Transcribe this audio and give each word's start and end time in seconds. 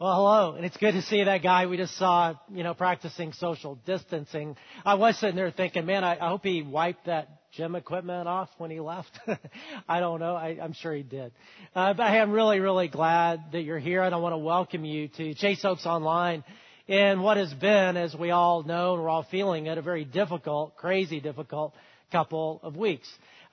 Well, 0.00 0.14
hello, 0.14 0.54
and 0.54 0.64
it's 0.64 0.76
good 0.76 0.92
to 0.92 1.02
see 1.02 1.24
that 1.24 1.42
guy 1.42 1.66
we 1.66 1.76
just 1.76 1.96
saw, 1.96 2.34
you 2.54 2.62
know, 2.62 2.72
practicing 2.72 3.32
social 3.32 3.74
distancing. 3.84 4.54
I 4.84 4.94
was 4.94 5.18
sitting 5.18 5.34
there 5.34 5.50
thinking, 5.50 5.86
man, 5.86 6.04
I, 6.04 6.24
I 6.24 6.28
hope 6.28 6.44
he 6.44 6.62
wiped 6.62 7.06
that 7.06 7.50
gym 7.50 7.74
equipment 7.74 8.28
off 8.28 8.48
when 8.58 8.70
he 8.70 8.78
left. 8.78 9.10
I 9.88 9.98
don't 9.98 10.20
know. 10.20 10.36
I, 10.36 10.56
I'm 10.62 10.72
sure 10.72 10.94
he 10.94 11.02
did. 11.02 11.32
Uh, 11.74 11.94
but 11.94 12.10
hey, 12.10 12.20
I'm 12.20 12.30
really, 12.30 12.60
really 12.60 12.86
glad 12.86 13.40
that 13.50 13.62
you're 13.62 13.80
here, 13.80 14.04
and 14.04 14.14
I 14.14 14.18
want 14.18 14.34
to 14.34 14.38
welcome 14.38 14.84
you 14.84 15.08
to 15.16 15.34
Chase 15.34 15.64
Oaks 15.64 15.84
Online 15.84 16.44
in 16.86 17.20
what 17.20 17.36
has 17.36 17.52
been, 17.54 17.96
as 17.96 18.14
we 18.14 18.30
all 18.30 18.62
know 18.62 18.94
and 18.94 19.02
we're 19.02 19.08
all 19.08 19.26
feeling 19.28 19.66
it, 19.66 19.78
a 19.78 19.82
very 19.82 20.04
difficult, 20.04 20.76
crazy 20.76 21.18
difficult 21.18 21.74
couple 22.12 22.60
of 22.62 22.76
weeks. 22.76 23.08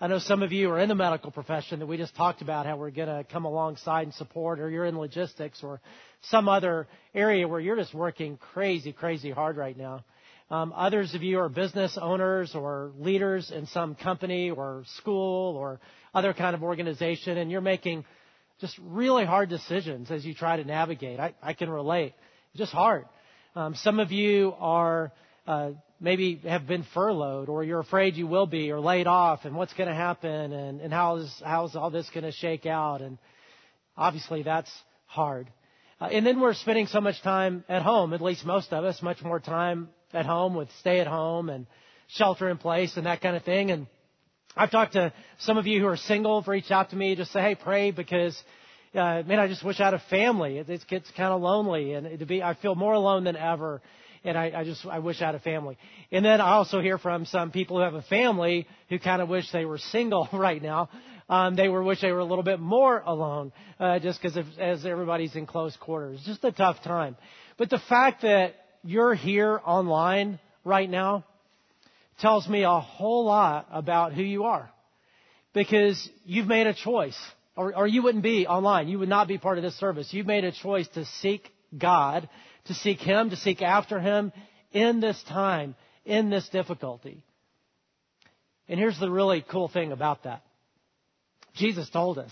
I 0.05 0.07
know 0.07 0.19
some 0.19 0.43
of 0.43 0.51
you 0.51 0.69
are 0.69 0.79
in 0.79 0.87
the 0.87 0.93
medical 0.93 1.31
profession 1.31 1.79
that 1.79 1.87
we 1.87 1.97
just 1.97 2.15
talked 2.15 2.43
about 2.43 2.67
how 2.67 2.77
we're 2.77 2.91
going 2.91 3.07
to 3.07 3.23
come 3.23 3.45
alongside 3.45 4.03
and 4.03 4.13
support, 4.13 4.59
or 4.59 4.69
you're 4.69 4.85
in 4.85 4.99
logistics 4.99 5.63
or 5.63 5.81
some 6.29 6.47
other 6.47 6.87
area 7.15 7.47
where 7.47 7.59
you're 7.59 7.75
just 7.75 7.91
working 7.91 8.37
crazy, 8.37 8.93
crazy 8.93 9.31
hard 9.31 9.57
right 9.57 9.75
now. 9.75 10.05
Um, 10.51 10.73
others 10.75 11.15
of 11.15 11.23
you 11.23 11.39
are 11.39 11.49
business 11.49 11.97
owners 11.99 12.53
or 12.53 12.91
leaders 12.99 13.49
in 13.49 13.65
some 13.65 13.95
company 13.95 14.51
or 14.51 14.83
school 14.97 15.57
or 15.57 15.79
other 16.13 16.35
kind 16.35 16.53
of 16.53 16.61
organization, 16.61 17.39
and 17.39 17.49
you're 17.49 17.59
making 17.59 18.05
just 18.61 18.77
really 18.83 19.25
hard 19.25 19.49
decisions 19.49 20.11
as 20.11 20.23
you 20.23 20.35
try 20.35 20.57
to 20.57 20.65
navigate. 20.65 21.19
I, 21.19 21.33
I 21.41 21.53
can 21.53 21.67
relate. 21.67 22.13
It's 22.51 22.59
just 22.59 22.73
hard. 22.73 23.05
Um, 23.55 23.73
some 23.73 23.99
of 23.99 24.11
you 24.11 24.53
are 24.59 25.11
uh, 25.47 25.71
maybe 25.99 26.41
have 26.45 26.67
been 26.67 26.85
furloughed 26.93 27.49
or 27.49 27.63
you're 27.63 27.79
afraid 27.79 28.15
you 28.15 28.27
will 28.27 28.47
be 28.47 28.71
or 28.71 28.79
laid 28.79 29.07
off 29.07 29.45
and 29.45 29.55
what's 29.55 29.73
going 29.73 29.89
to 29.89 29.95
happen 29.95 30.51
and, 30.51 30.81
and 30.81 30.93
how's, 30.93 31.41
how's 31.43 31.75
all 31.75 31.89
this 31.89 32.09
going 32.13 32.23
to 32.23 32.31
shake 32.31 32.65
out. 32.65 33.01
And 33.01 33.17
obviously 33.95 34.43
that's 34.43 34.71
hard. 35.05 35.47
Uh, 35.99 36.05
and 36.05 36.25
then 36.25 36.41
we're 36.41 36.53
spending 36.53 36.87
so 36.87 36.99
much 36.99 37.21
time 37.21 37.63
at 37.69 37.81
home, 37.81 38.13
at 38.13 38.21
least 38.21 38.45
most 38.45 38.73
of 38.73 38.83
us, 38.83 39.01
much 39.01 39.21
more 39.23 39.39
time 39.39 39.89
at 40.13 40.25
home 40.25 40.55
with 40.55 40.69
stay 40.79 40.99
at 40.99 41.07
home 41.07 41.49
and 41.49 41.65
shelter 42.07 42.49
in 42.49 42.57
place 42.57 42.97
and 42.97 43.05
that 43.05 43.21
kind 43.21 43.35
of 43.35 43.43
thing. 43.43 43.71
And 43.71 43.87
I've 44.55 44.71
talked 44.71 44.93
to 44.93 45.13
some 45.39 45.57
of 45.57 45.65
you 45.65 45.79
who 45.79 45.87
are 45.87 45.97
single, 45.97 46.41
have 46.41 46.47
reached 46.47 46.71
out 46.71 46.89
to 46.89 46.95
me, 46.95 47.15
just 47.15 47.31
say, 47.31 47.41
hey, 47.41 47.55
pray 47.55 47.91
because 47.91 48.37
uh, 48.95 49.23
man, 49.25 49.39
I 49.39 49.47
just 49.47 49.63
wish 49.63 49.79
I 49.79 49.85
had 49.85 49.93
a 49.93 50.03
family. 50.09 50.57
It, 50.57 50.69
it 50.69 50.85
gets 50.87 51.09
kind 51.11 51.33
of 51.33 51.41
lonely, 51.41 51.93
and 51.93 52.17
to 52.19 52.25
be, 52.25 52.41
I 52.41 52.53
feel 52.53 52.75
more 52.75 52.93
alone 52.93 53.25
than 53.25 53.35
ever 53.35 53.81
and 54.25 54.37
I, 54.37 54.51
I 54.55 54.63
just 54.63 54.85
I 54.85 54.99
wish 54.99 55.21
I 55.21 55.27
had 55.27 55.35
a 55.35 55.39
family. 55.39 55.77
And 56.11 56.25
then 56.25 56.41
I 56.41 56.53
also 56.53 56.81
hear 56.81 56.97
from 56.97 57.25
some 57.25 57.51
people 57.51 57.77
who 57.77 57.83
have 57.83 57.93
a 57.93 58.01
family 58.01 58.67
who 58.89 58.99
kind 58.99 59.21
of 59.21 59.29
wish 59.29 59.51
they 59.51 59.65
were 59.65 59.77
single 59.77 60.27
right 60.33 60.61
now. 60.61 60.89
Um, 61.29 61.55
they 61.55 61.69
were 61.69 61.83
wish 61.83 62.01
they 62.01 62.11
were 62.11 62.19
a 62.19 62.25
little 62.25 62.43
bit 62.43 62.59
more 62.59 62.99
alone, 62.99 63.51
uh, 63.79 63.99
just 63.99 64.21
because 64.21 64.37
as 64.59 64.85
everybody's 64.85 65.35
in 65.35 65.45
close 65.45 65.75
quarters, 65.77 66.21
just 66.25 66.43
a 66.43 66.51
tough 66.51 66.83
time. 66.83 67.15
But 67.57 67.69
the 67.69 67.79
fact 67.89 68.21
that 68.21 68.55
you're 68.83 69.15
here 69.15 69.59
online 69.65 70.39
right 70.63 70.89
now 70.89 71.25
tells 72.19 72.47
me 72.47 72.63
a 72.63 72.79
whole 72.79 73.25
lot 73.25 73.67
about 73.71 74.13
who 74.13 74.21
you 74.21 74.43
are, 74.43 74.69
because 75.53 76.09
you've 76.25 76.47
made 76.47 76.67
a 76.67 76.75
choice, 76.75 77.17
or, 77.55 77.75
or 77.75 77.87
you 77.87 78.03
wouldn't 78.03 78.23
be 78.23 78.45
online. 78.45 78.87
You 78.87 78.99
would 78.99 79.09
not 79.09 79.27
be 79.27 79.39
part 79.39 79.57
of 79.57 79.63
this 79.63 79.77
service. 79.79 80.13
You've 80.13 80.27
made 80.27 80.43
a 80.43 80.51
choice 80.51 80.87
to 80.89 81.05
seek 81.05 81.49
God 81.75 82.29
to 82.65 82.73
seek 82.73 82.99
Him, 82.99 83.29
to 83.29 83.35
seek 83.35 83.61
after 83.61 83.99
Him 83.99 84.31
in 84.71 84.99
this 84.99 85.21
time, 85.23 85.75
in 86.05 86.29
this 86.29 86.47
difficulty. 86.49 87.23
And 88.67 88.79
here's 88.79 88.99
the 88.99 89.11
really 89.11 89.43
cool 89.47 89.67
thing 89.67 89.91
about 89.91 90.23
that. 90.23 90.41
Jesus 91.55 91.89
told 91.89 92.17
us. 92.17 92.31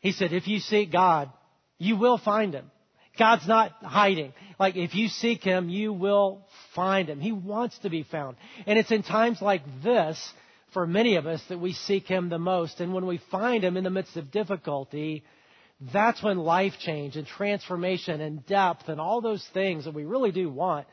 He 0.00 0.12
said, 0.12 0.32
if 0.32 0.46
you 0.48 0.58
seek 0.58 0.92
God, 0.92 1.30
you 1.78 1.96
will 1.96 2.18
find 2.18 2.54
Him. 2.54 2.70
God's 3.18 3.46
not 3.46 3.72
hiding. 3.82 4.32
Like, 4.58 4.76
if 4.76 4.94
you 4.94 5.08
seek 5.08 5.42
Him, 5.42 5.68
you 5.68 5.92
will 5.92 6.46
find 6.74 7.08
Him. 7.08 7.20
He 7.20 7.32
wants 7.32 7.78
to 7.80 7.90
be 7.90 8.04
found. 8.04 8.36
And 8.66 8.78
it's 8.78 8.90
in 8.90 9.02
times 9.02 9.42
like 9.42 9.62
this, 9.82 10.32
for 10.72 10.86
many 10.86 11.16
of 11.16 11.26
us, 11.26 11.42
that 11.48 11.60
we 11.60 11.72
seek 11.72 12.06
Him 12.06 12.28
the 12.28 12.38
most. 12.38 12.80
And 12.80 12.94
when 12.94 13.06
we 13.06 13.20
find 13.30 13.62
Him 13.62 13.76
in 13.76 13.84
the 13.84 13.90
midst 13.90 14.16
of 14.16 14.30
difficulty, 14.30 15.24
that's 15.92 16.22
when 16.22 16.38
life 16.38 16.74
change 16.78 17.16
and 17.16 17.26
transformation 17.26 18.20
and 18.20 18.44
depth 18.46 18.88
and 18.88 19.00
all 19.00 19.20
those 19.20 19.44
things 19.52 19.84
that 19.84 19.94
we 19.94 20.04
really 20.04 20.30
do 20.30 20.48
want, 20.48 20.86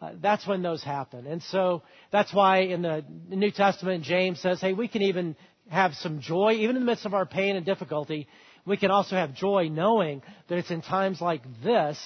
uh, 0.00 0.12
that's 0.22 0.46
when 0.46 0.62
those 0.62 0.82
happen. 0.82 1.26
And 1.26 1.42
so 1.42 1.82
that's 2.10 2.32
why 2.32 2.60
in 2.60 2.82
the 2.82 3.04
New 3.28 3.50
Testament, 3.50 4.04
James 4.04 4.40
says, 4.40 4.60
hey, 4.60 4.72
we 4.72 4.88
can 4.88 5.02
even 5.02 5.36
have 5.68 5.94
some 5.94 6.20
joy, 6.20 6.52
even 6.52 6.76
in 6.76 6.82
the 6.82 6.86
midst 6.86 7.06
of 7.06 7.14
our 7.14 7.26
pain 7.26 7.56
and 7.56 7.66
difficulty. 7.66 8.26
We 8.64 8.76
can 8.76 8.90
also 8.90 9.16
have 9.16 9.34
joy 9.34 9.68
knowing 9.70 10.22
that 10.48 10.58
it's 10.58 10.70
in 10.70 10.80
times 10.82 11.20
like 11.20 11.42
this 11.62 11.98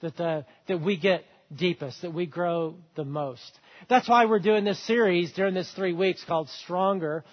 that 0.00 0.16
the, 0.16 0.44
that 0.66 0.80
we 0.80 0.96
get 0.96 1.24
deepest, 1.54 2.02
that 2.02 2.12
we 2.12 2.26
grow 2.26 2.76
the 2.96 3.04
most. 3.04 3.58
That's 3.88 4.08
why 4.08 4.24
we're 4.24 4.38
doing 4.38 4.64
this 4.64 4.84
series 4.86 5.32
during 5.32 5.54
this 5.54 5.70
three 5.72 5.92
weeks 5.92 6.24
called 6.24 6.48
Stronger. 6.48 7.24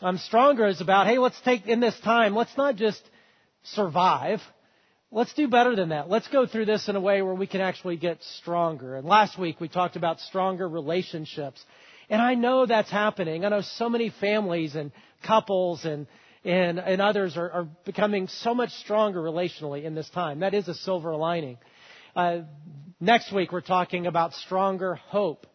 Um, 0.00 0.18
Stronger 0.18 0.66
is 0.66 0.80
about, 0.80 1.06
hey, 1.06 1.18
let's 1.18 1.40
take 1.42 1.66
in 1.66 1.80
this 1.80 1.98
time, 2.00 2.34
let's 2.34 2.56
not 2.56 2.76
just 2.76 3.00
survive. 3.74 4.40
Let's 5.10 5.32
do 5.34 5.48
better 5.48 5.76
than 5.76 5.90
that. 5.90 6.08
Let's 6.10 6.28
go 6.28 6.46
through 6.46 6.66
this 6.66 6.88
in 6.88 6.96
a 6.96 7.00
way 7.00 7.22
where 7.22 7.34
we 7.34 7.46
can 7.46 7.60
actually 7.60 7.96
get 7.96 8.22
stronger. 8.38 8.96
And 8.96 9.06
last 9.06 9.38
week 9.38 9.60
we 9.60 9.68
talked 9.68 9.96
about 9.96 10.20
stronger 10.20 10.68
relationships. 10.68 11.64
And 12.10 12.20
I 12.20 12.34
know 12.34 12.66
that's 12.66 12.90
happening. 12.90 13.44
I 13.44 13.48
know 13.48 13.62
so 13.62 13.88
many 13.88 14.10
families 14.20 14.74
and 14.74 14.92
couples 15.24 15.84
and 15.84 16.06
and, 16.46 16.78
and 16.78 17.02
others 17.02 17.36
are, 17.36 17.50
are 17.50 17.68
becoming 17.84 18.28
so 18.28 18.54
much 18.54 18.70
stronger 18.70 19.20
relationally 19.20 19.82
in 19.82 19.96
this 19.96 20.08
time. 20.10 20.40
That 20.40 20.54
is 20.54 20.68
a 20.68 20.74
silver 20.74 21.16
lining. 21.16 21.58
Uh, 22.14 22.42
next 23.00 23.32
week 23.32 23.50
we're 23.50 23.60
talking 23.62 24.06
about 24.06 24.32
stronger 24.32 24.94
hope. 24.94 25.48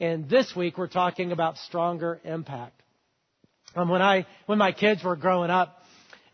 And 0.00 0.28
this 0.28 0.52
week 0.56 0.78
we're 0.78 0.88
talking 0.88 1.30
about 1.30 1.58
stronger 1.58 2.20
impact. 2.24 2.82
Um, 3.76 3.88
when 3.88 4.02
I, 4.02 4.26
when 4.46 4.58
my 4.58 4.72
kids 4.72 5.04
were 5.04 5.14
growing 5.14 5.50
up, 5.50 5.78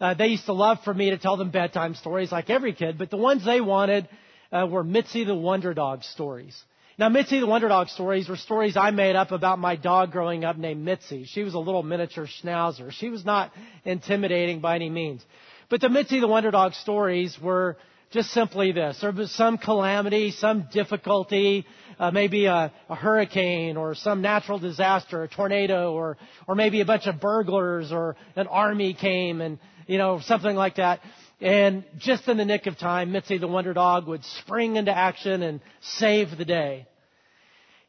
uh, 0.01 0.15
they 0.15 0.29
used 0.29 0.47
to 0.47 0.53
love 0.53 0.79
for 0.85 0.95
me 0.95 1.11
to 1.11 1.19
tell 1.19 1.37
them 1.37 1.51
bedtime 1.51 1.95
stories 1.95 2.31
like 2.31 2.51
every 2.51 2.73
kid, 2.73 2.99
but 2.99 3.11
the 3.11 3.17
ones 3.17 3.45
they 3.45 3.61
wanted 3.61 4.09
uh, 4.53 4.67
were 4.71 4.85
Mitzi 4.85 5.25
the 5.25 5.35
Wonder 5.35 5.75
Dog 5.75 6.05
stories. 6.05 6.57
Now, 6.99 7.09
Mitzi 7.09 7.39
the 7.39 7.47
Wonder 7.47 7.69
Dog 7.69 7.89
stories 7.91 8.29
were 8.29 8.37
stories 8.37 8.77
I 8.77 8.91
made 8.91 9.15
up 9.15 9.31
about 9.31 9.59
my 9.61 9.77
dog 9.77 10.11
growing 10.11 10.45
up 10.45 10.57
named 10.57 10.85
Mitzi. 10.85 11.27
She 11.27 11.43
was 11.45 11.55
a 11.55 11.59
little 11.59 11.83
miniature 11.85 12.27
schnauzer. 12.27 12.91
She 12.91 13.09
was 13.09 13.25
not 13.25 13.53
intimidating 13.85 14.61
by 14.61 14.75
any 14.75 14.91
means. 14.91 15.25
But 15.69 15.81
the 15.81 15.89
Mitzi 15.89 16.19
the 16.19 16.27
Wonder 16.27 16.51
Dog 16.51 16.75
stories 16.75 17.39
were 17.41 17.77
just 18.11 18.31
simply 18.31 18.73
this. 18.73 18.99
There 19.01 19.13
was 19.13 19.31
some 19.31 19.59
calamity, 19.59 20.31
some 20.31 20.67
difficulty, 20.73 21.67
uh, 21.99 22.11
maybe 22.11 22.47
a, 22.47 22.73
a 22.89 22.95
hurricane 22.95 23.77
or 23.77 23.95
some 23.95 24.23
natural 24.23 24.59
disaster, 24.59 25.23
a 25.23 25.29
tornado, 25.29 25.93
or, 25.93 26.17
or 26.47 26.55
maybe 26.55 26.81
a 26.81 26.85
bunch 26.85 27.07
of 27.07 27.21
burglars 27.21 27.93
or 27.93 28.17
an 28.35 28.47
army 28.47 28.95
came 28.95 29.41
and 29.41 29.59
you 29.89 29.99
know, 29.99 30.21
something 30.21 30.55
like 30.55 30.77
that. 30.77 31.01
And 31.41 31.83
just 31.99 32.29
in 32.29 32.37
the 32.37 32.45
nick 32.45 32.67
of 32.67 32.79
time, 32.79 33.11
Mitzi 33.11 33.39
the 33.39 33.49
Wonder 33.49 33.73
Dog 33.73 34.07
would 34.07 34.25
spring 34.25 34.77
into 34.77 34.97
action 34.97 35.43
and 35.43 35.61
save 35.81 36.37
the 36.37 36.45
day. 36.45 36.87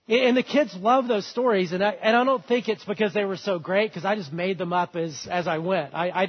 And 0.07 0.35
the 0.35 0.41
kids 0.41 0.75
love 0.75 1.07
those 1.07 1.27
stories, 1.27 1.71
and 1.71 1.83
I, 1.83 1.91
and 1.91 2.17
I 2.17 2.23
don't 2.23 2.43
think 2.45 2.67
it's 2.67 2.83
because 2.83 3.13
they 3.13 3.25
were 3.25 3.37
so 3.37 3.59
great, 3.59 3.91
because 3.91 4.05
I 4.05 4.15
just 4.15 4.33
made 4.33 4.57
them 4.57 4.73
up 4.73 4.95
as 4.95 5.27
as 5.29 5.47
I 5.47 5.59
went. 5.59 5.93
I, 5.93 6.09
I, 6.09 6.23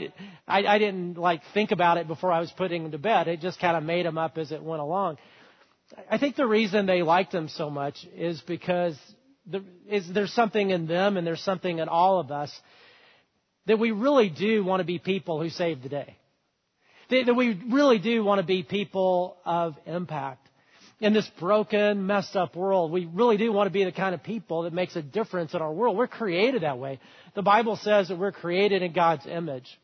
I, 0.46 0.66
I 0.74 0.78
didn't 0.78 1.16
like 1.16 1.40
think 1.54 1.70
about 1.70 1.96
it 1.96 2.06
before 2.06 2.30
I 2.30 2.40
was 2.40 2.52
putting 2.52 2.82
them 2.82 2.92
to 2.92 2.98
bed. 2.98 3.26
It 3.26 3.40
just 3.40 3.58
kind 3.58 3.78
of 3.78 3.82
made 3.82 4.04
them 4.04 4.18
up 4.18 4.36
as 4.36 4.52
it 4.52 4.62
went 4.62 4.82
along. 4.82 5.16
I 6.10 6.18
think 6.18 6.36
the 6.36 6.46
reason 6.46 6.84
they 6.84 7.00
liked 7.00 7.32
them 7.32 7.48
so 7.48 7.70
much 7.70 8.06
is 8.14 8.42
because 8.42 8.98
the, 9.46 9.64
is 9.88 10.06
there's 10.12 10.34
something 10.34 10.68
in 10.68 10.86
them, 10.86 11.16
and 11.16 11.26
there's 11.26 11.42
something 11.42 11.78
in 11.78 11.88
all 11.88 12.20
of 12.20 12.30
us 12.30 12.52
that 13.70 13.78
we 13.78 13.92
really 13.92 14.28
do 14.28 14.64
want 14.64 14.80
to 14.80 14.84
be 14.84 14.98
people 14.98 15.40
who 15.40 15.48
save 15.48 15.80
the 15.80 15.88
day. 15.88 16.16
That 17.08 17.36
we 17.36 17.56
really 17.70 18.00
do 18.00 18.24
want 18.24 18.40
to 18.40 18.46
be 18.46 18.64
people 18.64 19.36
of 19.44 19.76
impact. 19.86 20.48
In 20.98 21.12
this 21.12 21.30
broken, 21.38 22.04
messed 22.04 22.34
up 22.34 22.56
world, 22.56 22.90
we 22.90 23.06
really 23.06 23.36
do 23.36 23.52
want 23.52 23.68
to 23.68 23.72
be 23.72 23.84
the 23.84 23.92
kind 23.92 24.12
of 24.12 24.24
people 24.24 24.62
that 24.62 24.72
makes 24.72 24.96
a 24.96 25.02
difference 25.02 25.54
in 25.54 25.62
our 25.62 25.72
world. 25.72 25.96
We're 25.96 26.08
created 26.08 26.62
that 26.62 26.78
way. 26.78 26.98
The 27.36 27.42
Bible 27.42 27.76
says 27.76 28.08
that 28.08 28.18
we're 28.18 28.32
created 28.32 28.82
in 28.82 28.92
God's 28.92 29.24
image, 29.26 29.78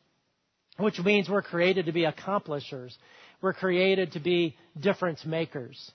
which 0.78 0.98
means 0.98 1.28
we're 1.28 1.42
created 1.42 1.86
to 1.86 1.92
be 1.92 2.06
accomplishers. 2.06 2.98
We're 3.40 3.52
created 3.52 4.12
to 4.12 4.20
be 4.20 4.56
difference 4.80 5.24
makers. 5.24 5.92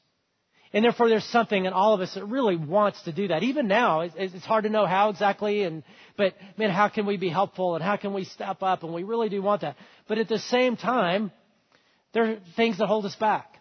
And 0.73 0.85
therefore, 0.85 1.09
there's 1.09 1.25
something 1.25 1.65
in 1.65 1.73
all 1.73 1.94
of 1.94 2.00
us 2.00 2.13
that 2.13 2.25
really 2.25 2.56
wants 2.56 3.01
to 3.03 3.12
do 3.12 3.27
that. 3.27 3.44
Even 3.44 3.68
now, 3.68 4.01
it's 4.01 4.45
hard 4.45 4.63
to 4.63 4.69
know 4.69 4.85
how 4.85 5.09
exactly, 5.09 5.63
and 5.63 5.83
but 6.15 6.33
man, 6.57 6.69
how 6.69 6.88
can 6.88 7.06
we 7.06 7.18
be 7.18 7.27
helpful 7.27 7.75
and 7.75 7.83
how 7.83 7.97
can 7.97 8.13
we 8.13 8.23
step 8.23 8.63
up? 8.63 8.83
And 8.83 8.94
we 8.94 9.03
really 9.03 9.27
do 9.27 9.41
want 9.41 9.62
that. 9.62 9.75
But 10.07 10.18
at 10.18 10.29
the 10.29 10.39
same 10.39 10.77
time, 10.77 11.31
there 12.13 12.23
are 12.23 12.38
things 12.56 12.77
that 12.77 12.88
hold 12.88 13.06
us 13.06 13.15
back. 13.15 13.53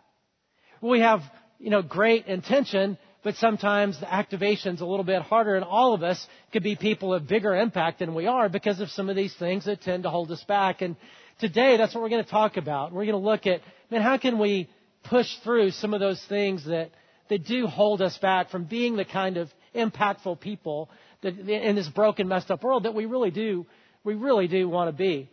We 0.81 1.01
have, 1.01 1.23
you 1.59 1.71
know, 1.71 1.83
great 1.83 2.27
intention, 2.27 2.97
but 3.25 3.35
sometimes 3.37 3.99
the 3.99 4.13
activation's 4.13 4.81
a 4.81 4.87
little 4.87 5.05
bit 5.05 5.23
harder, 5.23 5.57
and 5.57 5.65
all 5.65 5.95
of 5.95 6.05
us 6.05 6.25
could 6.53 6.63
be 6.63 6.77
people 6.77 7.13
of 7.13 7.27
bigger 7.27 7.55
impact 7.55 7.99
than 7.99 8.15
we 8.15 8.27
are 8.27 8.49
because 8.49 8.81
of 8.81 8.89
some 8.91 9.11
of 9.11 9.17
these 9.17 9.35
things 9.35 9.65
that 9.65 9.83
tend 9.83 10.05
to 10.05 10.11
hold 10.11 10.31
us 10.31 10.43
back. 10.45 10.81
And 10.81 10.97
today, 11.41 11.77
that's 11.77 11.93
what 11.93 12.03
we're 12.03 12.09
going 12.09 12.25
to 12.25 12.31
talk 12.31 12.57
about. 12.57 12.93
We're 12.93 13.05
going 13.05 13.21
to 13.21 13.29
look 13.29 13.47
at, 13.47 13.61
man, 13.91 14.01
how 14.01 14.17
can 14.17 14.39
we 14.39 14.69
push 15.05 15.29
through 15.43 15.73
some 15.73 15.93
of 15.93 16.01
those 16.01 16.23
things 16.29 16.65
that, 16.67 16.91
that 17.31 17.47
do 17.47 17.67
hold 17.67 18.03
us 18.03 18.17
back 18.19 18.51
from 18.51 18.65
being 18.65 18.97
the 18.97 19.05
kind 19.05 19.37
of 19.37 19.49
impactful 19.75 20.41
people 20.41 20.91
that 21.23 21.39
in 21.39 21.77
this 21.77 21.89
broken, 21.89 22.29
messed 22.29 22.51
up 22.51 22.63
world 22.63 22.83
that 22.83 22.95
we 22.95 23.07
really 23.07 23.31
do, 23.31 23.67
we 24.05 24.15
really 24.15 24.49
do 24.49 24.69
want 24.69 24.89
to 24.89 24.93
be. 24.93 25.31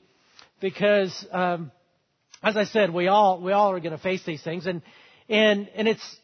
Because, 0.62 1.26
um, 1.32 1.72
as 2.42 2.56
I 2.56 2.64
said, 2.66 2.94
we 2.94 3.08
all, 3.08 3.42
we 3.42 3.52
all 3.52 3.72
are 3.72 3.80
going 3.80 3.96
to 3.96 4.02
face 4.02 4.24
these 4.26 4.44
things 4.44 4.66
and, 4.66 4.82
and, 5.28 5.70
and 5.76 5.88
it's 5.88 6.16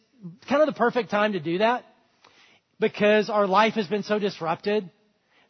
kind 0.47 0.61
of 0.61 0.67
the 0.67 0.77
perfect 0.77 1.09
time 1.09 1.33
to 1.33 1.39
do 1.39 1.57
that 1.57 1.83
because 2.79 3.29
our 3.29 3.47
life 3.47 3.73
has 3.73 3.87
been 3.87 4.03
so 4.03 4.19
disrupted 4.19 4.89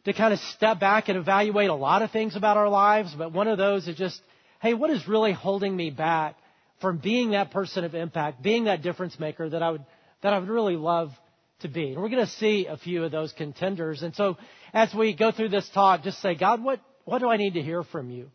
to 0.04 0.12
kind 0.12 0.32
of 0.32 0.40
step 0.40 0.80
back 0.80 1.08
and 1.08 1.18
evaluate 1.18 1.70
a 1.70 1.74
lot 1.74 2.02
of 2.02 2.10
things 2.10 2.36
about 2.36 2.56
our 2.56 2.68
lives. 2.68 3.14
But 3.16 3.32
one 3.32 3.48
of 3.48 3.58
those 3.58 3.88
is 3.88 3.96
just, 3.96 4.20
hey, 4.60 4.74
what 4.74 4.90
is 4.90 5.06
really 5.06 5.32
holding 5.32 5.74
me 5.74 5.90
back 5.90 6.36
from 6.80 6.98
being 6.98 7.30
that 7.30 7.50
person 7.50 7.84
of 7.84 7.94
impact, 7.94 8.42
being 8.42 8.64
that 8.64 8.82
difference 8.82 9.18
maker 9.18 9.48
that 9.48 9.62
I 9.62 9.70
would, 9.70 9.84
that 10.24 10.32
I 10.32 10.38
would 10.38 10.48
really 10.48 10.76
love 10.76 11.12
to 11.60 11.68
be. 11.68 11.92
And 11.92 12.00
we're 12.00 12.08
going 12.08 12.24
to 12.24 12.32
see 12.32 12.66
a 12.66 12.78
few 12.78 13.04
of 13.04 13.12
those 13.12 13.30
contenders. 13.34 14.02
And 14.02 14.14
so 14.16 14.38
as 14.72 14.92
we 14.94 15.14
go 15.14 15.30
through 15.30 15.50
this 15.50 15.68
talk, 15.74 16.02
just 16.02 16.22
say, 16.22 16.34
God, 16.34 16.64
what, 16.64 16.80
what 17.04 17.18
do 17.18 17.28
I 17.28 17.36
need 17.36 17.54
to 17.54 17.62
hear 17.62 17.82
from 17.82 18.10
you? 18.10 18.30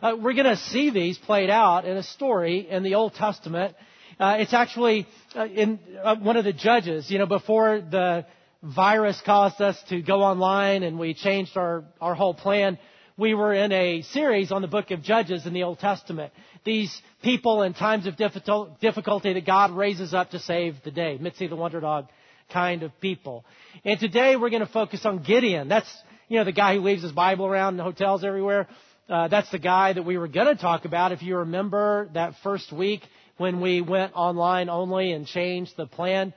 Uh, 0.00 0.16
we're 0.18 0.32
going 0.32 0.46
to 0.46 0.56
see 0.56 0.88
these 0.88 1.18
played 1.18 1.50
out 1.50 1.84
in 1.84 1.98
a 1.98 2.02
story 2.02 2.66
in 2.70 2.82
the 2.82 2.94
Old 2.94 3.14
Testament. 3.16 3.76
Uh, 4.18 4.38
it's 4.38 4.54
actually 4.54 5.06
uh, 5.34 5.44
in 5.44 5.78
uh, 6.02 6.16
one 6.16 6.38
of 6.38 6.46
the 6.46 6.54
judges, 6.54 7.10
you 7.10 7.18
know, 7.18 7.26
before 7.26 7.82
the 7.82 8.24
virus 8.62 9.20
caused 9.26 9.60
us 9.60 9.76
to 9.90 10.00
go 10.00 10.22
online 10.22 10.84
and 10.84 10.98
we 10.98 11.12
changed 11.12 11.54
our, 11.58 11.84
our 12.00 12.14
whole 12.14 12.32
plan. 12.32 12.78
We 13.18 13.34
were 13.34 13.52
in 13.52 13.72
a 13.72 14.00
series 14.02 14.52
on 14.52 14.62
the 14.62 14.68
book 14.68 14.90
of 14.90 15.02
Judges 15.02 15.44
in 15.44 15.52
the 15.52 15.64
Old 15.64 15.80
Testament. 15.80 16.32
These 16.66 17.00
people 17.22 17.62
in 17.62 17.74
times 17.74 18.08
of 18.08 18.16
difficulty 18.16 19.32
that 19.32 19.46
God 19.46 19.70
raises 19.70 20.12
up 20.12 20.32
to 20.32 20.40
save 20.40 20.74
the 20.84 20.90
day. 20.90 21.16
Mitzi 21.18 21.46
the 21.46 21.54
Wonder 21.54 21.78
Dog 21.80 22.08
kind 22.52 22.82
of 22.82 22.90
people. 23.00 23.44
And 23.84 24.00
today 24.00 24.34
we're 24.34 24.50
going 24.50 24.66
to 24.66 24.72
focus 24.72 25.06
on 25.06 25.22
Gideon. 25.22 25.68
That's, 25.68 25.88
you 26.28 26.38
know, 26.38 26.44
the 26.44 26.50
guy 26.50 26.74
who 26.74 26.80
leaves 26.80 27.04
his 27.04 27.12
Bible 27.12 27.46
around 27.46 27.74
in 27.74 27.80
hotels 27.80 28.24
everywhere. 28.24 28.66
Uh, 29.08 29.28
that's 29.28 29.48
the 29.52 29.60
guy 29.60 29.92
that 29.92 30.02
we 30.02 30.18
were 30.18 30.26
going 30.26 30.48
to 30.48 30.60
talk 30.60 30.84
about 30.84 31.12
if 31.12 31.22
you 31.22 31.36
remember 31.36 32.10
that 32.14 32.34
first 32.42 32.72
week 32.72 33.02
when 33.36 33.60
we 33.60 33.80
went 33.80 34.12
online 34.16 34.68
only 34.68 35.12
and 35.12 35.24
changed 35.24 35.72
the 35.76 35.86
plan. 35.86 36.34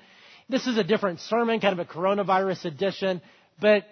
This 0.48 0.68
is 0.68 0.78
a 0.78 0.84
different 0.84 1.22
sermon, 1.22 1.60
kind 1.60 1.80
of 1.80 1.80
a 1.80 1.92
coronavirus 1.92 2.66
edition, 2.66 3.22
but 3.60 3.84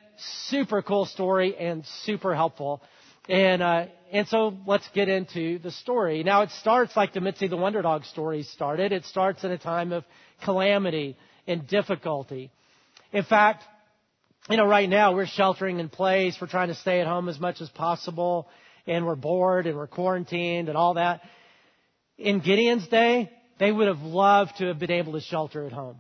super 0.46 0.84
cool 0.84 1.06
story 1.06 1.58
and 1.58 1.84
super 2.04 2.36
helpful. 2.36 2.82
And, 3.28 3.62
uh, 3.62 3.86
and 4.12 4.28
so 4.28 4.58
let's 4.66 4.88
get 4.94 5.10
into 5.10 5.60
the 5.60 5.72
story. 5.72 6.24
Now 6.24 6.44
it 6.44 6.52
starts 6.52 6.96
like 6.96 7.14
the 7.14 7.22
Mitzi 7.22 7.48
the 7.48 7.58
Wonder 7.58 7.82
Dog 7.82 8.06
story 8.06 8.44
started. 8.44 8.92
It 8.92 9.06
starts 9.06 9.44
in 9.44 9.52
a 9.52 9.58
time 9.58 9.92
of 9.92 10.06
calamity 10.44 11.18
and 11.46 11.68
difficulty. 11.68 12.52
In 13.12 13.24
fact, 13.24 13.64
you 14.50 14.56
know, 14.56 14.66
right 14.66 14.88
now 14.88 15.14
we're 15.14 15.26
sheltering 15.26 15.80
in 15.80 15.90
place. 15.90 16.38
We're 16.40 16.48
trying 16.48 16.70
to 16.70 16.76
stay 16.76 17.02
at 17.02 17.08
home 17.08 17.28
as 17.28 17.40
much 17.40 17.60
as 17.60 17.70
possible 17.70 18.48
and 18.86 19.06
we're 19.06 19.16
bored 19.16 19.68
and 19.68 19.76
we're 19.76 19.88
quarantined 19.88 20.70
and 20.70 20.78
all 20.78 20.94
that. 20.94 21.22
In 22.18 22.40
Gideon's 22.40 22.88
day, 22.88 23.30
they 23.60 23.72
would 23.72 23.88
have 23.88 24.02
loved 24.02 24.58
to 24.58 24.68
have 24.68 24.80
been 24.80 24.92
able 24.92 25.14
to 25.14 25.22
shelter 25.22 25.66
at 25.66 25.74
home. 25.74 25.98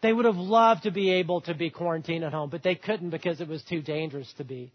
They 0.00 0.12
would 0.12 0.26
have 0.26 0.36
loved 0.36 0.84
to 0.84 0.92
be 0.92 1.14
able 1.14 1.40
to 1.42 1.54
be 1.54 1.70
quarantined 1.70 2.22
at 2.22 2.32
home, 2.32 2.50
but 2.50 2.62
they 2.62 2.76
couldn't 2.76 3.10
because 3.10 3.40
it 3.40 3.48
was 3.48 3.62
too 3.64 3.82
dangerous 3.82 4.32
to 4.38 4.44
be. 4.44 4.72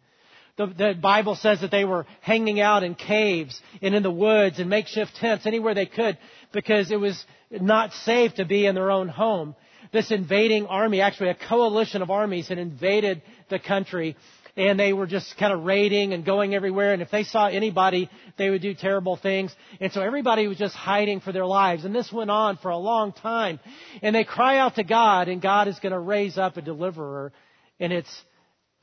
The, 0.55 0.67
the, 0.67 0.93
Bible 0.99 1.35
says 1.35 1.61
that 1.61 1.71
they 1.71 1.83
were 1.83 2.05
hanging 2.21 2.59
out 2.59 2.83
in 2.83 2.93
caves 2.93 3.59
and 3.81 3.95
in 3.95 4.03
the 4.03 4.11
woods 4.11 4.59
and 4.59 4.69
makeshift 4.69 5.15
tents 5.15 5.47
anywhere 5.47 5.73
they 5.73 5.87
could 5.87 6.17
because 6.51 6.91
it 6.91 6.99
was 6.99 7.23
not 7.49 7.91
safe 8.05 8.35
to 8.35 8.45
be 8.45 8.67
in 8.67 8.75
their 8.75 8.91
own 8.91 9.07
home. 9.07 9.55
This 9.91 10.11
invading 10.11 10.67
army, 10.67 11.01
actually 11.01 11.29
a 11.29 11.35
coalition 11.35 12.03
of 12.03 12.11
armies 12.11 12.49
had 12.49 12.59
invaded 12.59 13.23
the 13.49 13.57
country 13.57 14.15
and 14.55 14.79
they 14.79 14.93
were 14.93 15.07
just 15.07 15.35
kind 15.37 15.51
of 15.51 15.63
raiding 15.63 16.13
and 16.13 16.23
going 16.23 16.53
everywhere. 16.53 16.93
And 16.93 17.01
if 17.01 17.09
they 17.09 17.23
saw 17.23 17.47
anybody, 17.47 18.09
they 18.37 18.49
would 18.49 18.61
do 18.61 18.75
terrible 18.75 19.17
things. 19.17 19.53
And 19.79 19.91
so 19.91 20.01
everybody 20.01 20.47
was 20.47 20.57
just 20.57 20.75
hiding 20.75 21.21
for 21.21 21.31
their 21.31 21.45
lives. 21.45 21.85
And 21.85 21.95
this 21.95 22.11
went 22.11 22.29
on 22.29 22.57
for 22.57 22.69
a 22.69 22.77
long 22.77 23.13
time. 23.13 23.59
And 24.03 24.15
they 24.15 24.23
cry 24.23 24.59
out 24.59 24.75
to 24.75 24.83
God, 24.83 25.27
and 25.27 25.41
God 25.41 25.67
is 25.67 25.79
going 25.79 25.93
to 25.93 25.99
raise 25.99 26.37
up 26.37 26.57
a 26.57 26.61
deliverer, 26.61 27.33
and 27.79 27.91
it's 27.91 28.23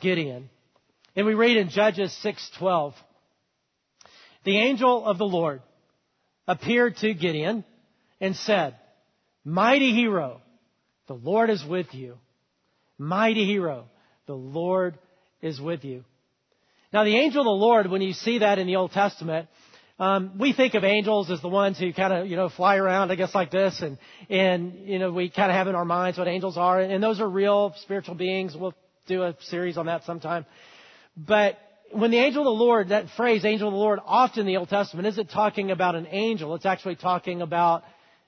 Gideon. 0.00 0.50
And 1.17 1.27
we 1.27 1.35
read 1.35 1.57
in 1.57 1.71
Judges 1.71 2.12
6:12, 2.23 2.95
the 4.45 4.59
angel 4.59 5.05
of 5.05 5.19
the 5.19 5.27
Lord 5.27 5.62
appeared 6.47 6.97
to 6.99 7.15
Gideon 7.15 7.65
and 8.21 8.37
said, 8.37 8.77
"Mighty 9.45 9.93
hero, 9.93 10.41
the 11.07 11.15
Lord 11.15 11.51
is 11.51 11.65
with 11.65 11.93
you. 11.95 12.19
Mighty 12.99 13.45
hero, 13.45 13.89
the 14.27 14.37
Lord 14.37 14.99
is 15.43 15.61
with 15.61 15.85
you. 15.85 16.05
Now, 16.93 17.05
the 17.05 17.17
angel 17.17 17.41
of 17.41 17.47
the 17.47 17.51
Lord, 17.51 17.91
when 17.91 18.03
you 18.03 18.13
see 18.13 18.39
that 18.39 18.59
in 18.59 18.67
the 18.67 18.77
Old 18.77 18.93
Testament, 18.93 19.49
um, 19.99 20.39
we 20.39 20.53
think 20.53 20.75
of 20.75 20.83
angels 20.83 21.31
as 21.31 21.41
the 21.41 21.49
ones 21.49 21.79
who 21.79 21.93
kind 21.93 22.13
of, 22.13 22.27
you 22.27 22.37
know, 22.37 22.49
fly 22.49 22.77
around, 22.77 23.11
I 23.11 23.17
guess, 23.17 23.35
like 23.35 23.51
this, 23.51 23.81
and 23.83 23.99
and 24.29 24.89
you 24.89 24.99
know, 24.99 25.13
we 25.13 25.29
kind 25.29 25.51
of 25.51 25.56
have 25.56 25.69
in 25.69 25.75
our 25.75 25.85
minds 25.85 26.17
what 26.19 26.27
angels 26.27 26.56
are, 26.56 26.81
and 26.81 27.03
those 27.03 27.21
are 27.21 27.29
real 27.29 27.75
spiritual 27.83 28.15
beings. 28.15 28.56
We'll 28.56 28.75
do 29.06 29.23
a 29.23 29.37
series 29.41 29.77
on 29.77 29.87
that 29.87 30.05
sometime. 30.05 30.47
But 31.26 31.58
when 31.93 32.11
the 32.11 32.19
angel 32.19 32.43
of 32.43 32.46
the 32.46 32.64
Lord, 32.64 32.88
that 32.90 33.11
phrase, 33.17 33.44
angel 33.44 33.69
of 33.69 33.75
the 33.75 33.78
Lord, 33.78 33.99
often 34.05 34.40
in 34.40 34.46
the 34.46 34.56
Old 34.56 34.69
Testament 34.69 35.06
isn't 35.08 35.31
talking 35.31 35.70
about 35.70 35.94
an 35.94 36.06
angel. 36.11 36.55
It's 36.55 36.67
actually 36.67 36.96
talking 36.96 37.43
about 37.43 37.82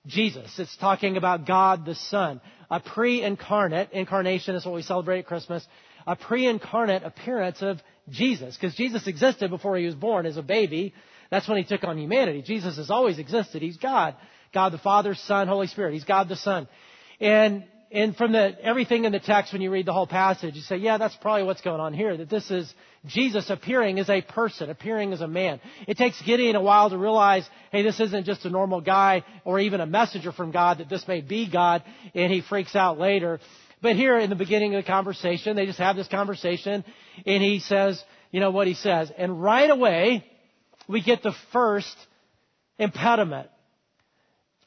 Jesus. 0.07 0.59
It's 0.59 0.77
talking 0.77 1.17
about 1.17 1.47
God 1.47 1.87
the 1.87 1.95
Son. 1.95 2.41
A 2.71 2.81
pre-incarnate, 2.81 3.93
incarnation 3.93 4.57
is 4.57 4.65
what 4.67 4.75
we 4.75 4.83
celebrate 4.83 5.21
at 5.21 5.27
Christmas, 5.27 5.67
a 6.07 6.17
pre-incarnate 6.17 7.05
appearance 7.05 7.63
of 7.63 7.81
Jesus. 8.11 8.57
Because 8.57 8.75
Jesus 8.75 9.07
existed 9.07 9.51
before 9.51 9.77
he 9.77 9.87
was 9.87 9.95
born 9.95 10.27
as 10.27 10.37
a 10.37 10.43
baby. 10.43 10.93
That's 11.31 11.49
when 11.49 11.59
he 11.59 11.65
took 11.65 11.85
on 11.85 11.97
humanity. 11.97 12.43
Jesus 12.43 12.77
has 12.77 12.91
always 12.91 13.19
existed. 13.19 13.63
He's 13.63 13.77
God. 13.77 14.17
God 14.53 14.73
the 14.73 14.79
Father, 14.79 15.15
Son, 15.15 15.49
Holy 15.49 15.69
Spirit. 15.69 15.95
He's 15.95 16.05
God 16.05 16.29
the 16.29 16.37
Son. 16.37 16.69
And, 17.21 17.65
and 17.93 18.17
from 18.17 18.33
the, 18.33 18.57
everything 18.63 19.05
in 19.05 19.13
the 19.13 19.21
text, 19.21 19.53
when 19.53 19.61
you 19.61 19.71
read 19.71 19.87
the 19.87 19.93
whole 19.93 20.07
passage, 20.07 20.55
you 20.55 20.63
say, 20.63 20.77
yeah, 20.77 20.97
that's 20.97 21.15
probably 21.17 21.43
what's 21.43 21.61
going 21.61 21.81
on 21.81 21.93
here. 21.93 22.17
That 22.17 22.31
this 22.31 22.51
is 22.51 22.73
Jesus 23.05 23.51
appearing 23.51 23.99
as 23.99 24.09
a 24.09 24.23
person, 24.23 24.71
appearing 24.71 25.13
as 25.13 25.21
a 25.21 25.29
man. 25.29 25.61
It 25.87 25.99
takes 25.99 26.21
Gideon 26.23 26.57
a 26.57 26.63
while 26.63 26.89
to 26.89 26.97
realize, 26.97 27.47
hey, 27.71 27.83
this 27.83 28.01
isn't 28.01 28.25
just 28.25 28.47
a 28.47 28.51
normal 28.51 28.81
guy 28.81 29.25
or 29.45 29.61
even 29.61 29.81
a 29.81 29.87
messenger 29.87 30.33
from 30.33 30.53
God, 30.53 30.79
that 30.79 30.89
this 30.89 31.07
may 31.07 31.21
be 31.21 31.51
God, 31.51 31.83
and 32.15 32.33
he 32.33 32.41
freaks 32.41 32.75
out 32.75 32.99
later. 32.99 33.41
But 33.83 33.97
here 33.97 34.17
in 34.17 34.31
the 34.31 34.37
beginning 34.37 34.75
of 34.75 34.85
the 34.85 34.91
conversation, 34.91 35.57
they 35.57 35.67
just 35.67 35.79
have 35.79 35.97
this 35.97 36.09
conversation 36.09 36.85
and 37.27 37.43
he 37.43 37.59
says, 37.59 38.03
you 38.31 38.41
know 38.41 38.53
what 38.53 38.69
he 38.69 38.75
says. 38.75 39.13
And 39.19 39.43
right 39.43 39.69
away, 39.69 40.25
we 40.89 41.03
get 41.03 41.23
the 41.23 41.35
first 41.53 41.95
impediment 42.79 43.49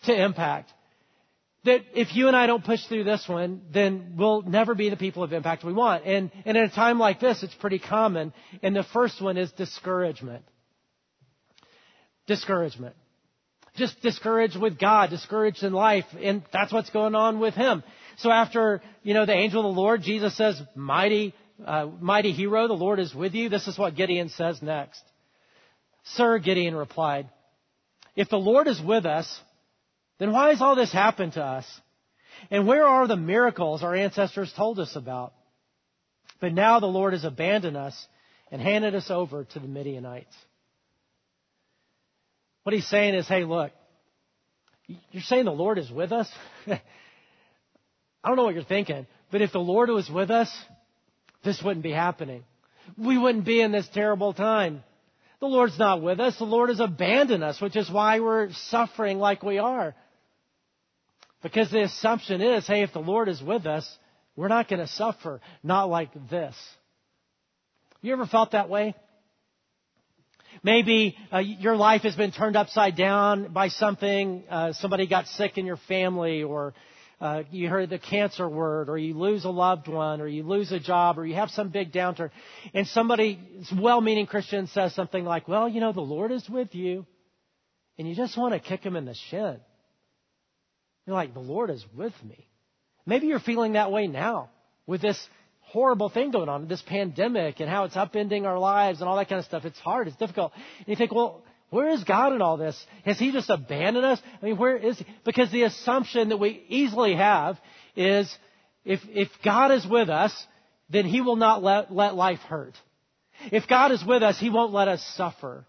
to 0.03 0.13
impact. 0.13 0.71
That 1.65 1.81
if 1.95 2.15
you 2.15 2.27
and 2.27 2.35
I 2.35 2.45
don't 2.47 2.63
push 2.63 2.83
through 2.85 3.05
this 3.05 3.27
one, 3.27 3.61
then 3.73 4.13
we'll 4.17 4.43
never 4.43 4.75
be 4.75 4.89
the 4.89 4.97
people 4.97 5.23
of 5.23 5.33
impact 5.33 5.63
we 5.63 5.73
want. 5.73 6.05
And, 6.05 6.31
and 6.45 6.55
in 6.55 6.63
a 6.63 6.69
time 6.69 6.99
like 6.99 7.19
this, 7.19 7.41
it's 7.41 7.55
pretty 7.55 7.79
common. 7.79 8.33
And 8.61 8.75
the 8.75 8.83
first 8.93 9.21
one 9.21 9.37
is 9.37 9.51
discouragement. 9.53 10.43
Discouragement. 12.27 12.95
Just 13.75 13.99
discouraged 14.01 14.57
with 14.57 14.79
God, 14.79 15.09
discouraged 15.09 15.63
in 15.63 15.73
life, 15.73 16.05
and 16.21 16.43
that's 16.53 16.71
what's 16.71 16.91
going 16.91 17.15
on 17.15 17.39
with 17.39 17.55
him. 17.55 17.83
So 18.17 18.31
after, 18.31 18.81
you 19.03 19.13
know, 19.13 19.25
the 19.25 19.33
angel 19.33 19.67
of 19.67 19.75
the 19.75 19.81
Lord, 19.81 20.01
Jesus 20.01 20.37
says, 20.37 20.61
mighty, 20.75 21.33
uh, 21.65 21.87
mighty 21.99 22.31
hero, 22.31 22.67
the 22.67 22.73
Lord 22.73 22.99
is 22.99 23.13
with 23.13 23.33
you. 23.33 23.49
This 23.49 23.67
is 23.67 23.77
what 23.77 23.95
Gideon 23.95 24.29
says 24.29 24.61
next. 24.61 25.01
Sir, 26.03 26.37
Gideon 26.37 26.75
replied, 26.75 27.29
if 28.15 28.29
the 28.29 28.37
Lord 28.37 28.67
is 28.67 28.79
with 28.81 29.05
us, 29.05 29.41
then 30.17 30.31
why 30.31 30.49
has 30.49 30.61
all 30.61 30.75
this 30.75 30.91
happened 30.91 31.33
to 31.33 31.43
us? 31.43 31.65
And 32.51 32.67
where 32.67 32.85
are 32.85 33.07
the 33.07 33.15
miracles 33.15 33.83
our 33.83 33.95
ancestors 33.95 34.51
told 34.53 34.79
us 34.79 34.95
about? 34.95 35.33
But 36.39 36.53
now 36.53 36.79
the 36.79 36.85
Lord 36.85 37.13
has 37.13 37.23
abandoned 37.23 37.77
us 37.77 38.07
and 38.51 38.61
handed 38.61 38.95
us 38.95 39.09
over 39.09 39.45
to 39.45 39.59
the 39.59 39.67
Midianites. 39.67 40.35
What 42.63 42.73
he's 42.73 42.87
saying 42.87 43.15
is, 43.15 43.27
hey, 43.27 43.43
look, 43.43 43.71
you're 45.11 45.23
saying 45.23 45.45
the 45.45 45.51
Lord 45.51 45.77
is 45.77 45.89
with 45.89 46.11
us? 46.11 46.29
I 46.67 46.79
don't 48.27 48.37
know 48.37 48.43
what 48.43 48.55
you're 48.55 48.63
thinking, 48.63 49.07
but 49.31 49.41
if 49.41 49.51
the 49.51 49.59
Lord 49.59 49.89
was 49.89 50.09
with 50.09 50.31
us, 50.31 50.51
this 51.43 51.61
wouldn't 51.61 51.83
be 51.83 51.91
happening. 51.91 52.43
We 52.97 53.17
wouldn't 53.17 53.45
be 53.45 53.61
in 53.61 53.71
this 53.71 53.87
terrible 53.93 54.33
time. 54.33 54.83
The 55.39 55.47
Lord's 55.47 55.77
not 55.77 56.01
with 56.01 56.19
us. 56.19 56.37
The 56.37 56.45
Lord 56.45 56.69
has 56.69 56.79
abandoned 56.79 57.43
us, 57.43 57.61
which 57.61 57.75
is 57.75 57.89
why 57.89 58.19
we're 58.19 58.51
suffering 58.51 59.19
like 59.19 59.43
we 59.43 59.57
are. 59.57 59.95
Because 61.45 61.69
the 61.69 61.83
assumption 61.83 62.41
is, 62.41 62.65
hey, 62.65 62.81
if 62.81 62.91
the 62.91 62.97
Lord 62.97 63.29
is 63.29 63.39
with 63.39 63.67
us, 63.67 63.87
we're 64.35 64.47
not 64.47 64.67
going 64.67 64.79
to 64.79 64.87
suffer. 64.87 65.41
Not 65.61 65.91
like 65.91 66.09
this. 66.31 66.55
You 68.01 68.13
ever 68.13 68.25
felt 68.25 68.53
that 68.53 68.67
way? 68.67 68.95
Maybe 70.63 71.15
uh, 71.31 71.37
your 71.37 71.75
life 71.75 72.01
has 72.01 72.15
been 72.15 72.31
turned 72.31 72.55
upside 72.55 72.97
down 72.97 73.53
by 73.53 73.67
something. 73.67 74.43
Uh, 74.49 74.73
somebody 74.73 75.05
got 75.05 75.27
sick 75.27 75.59
in 75.59 75.67
your 75.67 75.77
family, 75.87 76.41
or 76.41 76.73
uh, 77.21 77.43
you 77.51 77.69
heard 77.69 77.91
the 77.91 77.99
cancer 77.99 78.49
word, 78.49 78.89
or 78.89 78.97
you 78.97 79.13
lose 79.13 79.45
a 79.45 79.51
loved 79.51 79.87
one, 79.87 80.21
or 80.21 80.27
you 80.27 80.41
lose 80.41 80.71
a 80.71 80.79
job, 80.79 81.19
or 81.19 81.27
you 81.27 81.35
have 81.35 81.51
some 81.51 81.69
big 81.69 81.93
downturn. 81.93 82.31
And 82.73 82.87
somebody, 82.87 83.39
well-meaning 83.71 84.25
Christian, 84.25 84.65
says 84.65 84.95
something 84.95 85.23
like, 85.23 85.47
"Well, 85.47 85.69
you 85.69 85.79
know, 85.79 85.91
the 85.91 86.01
Lord 86.01 86.31
is 86.31 86.49
with 86.49 86.73
you," 86.73 87.05
and 87.99 88.09
you 88.09 88.15
just 88.15 88.35
want 88.35 88.55
to 88.55 88.59
kick 88.59 88.81
him 88.81 88.95
in 88.95 89.05
the 89.05 89.13
shin. 89.29 89.59
You're 91.05 91.15
like, 91.15 91.33
"The 91.33 91.39
Lord 91.39 91.69
is 91.69 91.85
with 91.95 92.13
me." 92.23 92.47
Maybe 93.05 93.27
you're 93.27 93.39
feeling 93.39 93.73
that 93.73 93.91
way 93.91 94.07
now 94.07 94.49
with 94.87 95.01
this 95.01 95.29
horrible 95.61 96.09
thing 96.09 96.31
going 96.31 96.49
on, 96.49 96.67
this 96.67 96.81
pandemic 96.81 97.59
and 97.59 97.69
how 97.69 97.83
it's 97.83 97.95
upending 97.95 98.45
our 98.45 98.57
lives 98.57 99.01
and 99.01 99.09
all 99.09 99.17
that 99.17 99.29
kind 99.29 99.39
of 99.39 99.45
stuff. 99.45 99.65
It's 99.65 99.79
hard. 99.79 100.07
It's 100.07 100.17
difficult. 100.17 100.53
And 100.55 100.87
you 100.87 100.95
think, 100.95 101.11
well, 101.11 101.43
where 101.69 101.89
is 101.89 102.03
God 102.03 102.33
in 102.33 102.41
all 102.41 102.57
this? 102.57 102.81
Has 103.03 103.19
He 103.19 103.31
just 103.31 103.49
abandoned 103.49 104.05
us? 104.05 104.21
I 104.41 104.45
mean, 104.45 104.57
where 104.57 104.77
is 104.77 104.97
He? 104.97 105.05
Because 105.23 105.51
the 105.51 105.63
assumption 105.63 106.29
that 106.29 106.37
we 106.37 106.63
easily 106.69 107.15
have 107.15 107.59
is 107.95 108.33
if, 108.85 109.01
if 109.09 109.29
God 109.43 109.71
is 109.71 109.85
with 109.85 110.09
us, 110.09 110.33
then 110.89 111.05
He 111.05 111.21
will 111.21 111.35
not 111.35 111.63
let, 111.63 111.91
let 111.91 112.15
life 112.15 112.39
hurt. 112.39 112.73
If 113.51 113.67
God 113.67 113.91
is 113.91 114.03
with 114.05 114.23
us, 114.23 114.39
He 114.39 114.49
won't 114.49 114.73
let 114.73 114.87
us 114.87 115.03
suffer 115.17 115.65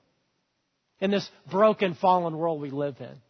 in 1.00 1.10
this 1.10 1.28
broken, 1.50 1.94
fallen 1.94 2.36
world 2.36 2.60
we 2.60 2.70
live 2.70 2.96
in. 3.00 3.20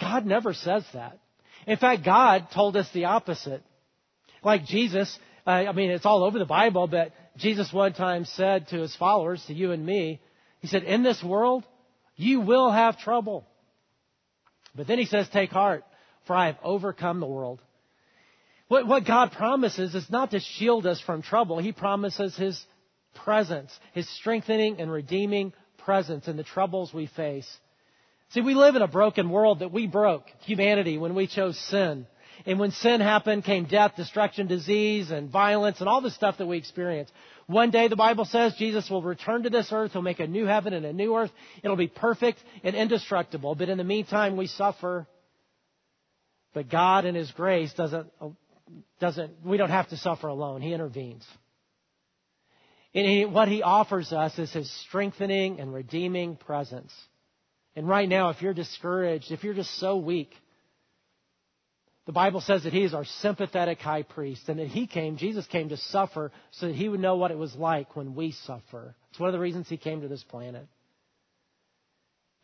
God 0.00 0.26
never 0.26 0.54
says 0.54 0.84
that. 0.94 1.18
In 1.66 1.76
fact, 1.76 2.04
God 2.04 2.48
told 2.54 2.76
us 2.76 2.88
the 2.92 3.06
opposite. 3.06 3.62
Like 4.42 4.64
Jesus, 4.64 5.18
uh, 5.46 5.50
I 5.50 5.72
mean, 5.72 5.90
it's 5.90 6.06
all 6.06 6.24
over 6.24 6.38
the 6.38 6.46
Bible, 6.46 6.86
but 6.86 7.12
Jesus 7.36 7.72
one 7.72 7.92
time 7.92 8.24
said 8.24 8.68
to 8.68 8.78
his 8.78 8.96
followers, 8.96 9.44
to 9.46 9.54
you 9.54 9.72
and 9.72 9.84
me, 9.84 10.20
he 10.60 10.68
said, 10.68 10.84
in 10.84 11.02
this 11.02 11.22
world, 11.22 11.64
you 12.16 12.40
will 12.40 12.70
have 12.70 12.98
trouble. 12.98 13.46
But 14.74 14.86
then 14.86 14.98
he 14.98 15.06
says, 15.06 15.28
take 15.28 15.50
heart, 15.50 15.84
for 16.26 16.34
I 16.34 16.46
have 16.46 16.58
overcome 16.62 17.20
the 17.20 17.26
world. 17.26 17.60
What, 18.70 18.86
what 18.86 19.04
God 19.04 19.32
promises 19.32 19.96
is 19.96 20.08
not 20.10 20.30
to 20.30 20.38
shield 20.38 20.86
us 20.86 21.00
from 21.00 21.22
trouble. 21.22 21.58
He 21.58 21.72
promises 21.72 22.36
His 22.36 22.64
presence, 23.24 23.76
His 23.94 24.08
strengthening 24.18 24.80
and 24.80 24.92
redeeming 24.92 25.52
presence 25.78 26.28
in 26.28 26.36
the 26.36 26.44
troubles 26.44 26.94
we 26.94 27.08
face. 27.08 27.48
See, 28.30 28.40
we 28.40 28.54
live 28.54 28.76
in 28.76 28.82
a 28.82 28.88
broken 28.88 29.28
world 29.28 29.58
that 29.58 29.72
we 29.72 29.86
broke, 29.86 30.24
humanity, 30.40 30.98
when 30.98 31.14
we 31.14 31.26
chose 31.26 31.58
sin. 31.58 32.06
And 32.46 32.58
when 32.58 32.70
sin 32.70 33.00
happened, 33.00 33.44
came 33.44 33.64
death, 33.64 33.96
destruction, 33.96 34.46
disease, 34.46 35.10
and 35.10 35.28
violence, 35.28 35.80
and 35.80 35.88
all 35.88 36.00
the 36.00 36.12
stuff 36.12 36.38
that 36.38 36.46
we 36.46 36.56
experience. 36.56 37.10
One 37.46 37.70
day, 37.70 37.88
the 37.88 37.96
Bible 37.96 38.24
says, 38.24 38.54
Jesus 38.54 38.88
will 38.88 39.02
return 39.02 39.42
to 39.42 39.50
this 39.50 39.70
earth. 39.72 39.92
He'll 39.92 40.02
make 40.02 40.20
a 40.20 40.26
new 40.26 40.46
heaven 40.46 40.72
and 40.72 40.86
a 40.86 40.92
new 40.92 41.16
earth. 41.16 41.32
It'll 41.62 41.76
be 41.76 41.88
perfect 41.88 42.38
and 42.62 42.76
indestructible. 42.76 43.56
But 43.56 43.68
in 43.68 43.78
the 43.78 43.84
meantime, 43.84 44.36
we 44.36 44.46
suffer. 44.46 45.06
But 46.54 46.70
God, 46.70 47.04
in 47.04 47.16
His 47.16 47.30
grace, 47.32 47.72
doesn't, 47.74 48.06
doesn't, 49.00 49.44
we 49.44 49.56
don't 49.56 49.70
have 49.70 49.88
to 49.88 49.96
suffer 49.96 50.28
alone. 50.28 50.62
He 50.62 50.72
intervenes. 50.72 51.26
And 52.94 53.06
he, 53.06 53.24
what 53.24 53.48
He 53.48 53.62
offers 53.62 54.12
us 54.12 54.38
is 54.38 54.52
His 54.52 54.70
strengthening 54.86 55.60
and 55.60 55.74
redeeming 55.74 56.36
presence. 56.36 56.92
And 57.76 57.88
right 57.88 58.08
now, 58.08 58.30
if 58.30 58.42
you're 58.42 58.54
discouraged, 58.54 59.30
if 59.30 59.44
you're 59.44 59.54
just 59.54 59.78
so 59.78 59.96
weak, 59.96 60.32
the 62.06 62.12
Bible 62.12 62.40
says 62.40 62.64
that 62.64 62.72
he 62.72 62.82
is 62.82 62.94
our 62.94 63.04
sympathetic 63.04 63.78
high 63.78 64.02
priest 64.02 64.48
and 64.48 64.58
that 64.58 64.68
he 64.68 64.86
came, 64.86 65.16
Jesus 65.16 65.46
came 65.46 65.68
to 65.68 65.76
suffer 65.76 66.32
so 66.50 66.66
that 66.66 66.74
he 66.74 66.88
would 66.88 67.00
know 67.00 67.16
what 67.16 67.30
it 67.30 67.38
was 67.38 67.54
like 67.54 67.94
when 67.94 68.14
we 68.14 68.32
suffer. 68.32 68.96
It's 69.10 69.20
one 69.20 69.28
of 69.28 69.32
the 69.32 69.38
reasons 69.38 69.68
he 69.68 69.76
came 69.76 70.00
to 70.00 70.08
this 70.08 70.24
planet. 70.24 70.66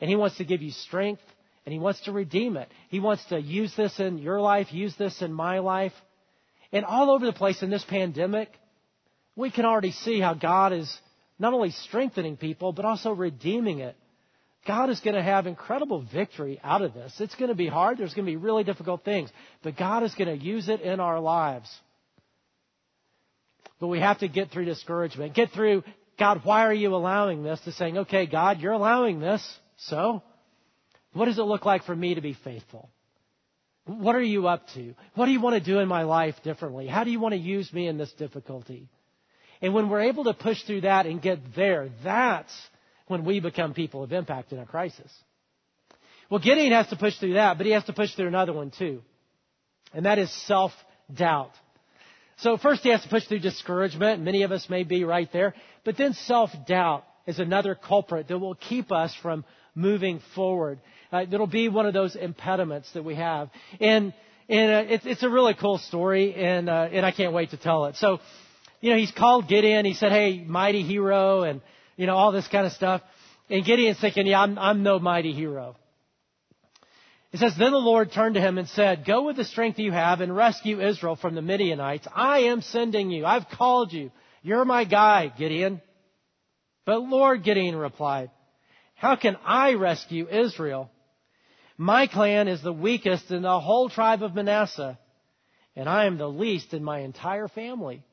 And 0.01 0.09
he 0.09 0.17
wants 0.17 0.37
to 0.37 0.45
give 0.45 0.63
you 0.63 0.71
strength 0.71 1.23
and 1.65 1.73
he 1.73 1.81
wants 1.81 2.01
to 2.03 2.13
redeem 2.13 2.57
it. 2.57 2.69
He 2.91 3.01
wants 3.01 3.25
to 3.27 3.41
use 3.41 3.75
this 3.77 3.99
in 3.99 4.19
your 4.19 4.41
life, 4.41 4.73
use 4.73 4.95
this 4.97 5.21
in 5.21 5.33
my 5.33 5.59
life. 5.59 5.95
And 6.71 6.85
all 6.85 7.11
over 7.11 7.27
the 7.27 7.33
place 7.33 7.63
in 7.63 7.71
this 7.71 7.85
pandemic, 7.85 8.51
we 9.35 9.51
can 9.51 9.65
already 9.65 9.91
see 9.91 10.21
how 10.21 10.35
God 10.35 10.73
is 10.73 10.97
not 11.39 11.55
only 11.55 11.71
strengthening 11.71 12.37
people, 12.37 12.73
but 12.73 12.85
also 12.85 13.11
redeeming 13.11 13.81
it 13.81 13.97
God 14.67 14.91
is 14.91 15.01
going 15.01 15.15
to 15.15 15.23
have 15.23 15.47
incredible 15.47 16.03
victory 16.13 16.61
out 16.63 16.83
of 16.83 16.95
this. 16.95 17.15
It's 17.21 17.35
going 17.35 17.49
to 17.49 17.55
be 17.55 17.69
hard. 17.69 17.99
There's 17.99 18.15
going 18.15 18.27
to 18.27 18.33
be 18.33 18.37
really 18.37 18.65
difficult 18.65 19.05
things. 19.05 19.31
But 19.63 19.77
God 19.77 20.03
is 20.03 20.15
going 20.15 20.39
to 20.39 20.45
use 20.45 20.69
it 20.69 20.81
in 20.81 21.01
our 21.01 21.21
lives. 21.21 21.71
But 23.79 23.89
we 23.89 24.01
have 24.01 24.19
to 24.21 24.29
get 24.29 24.51
through 24.51 24.65
discouragement. 24.65 25.35
Get 25.35 25.51
through, 25.51 25.85
God, 26.19 26.41
why 26.45 26.67
are 26.67 26.75
you 26.75 26.95
allowing 26.95 27.43
this? 27.43 27.61
To 27.61 27.73
saying, 27.73 27.99
okay, 27.99 28.27
God, 28.27 28.61
you're 28.61 28.73
allowing 28.73 29.21
this. 29.21 29.43
So, 29.79 30.23
what 31.13 31.27
does 31.27 31.39
it 31.39 31.43
look 31.43 31.65
like 31.65 31.85
for 31.85 31.95
me 31.95 32.15
to 32.15 32.21
be 32.21 32.37
faithful? 32.45 32.91
What 33.85 34.17
are 34.17 34.23
you 34.23 34.49
up 34.49 34.67
to? 34.75 34.95
What 35.15 35.27
do 35.27 35.33
you 35.33 35.41
want 35.41 35.63
to 35.63 35.73
do 35.73 35.79
in 35.79 35.89
my 35.89 36.03
life 36.03 36.35
differently? 36.43 36.87
How 36.89 37.05
do 37.05 37.11
you 37.11 37.21
want 37.21 37.35
to 37.35 37.41
use 37.41 37.73
me 37.73 37.87
in 37.87 37.99
this 37.99 38.13
difficulty? 38.15 38.89
And 39.63 39.73
when 39.73 39.89
we're 39.89 40.03
able 40.03 40.25
to 40.25 40.35
push 40.35 40.61
through 40.65 40.83
that 40.83 41.07
and 41.07 41.23
get 41.23 41.55
there, 41.55 41.91
that's 42.03 42.53
when 43.07 43.25
we 43.25 43.41
become 43.41 43.75
people 43.75 44.03
of 44.03 44.13
impact 44.13 44.53
in 44.53 44.59
a 44.59 44.67
crisis. 44.67 45.13
Well, 46.29 46.41
Gideon 46.41 46.73
has 46.73 46.89
to 46.89 46.97
push 46.97 47.17
through 47.19 47.35
that, 47.35 47.57
but 47.57 47.67
he 47.67 47.73
has 47.73 47.85
to 47.85 47.93
push 47.93 48.15
through 48.15 48.27
another 48.27 48.53
one 48.53 48.73
too. 48.77 49.03
And 49.95 50.07
that 50.07 50.19
is 50.19 50.31
self-doubt. 50.47 51.53
So 52.39 52.57
first 52.57 52.83
he 52.83 52.91
has 52.91 53.03
to 53.03 53.09
push 53.09 53.25
through 53.27 53.39
discouragement. 53.39 54.23
Many 54.23 54.43
of 54.43 54.53
us 54.53 54.69
may 54.69 54.83
be 54.83 55.05
right 55.05 55.33
there. 55.33 55.55
But 55.85 55.97
then 55.97 56.13
self-doubt 56.15 57.05
is 57.27 57.39
another 57.39 57.75
culprit 57.75 58.29
that 58.29 58.39
will 58.39 58.57
keep 58.57 58.91
us 58.91 59.15
from 59.23 59.45
moving 59.75 60.21
forward. 60.35 60.81
Uh, 61.13 61.25
that'll 61.31 61.47
be 61.47 61.69
one 61.69 61.87
of 61.87 61.95
those 61.95 62.17
impediments 62.17 62.93
that 62.93 63.05
we 63.05 63.15
have. 63.15 63.51
And, 63.81 64.13
and 64.49 64.73
uh, 64.73 64.93
it's, 64.93 65.07
it's 65.07 65.23
a 65.23 65.31
really 65.31 65.55
cool 65.55 65.79
story, 65.79 66.35
and, 66.35 66.69
uh, 66.69 66.89
and 66.91 67.07
I 67.07 67.13
can't 67.13 67.33
wait 67.33 67.51
to 67.51 67.57
tell 67.57 67.87
it. 67.87 67.97
So, 67.97 68.19
you 68.81 68.91
know, 68.91 68.97
he's 68.97 69.13
called 69.13 69.49
Gideon. 69.49 69.85
He 69.85 69.95
said, 69.95 70.13
hey, 70.13 70.45
mighty 70.45 70.83
hero. 70.83 71.43
And 71.43 71.61
you 71.97 72.07
know, 72.07 72.17
all 72.17 72.33
this 72.33 72.49
kind 72.49 72.67
of 72.67 72.73
stuff. 72.73 73.03
And 73.49 73.65
Gideon's 73.65 74.01
thinking, 74.01 74.27
yeah, 74.27 74.43
I'm, 74.43 74.59
I'm 74.59 74.83
no 74.83 74.99
mighty 74.99 75.33
hero. 75.33 75.77
It 77.33 77.41
says, 77.41 77.55
Then 77.59 77.73
the 77.73 77.79
Lord 77.79 78.13
turned 78.13 78.35
to 78.35 78.41
him 78.41 78.59
and 78.59 78.69
said, 78.69 79.05
Go 79.05 79.25
with 79.25 79.37
the 79.37 79.45
strength 79.45 79.79
you 79.79 79.93
have 79.93 80.21
and 80.21 80.35
rescue 80.35 80.81
Israel 80.81 81.17
from 81.17 81.35
the 81.35 81.43
Midianites. 81.43 82.07
I 82.15 82.41
am 82.45 82.63
sending 82.63 83.11
you. 83.11 83.27
I've 83.27 83.49
called 83.49 83.93
you. 83.93 84.11
You're 84.43 84.65
my 84.65 84.85
guy, 84.85 85.33
Gideon. 85.37 85.83
But 86.85 87.03
Lord, 87.03 87.43
Gideon 87.43 87.77
replied, 87.77 88.31
How 88.95 89.17
can 89.17 89.37
I 89.45 89.75
rescue 89.75 90.29
Israel? 90.29 90.91
My 91.77 92.07
clan 92.07 92.49
is 92.49 92.63
the 92.63 92.73
weakest 92.73 93.31
in 93.31 93.43
the 93.43 93.61
whole 93.61 93.91
tribe 93.91 94.23
of 94.23 94.35
Manasseh, 94.35 94.99
and 95.75 95.89
I 95.89 96.07
am 96.07 96.17
the 96.17 96.29
least 96.29 96.73
in 96.73 96.83
my 96.83 97.01
entire 97.01 97.49
family. 97.49 98.03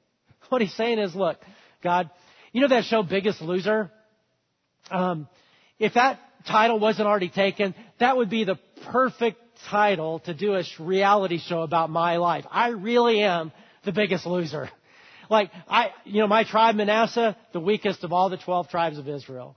What 0.50 0.62
he's 0.62 0.75
saying 0.75 1.00
is, 1.00 1.16
look, 1.16 1.38
God, 1.82 2.10
you 2.53 2.62
know 2.62 2.69
that 2.69 2.86
show 2.86 3.03
Biggest 3.03 3.41
Loser? 3.41 3.91
Um, 4.89 5.27
if 5.79 5.95
that 5.95 6.19
title 6.48 6.79
wasn't 6.79 7.07
already 7.07 7.29
taken, 7.29 7.74
that 8.00 8.15
would 8.15 8.29
be 8.29 8.43
the 8.43 8.60
perfect 8.91 9.39
title 9.69 10.19
to 10.19 10.33
do 10.33 10.55
a 10.55 10.63
reality 10.79 11.39
show 11.39 11.62
about 11.62 11.89
my 11.89 12.17
life. 12.17 12.45
I 12.50 12.69
really 12.69 13.22
am 13.22 13.51
the 13.83 13.91
biggest 13.91 14.25
loser. 14.25 14.69
Like, 15.29 15.51
I, 15.67 15.91
you 16.05 16.22
know, 16.22 16.27
my 16.27 16.43
tribe, 16.43 16.75
Manasseh, 16.75 17.36
the 17.53 17.60
weakest 17.60 18.03
of 18.03 18.13
all 18.13 18.29
the 18.29 18.38
12 18.38 18.69
tribes 18.69 18.98
of 18.98 19.07
Israel. 19.07 19.55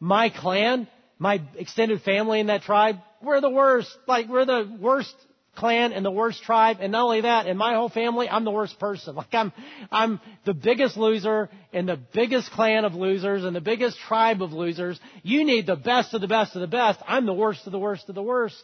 My 0.00 0.30
clan, 0.30 0.88
my 1.18 1.42
extended 1.56 2.02
family 2.02 2.40
in 2.40 2.46
that 2.46 2.62
tribe, 2.62 2.96
we're 3.22 3.40
the 3.40 3.50
worst. 3.50 3.94
Like, 4.06 4.28
we're 4.28 4.44
the 4.44 4.76
worst 4.80 5.14
clan 5.56 5.92
and 5.92 6.04
the 6.04 6.10
worst 6.10 6.42
tribe. 6.42 6.78
And 6.80 6.92
not 6.92 7.04
only 7.04 7.22
that, 7.22 7.46
in 7.46 7.56
my 7.56 7.74
whole 7.74 7.88
family, 7.88 8.28
I'm 8.28 8.44
the 8.44 8.50
worst 8.50 8.78
person. 8.78 9.14
Like 9.24 9.32
I'm, 9.32 9.52
I'm 9.90 10.20
the 10.44 10.54
biggest 10.54 10.96
loser 10.96 11.48
in 11.72 11.86
the 11.86 11.98
biggest 12.12 12.50
clan 12.50 12.84
of 12.84 12.94
losers 12.94 13.44
and 13.44 13.54
the 13.54 13.60
biggest 13.60 13.98
tribe 14.06 14.42
of 14.42 14.52
losers. 14.52 14.98
You 15.22 15.44
need 15.44 15.66
the 15.66 15.76
best 15.76 16.14
of 16.14 16.20
the 16.20 16.28
best 16.28 16.54
of 16.54 16.60
the 16.60 16.66
best. 16.66 17.00
I'm 17.06 17.26
the 17.26 17.32
worst 17.32 17.66
of 17.66 17.72
the 17.72 17.78
worst 17.78 18.08
of 18.08 18.14
the 18.14 18.22
worst. 18.22 18.62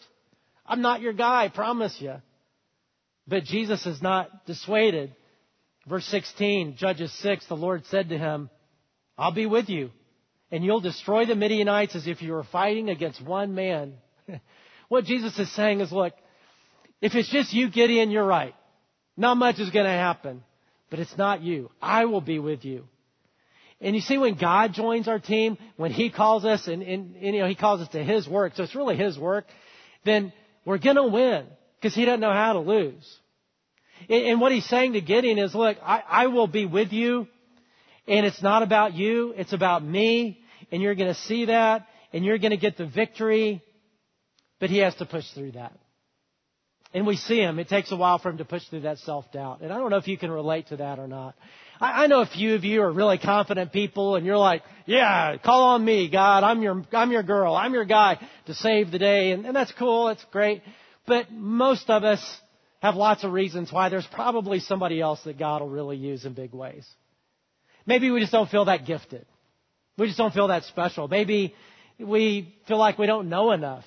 I'm 0.67 0.83
not 0.83 1.01
your 1.01 1.13
guy, 1.13 1.45
I 1.45 1.49
promise 1.49 1.97
you. 2.01 2.15
But 3.27 3.45
Jesus 3.45 3.87
is 3.87 4.03
not 4.03 4.47
dissuaded. 4.47 5.15
Verse 5.89 6.05
16, 6.07 6.77
Judges 6.77 7.13
6, 7.21 7.47
the 7.47 7.55
Lord 7.55 7.85
said 7.87 8.11
to 8.11 8.19
him, 8.19 8.51
I'll 9.17 9.33
be 9.33 9.47
with 9.47 9.69
you, 9.69 9.91
and 10.51 10.65
you'll 10.65 10.81
destroy 10.81 11.27
the 11.27 11.35
Midianites 11.35 11.95
as 11.95 12.07
if 12.07 12.23
you 12.23 12.33
were 12.33 12.45
fighting 12.45 12.91
against 12.91 13.25
one 13.25 13.55
man. 13.55 13.95
what 14.89 15.05
Jesus 15.05 15.39
is 15.39 15.51
saying 15.55 15.81
is, 15.81 15.93
look, 15.93 16.13
if 17.01 17.15
it's 17.15 17.31
just 17.31 17.53
you, 17.53 17.71
Gideon, 17.71 18.11
you're 18.11 18.27
right. 18.27 18.55
Not 19.17 19.37
much 19.37 19.59
is 19.59 19.71
going 19.71 19.87
to 19.87 19.91
happen. 19.91 20.43
But 20.91 20.99
it's 20.99 21.17
not 21.17 21.43
you. 21.43 21.71
I 21.81 22.07
will 22.07 22.21
be 22.21 22.39
with 22.39 22.65
you. 22.65 22.85
And 23.81 23.95
you 23.95 24.03
see, 24.03 24.19
when 24.19 24.35
God 24.35 24.75
joins 24.75 25.09
our 25.09 25.21
team, 25.21 25.57
when 25.77 25.93
He 25.93 26.11
calls 26.11 26.45
us, 26.45 26.67
and, 26.67 26.83
and, 26.83 27.15
and 27.17 27.35
you 27.35 27.41
know 27.41 27.47
He 27.49 27.55
calls 27.55 27.81
us 27.81 27.89
to 27.89 28.03
His 28.03 28.29
work, 28.29 28.55
so 28.57 28.65
it's 28.65 28.75
really 28.75 28.97
His 28.97 29.19
work, 29.19 29.47
then 30.05 30.33
we're 30.67 30.79
going 30.79 30.97
to 30.97 31.07
win 31.07 31.47
because 31.77 31.95
He 31.95 32.05
doesn't 32.05 32.21
know 32.21 32.33
how 32.33 32.55
to 32.55 32.59
lose. 32.59 33.19
And, 34.09 34.25
and 34.27 34.41
what 34.41 34.53
He's 34.53 34.67
saying 34.67 34.95
to 34.95 35.01
Gideon 35.01 35.39
is, 35.39 35.55
look, 35.55 35.79
I, 35.83 36.03
I 36.07 36.27
will 36.27 36.49
be 36.49 36.67
with 36.67 36.93
you, 36.93 37.29
And 38.07 38.27
it's 38.27 38.43
not 38.43 38.63
about 38.63 38.95
you, 38.95 39.33
it's 39.37 39.53
about 39.53 39.85
me. 39.85 40.43
And 40.73 40.83
you're 40.83 40.97
going 40.97 41.15
to 41.15 41.21
see 41.21 41.47
that 41.47 41.87
and 42.13 42.25
you're 42.25 42.39
going 42.39 42.51
to 42.51 42.57
get 42.57 42.77
the 42.77 42.87
victory. 42.87 43.63
But 44.59 44.71
he 44.71 44.79
has 44.79 44.95
to 44.97 45.07
push 45.07 45.25
through 45.33 45.53
that. 45.53 45.73
And 46.93 47.07
we 47.07 47.17
see 47.17 47.39
him. 47.39 47.59
It 47.59 47.69
takes 47.69 47.93
a 47.93 47.97
while 47.97 48.19
for 48.19 48.31
him 48.31 48.39
to 48.39 48.45
push 48.45 48.65
through 48.69 48.81
that 48.81 48.99
self-doubt. 48.99 49.61
And 49.61 49.73
I 49.73 49.79
don't 49.79 49.91
know 49.91 49.99
if 49.99 50.09
you 50.09 50.19
can 50.19 50.31
relate 50.31 50.69
to 50.69 50.79
that 50.79 50.99
or 50.99 51.07
not. 51.07 51.37
I, 51.81 52.05
I 52.05 52.07
know 52.09 52.21
a 52.21 52.27
few 52.27 52.57
of 52.57 52.65
you 52.65 52.83
are 52.83 52.93
really 52.93 53.19
confident 53.19 53.73
people 53.73 54.17
and 54.17 54.27
you're 54.27 54.37
like, 54.37 54.63
yeah, 54.87 55.37
call 55.37 55.63
on 55.75 55.85
me, 55.85 56.11
God. 56.11 56.43
I'm 56.43 56.63
your, 56.63 56.85
I'm 56.93 57.13
your 57.13 57.23
girl. 57.23 57.55
I'm 57.55 57.75
your 57.75 57.85
guy 57.85 58.19
to 58.47 58.55
save 58.55 58.91
the 58.91 58.99
day. 58.99 59.31
And, 59.31 59.47
and 59.47 59.55
that's 59.55 59.73
cool. 59.79 60.07
That's 60.07 60.25
great. 60.33 60.63
But 61.07 61.31
most 61.31 61.89
of 61.89 62.03
us 62.03 62.41
have 62.81 62.97
lots 62.97 63.23
of 63.25 63.33
reasons 63.33 63.73
why 63.73 63.89
there's 63.89 64.07
probably 64.07 64.59
somebody 64.59 65.01
else 65.01 65.23
that 65.25 65.39
God 65.39 65.61
will 65.61 65.69
really 65.69 65.97
use 65.97 66.25
in 66.25 66.35
big 66.35 66.53
ways. 66.53 66.87
Maybe 67.87 68.11
we 68.11 68.21
just 68.21 68.33
don't 68.33 68.51
feel 68.51 68.65
that 68.65 68.85
gifted. 68.85 69.27
We 69.97 70.07
just 70.07 70.19
don't 70.19 70.35
feel 70.35 70.49
that 70.49 70.65
special. 70.65 71.07
Maybe 71.07 71.55
we 71.99 72.55
feel 72.67 72.79
like 72.79 72.99
we 72.99 73.07
don't 73.07 73.29
know 73.29 73.53
enough. 73.53 73.85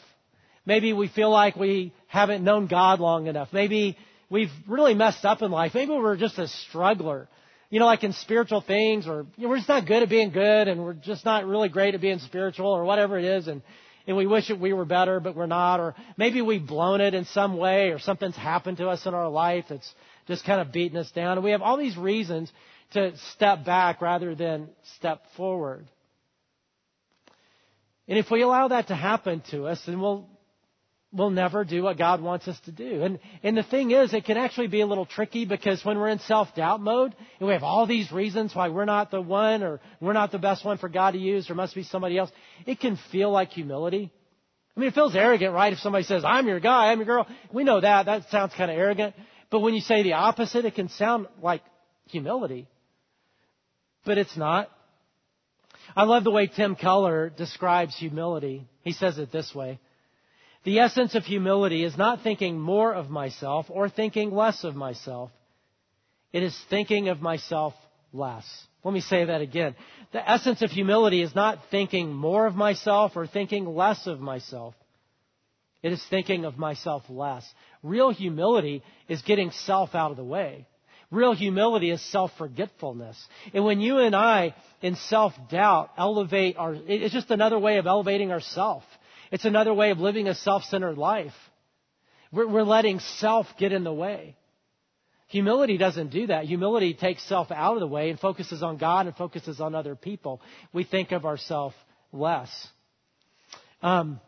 Maybe 0.65 0.93
we 0.93 1.07
feel 1.07 1.29
like 1.29 1.55
we 1.55 1.93
haven't 2.07 2.43
known 2.43 2.67
God 2.67 2.99
long 2.99 3.27
enough. 3.27 3.49
Maybe 3.51 3.97
we've 4.29 4.51
really 4.67 4.93
messed 4.93 5.25
up 5.25 5.41
in 5.41 5.51
life. 5.51 5.73
Maybe 5.73 5.91
we're 5.91 6.17
just 6.17 6.37
a 6.39 6.47
struggler. 6.47 7.27
You 7.69 7.79
know, 7.79 7.85
like 7.85 8.03
in 8.03 8.13
spiritual 8.13 8.61
things, 8.61 9.07
or 9.07 9.25
you 9.35 9.43
know, 9.43 9.49
we're 9.49 9.57
just 9.57 9.69
not 9.69 9.87
good 9.87 10.03
at 10.03 10.09
being 10.09 10.29
good, 10.29 10.67
and 10.67 10.83
we're 10.83 10.93
just 10.93 11.25
not 11.25 11.45
really 11.45 11.69
great 11.69 11.95
at 11.95 12.01
being 12.01 12.19
spiritual, 12.19 12.67
or 12.67 12.83
whatever 12.83 13.17
it 13.17 13.25
is, 13.25 13.47
and 13.47 13.63
and 14.05 14.17
we 14.17 14.27
wish 14.27 14.49
that 14.49 14.59
we 14.59 14.73
were 14.73 14.85
better, 14.85 15.19
but 15.19 15.35
we're 15.35 15.45
not, 15.45 15.79
or 15.79 15.95
maybe 16.17 16.41
we've 16.41 16.65
blown 16.65 16.99
it 16.99 17.13
in 17.13 17.25
some 17.25 17.57
way, 17.57 17.89
or 17.89 17.99
something's 17.99 18.35
happened 18.35 18.77
to 18.77 18.89
us 18.89 19.05
in 19.05 19.13
our 19.13 19.29
life 19.29 19.65
that's 19.69 19.91
just 20.27 20.45
kind 20.45 20.59
of 20.59 20.71
beaten 20.71 20.97
us 20.97 21.09
down. 21.11 21.37
And 21.37 21.43
we 21.43 21.51
have 21.51 21.61
all 21.61 21.77
these 21.77 21.97
reasons 21.97 22.51
to 22.91 23.15
step 23.33 23.65
back 23.65 24.01
rather 24.01 24.35
than 24.35 24.69
step 24.97 25.23
forward. 25.37 25.87
And 28.07 28.19
if 28.19 28.29
we 28.29 28.41
allow 28.41 28.67
that 28.67 28.87
to 28.87 28.95
happen 28.95 29.41
to 29.51 29.67
us, 29.67 29.81
then 29.85 30.01
we'll 30.01 30.27
we'll 31.13 31.29
never 31.29 31.63
do 31.63 31.83
what 31.83 31.97
God 31.97 32.21
wants 32.21 32.47
us 32.47 32.59
to 32.61 32.71
do. 32.71 33.03
And 33.03 33.19
and 33.43 33.55
the 33.55 33.63
thing 33.63 33.91
is, 33.91 34.13
it 34.13 34.25
can 34.25 34.37
actually 34.37 34.67
be 34.67 34.81
a 34.81 34.87
little 34.87 35.05
tricky 35.05 35.45
because 35.45 35.83
when 35.85 35.97
we're 35.97 36.09
in 36.09 36.19
self-doubt 36.19 36.81
mode 36.81 37.15
and 37.39 37.47
we 37.47 37.53
have 37.53 37.63
all 37.63 37.85
these 37.85 38.11
reasons 38.11 38.55
why 38.55 38.69
we're 38.69 38.85
not 38.85 39.11
the 39.11 39.21
one 39.21 39.63
or 39.63 39.79
we're 40.01 40.13
not 40.13 40.31
the 40.31 40.39
best 40.39 40.65
one 40.65 40.77
for 40.77 40.89
God 40.89 41.11
to 41.11 41.19
use, 41.19 41.47
there 41.47 41.55
must 41.55 41.75
be 41.75 41.83
somebody 41.83 42.17
else, 42.17 42.31
it 42.65 42.79
can 42.79 42.97
feel 43.11 43.31
like 43.31 43.51
humility. 43.51 44.11
I 44.75 44.79
mean, 44.79 44.89
it 44.89 44.95
feels 44.95 45.15
arrogant, 45.15 45.53
right? 45.53 45.71
If 45.71 45.79
somebody 45.79 46.03
says, 46.03 46.23
I'm 46.25 46.47
your 46.47 46.59
guy, 46.59 46.91
I'm 46.91 46.97
your 46.97 47.05
girl. 47.05 47.27
We 47.51 47.63
know 47.63 47.79
that. 47.79 48.07
That 48.07 48.29
sounds 48.31 48.53
kind 48.57 48.71
of 48.71 48.77
arrogant. 48.77 49.13
But 49.51 49.59
when 49.59 49.75
you 49.75 49.81
say 49.81 50.01
the 50.01 50.13
opposite, 50.13 50.65
it 50.65 50.73
can 50.73 50.89
sound 50.89 51.27
like 51.41 51.61
humility. 52.07 52.67
But 54.03 54.17
it's 54.17 54.35
not. 54.35 54.69
I 55.95 56.05
love 56.05 56.23
the 56.23 56.31
way 56.31 56.47
Tim 56.47 56.75
Keller 56.75 57.29
describes 57.29 57.95
humility. 57.95 58.67
He 58.81 58.93
says 58.93 59.19
it 59.19 59.31
this 59.31 59.53
way. 59.53 59.79
The 60.63 60.79
essence 60.79 61.15
of 61.15 61.23
humility 61.23 61.83
is 61.83 61.97
not 61.97 62.21
thinking 62.21 62.59
more 62.59 62.93
of 62.93 63.09
myself 63.09 63.65
or 63.69 63.89
thinking 63.89 64.31
less 64.31 64.63
of 64.63 64.75
myself. 64.75 65.31
It 66.31 66.41
is 66.43 66.57
thinking 66.69 67.09
of 67.09 67.21
myself 67.21 67.73
less. 68.13 68.45
Let 68.83 68.93
me 68.93 69.01
say 69.01 69.25
that 69.25 69.41
again. 69.41 69.75
The 70.11 70.29
essence 70.29 70.61
of 70.61 70.71
humility 70.71 71.21
is 71.21 71.35
not 71.35 71.59
thinking 71.69 72.13
more 72.13 72.45
of 72.45 72.55
myself 72.55 73.13
or 73.15 73.27
thinking 73.27 73.65
less 73.65 74.07
of 74.07 74.19
myself. 74.19 74.73
It 75.81 75.91
is 75.91 76.03
thinking 76.09 76.45
of 76.45 76.57
myself 76.57 77.03
less. 77.09 77.45
Real 77.81 78.11
humility 78.11 78.83
is 79.09 79.21
getting 79.21 79.51
self 79.51 79.95
out 79.95 80.11
of 80.11 80.17
the 80.17 80.23
way. 80.23 80.65
Real 81.11 81.33
humility 81.33 81.91
is 81.91 82.01
self-forgetfulness. 82.09 83.21
And 83.53 83.63
when 83.65 83.81
you 83.81 83.99
and 83.99 84.15
I, 84.15 84.55
in 84.81 84.95
self-doubt, 84.95 85.91
elevate 85.97 86.57
our, 86.57 86.73
it's 86.73 87.13
just 87.13 87.29
another 87.29 87.59
way 87.59 87.77
of 87.77 87.85
elevating 87.85 88.31
ourself. 88.31 88.83
It's 89.33 89.45
another 89.45 89.73
way 89.73 89.89
of 89.89 89.97
living 89.97 90.27
a 90.27 90.35
self-centered 90.35 90.95
life. 90.95 91.33
We're, 92.31 92.47
we're 92.47 92.61
letting 92.61 92.99
self 92.99 93.47
get 93.57 93.71
in 93.71 93.83
the 93.83 93.91
way. 93.91 94.35
Humility 95.29 95.79
doesn't 95.79 96.11
do 96.11 96.27
that. 96.27 96.45
Humility 96.45 96.93
takes 96.93 97.27
self 97.27 97.49
out 97.49 97.73
of 97.73 97.79
the 97.79 97.87
way 97.87 98.11
and 98.11 98.19
focuses 98.19 98.61
on 98.61 98.77
God 98.77 99.07
and 99.07 99.15
focuses 99.15 99.59
on 99.59 99.73
other 99.73 99.95
people. 99.95 100.39
We 100.71 100.83
think 100.83 101.11
of 101.11 101.25
ourselves 101.25 101.73
less. 102.11 102.51
Um, 103.81 104.21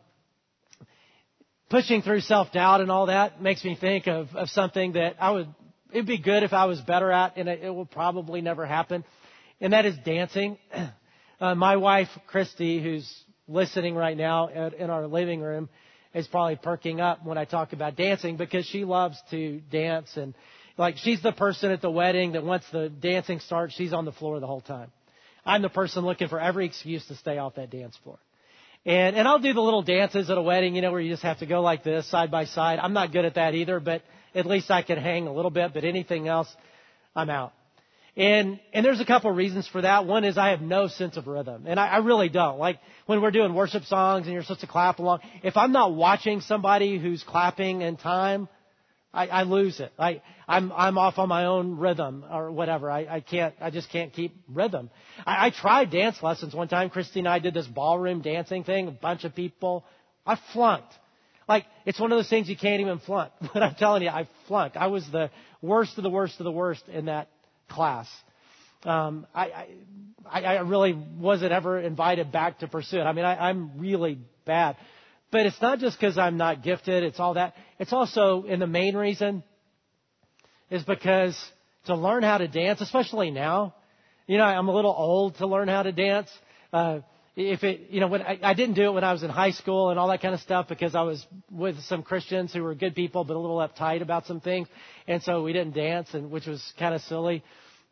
pushing 1.70 2.02
through 2.02 2.22
self 2.22 2.52
doubt 2.52 2.82
and 2.82 2.90
all 2.90 3.06
that 3.06 3.40
makes 3.40 3.64
me 3.64 3.78
think 3.80 4.08
of, 4.08 4.30
of 4.34 4.50
something 4.50 4.94
that 4.94 5.18
I 5.20 5.30
would, 5.30 5.54
it'd 5.92 6.08
be 6.08 6.18
good 6.18 6.42
if 6.42 6.52
I 6.52 6.66
was 6.66 6.82
better 6.82 7.12
at, 7.12 7.38
and 7.38 7.48
it, 7.48 7.60
it 7.62 7.70
will 7.70 7.86
probably 7.86 8.42
never 8.42 8.66
happen, 8.66 9.06
and 9.62 9.72
that 9.74 9.86
is 9.86 9.96
dancing. 10.04 10.58
Uh, 11.38 11.54
my 11.54 11.76
wife, 11.76 12.08
Christy, 12.28 12.82
who's 12.82 13.25
listening 13.48 13.96
right 13.96 14.18
now 14.18 14.50
at, 14.50 14.74
in 14.74 14.90
our 14.90 15.08
living 15.08 15.42
room 15.42 15.70
is 16.14 16.28
probably 16.28 16.56
perking 16.56 17.02
up 17.02 17.26
when 17.26 17.38
I 17.38 17.46
talk 17.46 17.74
about 17.74 17.96
dancing 17.96 18.38
because 18.38 18.66
she 18.66 18.86
loves 18.86 19.18
to 19.32 19.60
dance 19.72 20.16
and 20.16 20.34
like 20.78 20.98
she's 20.98 21.22
the 21.22 21.32
person 21.32 21.72
at 21.72 21.82
the 21.82 21.92
wedding 21.92 22.34
that 22.34 22.44
once 22.44 22.64
the 22.72 22.90
dancing 22.90 23.40
starts, 23.40 23.74
she's 23.76 23.94
on 23.94 24.06
the 24.06 24.12
floor 24.12 24.40
the 24.40 24.48
whole 24.48 24.62
time. 24.62 24.92
I'm 25.46 25.62
the 25.62 25.70
person 25.70 26.04
looking 26.04 26.28
for 26.28 26.40
every 26.40 26.66
excuse 26.66 27.06
to 27.08 27.16
stay 27.16 27.38
off 27.38 27.56
that 27.56 27.70
dance 27.70 27.96
floor. 28.04 28.18
And 28.86 29.16
and 29.16 29.28
I'll 29.28 29.40
do 29.40 29.54
the 29.54 29.62
little 29.62 29.84
dances 29.84 30.30
at 30.30 30.38
a 30.38 30.42
wedding, 30.42 30.76
you 30.76 30.82
know, 30.82 30.92
where 30.92 31.00
you 31.00 31.12
just 31.12 31.24
have 31.24 31.40
to 31.40 31.46
go 31.46 31.62
like 31.62 31.84
this 31.84 32.10
side 32.10 32.30
by 32.32 32.46
side. 32.46 32.80
I'm 32.80 32.94
not 32.94 33.12
good 33.12 33.26
at 33.26 33.36
that 33.36 33.54
either, 33.56 33.80
but 33.80 34.02
at 34.34 34.46
least 34.46 34.70
I 34.70 34.82
can 34.82 34.98
hang 34.98 35.28
a 35.28 35.34
little 35.34 35.52
bit, 35.52 35.74
but 35.74 35.86
anything 35.86 36.28
else, 36.28 36.54
I'm 37.16 37.30
out. 37.30 37.54
And, 38.18 38.62
and 38.72 38.86
there's 38.86 39.02
a 39.02 39.06
couple 39.06 39.30
of 39.30 39.36
reasons 39.36 39.68
for 39.68 39.82
that. 39.82 40.06
One 40.06 40.24
is 40.24 40.38
I 40.38 40.52
have 40.52 40.62
no 40.62 40.88
sense 40.88 41.18
of 41.18 41.28
rhythm. 41.28 41.66
And 41.68 41.80
I, 41.80 41.88
I 41.88 41.98
really 41.98 42.30
don't. 42.30 42.58
Like 42.58 42.80
when 43.06 43.22
we're 43.22 43.32
doing 43.32 43.54
worship 43.54 43.84
songs 43.84 44.26
and 44.26 44.34
you're 44.34 44.44
supposed 44.44 44.62
to 44.62 44.68
clap 44.68 45.00
along, 45.00 45.20
if 45.44 45.58
I'm 45.58 45.74
not 45.74 45.94
watching 45.94 46.40
somebody 46.40 46.98
who's 46.98 47.24
clapping 47.24 47.82
in 47.82 47.98
time, 47.98 48.48
I, 49.14 49.28
I 49.28 49.44
lose 49.44 49.82
it. 49.82 49.92
I, 50.00 50.22
I'm, 50.48 50.72
I'm 50.72 50.98
off 50.98 51.18
on 51.18 51.28
my 51.28 51.46
own 51.46 51.78
rhythm 51.78 52.24
or 52.30 52.52
whatever. 52.52 52.90
I, 52.90 53.06
I 53.06 53.20
can't, 53.20 53.54
I 53.60 53.70
just 53.70 53.90
can't 53.90 54.14
keep 54.14 54.34
rhythm. 54.48 54.90
I, 55.26 55.48
I 55.48 55.50
tried 55.50 55.92
dance 55.92 56.22
lessons 56.24 56.54
one 56.54 56.70
time. 56.70 56.90
Christy 56.90 57.20
and 57.20 57.28
I 57.28 57.40
did 57.40 57.54
this 57.54 57.68
ballroom 57.68 58.22
dancing 58.22 58.64
thing, 58.64 58.88
a 58.88 58.92
bunch 58.92 59.26
of 59.26 59.36
people. 59.36 59.86
I 60.26 60.38
flunked. 60.54 60.94
Like, 61.48 61.66
it's 61.86 62.00
one 62.00 62.12
of 62.12 62.18
those 62.18 62.30
things 62.30 62.50
you 62.50 62.58
can't 62.58 62.82
even 62.82 63.00
flunk. 63.00 63.32
But 63.54 63.62
I'm 63.62 63.76
telling 63.76 64.04
you, 64.04 64.10
I 64.10 64.28
flunked. 64.48 64.78
I 64.78 64.88
was 64.88 65.06
the 65.12 65.30
worst 65.62 65.98
of 65.98 66.04
the 66.04 66.10
worst 66.10 66.40
of 66.40 66.44
the 66.46 66.52
worst 66.52 66.88
in 66.88 67.06
that 67.06 67.30
class. 67.70 68.08
Um, 68.84 69.26
I, 69.34 69.68
I, 70.30 70.42
I 70.42 70.60
really 70.62 70.94
wasn't 70.94 71.52
ever 71.52 71.80
invited 71.80 72.32
back 72.32 72.60
to 72.60 72.68
pursue 72.68 73.00
it. 73.00 73.04
I 73.04 73.14
mean, 73.14 73.26
I, 73.26 73.50
I'm 73.50 73.80
really 73.80 74.20
bad. 74.46 74.78
But 75.32 75.48
it's 75.48 75.62
not 75.62 75.80
just 75.80 76.00
because 76.00 76.18
I'm 76.18 76.38
not 76.38 76.64
gifted, 76.64 77.04
it's 77.04 77.20
all 77.20 77.34
that. 77.34 77.56
It's 77.80 77.92
also, 77.92 78.46
and 78.48 78.62
the 78.62 78.68
main 78.68 78.96
reason 78.96 79.44
is 80.70 80.84
because 80.84 81.38
to 81.86 81.96
learn 81.96 82.24
how 82.24 82.38
to 82.38 82.48
dance, 82.48 82.82
especially 82.82 83.32
now, 83.32 83.76
you 84.28 84.38
know, 84.38 84.44
I'm 84.44 84.68
a 84.68 84.74
little 84.74 84.94
old 84.96 85.36
to 85.38 85.48
learn 85.48 85.68
how 85.68 85.84
to 85.84 85.92
dance. 85.92 86.30
Uh, 86.72 87.00
if 87.36 87.64
it, 87.64 87.90
you 87.90 88.00
know, 88.00 88.08
when 88.08 88.22
I, 88.22 88.40
I 88.42 88.54
didn't 88.54 88.76
do 88.76 88.86
it 88.86 88.92
when 88.94 89.04
I 89.04 89.12
was 89.12 89.24
in 89.24 89.30
high 89.30 89.52
school 89.52 89.90
and 89.90 90.00
all 90.00 90.08
that 90.08 90.22
kind 90.22 90.34
of 90.34 90.40
stuff 90.40 90.68
because 90.70 90.96
I 90.96 91.02
was 91.02 91.26
with 91.52 91.80
some 91.84 92.02
Christians 92.02 92.54
who 92.54 92.64
were 92.64 92.76
good 92.76 92.96
people 92.96 93.26
but 93.26 93.36
a 93.36 93.40
little 93.40 93.58
uptight 93.58 94.02
about 94.02 94.26
some 94.26 94.40
things, 94.40 94.68
and 95.08 95.22
so 95.22 95.44
we 95.44 95.52
didn't 95.52 95.76
dance, 95.76 96.14
and 96.14 96.32
which 96.32 96.46
was 96.46 96.64
kind 96.80 96.96
of 96.96 97.02
silly, 97.02 97.44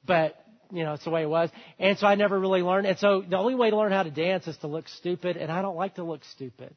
but 0.05 0.35
you 0.71 0.83
know, 0.83 0.93
it's 0.93 1.03
the 1.03 1.11
way 1.11 1.21
it 1.21 1.29
was. 1.29 1.49
And 1.77 1.97
so 1.99 2.07
I 2.07 2.15
never 2.15 2.39
really 2.39 2.63
learned. 2.63 2.87
And 2.87 2.97
so 2.97 3.21
the 3.21 3.37
only 3.37 3.53
way 3.53 3.69
to 3.69 3.77
learn 3.77 3.91
how 3.91 4.03
to 4.03 4.09
dance 4.09 4.47
is 4.47 4.57
to 4.57 4.67
look 4.67 4.87
stupid, 4.87 5.37
and 5.37 5.51
I 5.51 5.61
don't 5.61 5.75
like 5.75 5.95
to 5.95 6.03
look 6.03 6.23
stupid. 6.31 6.75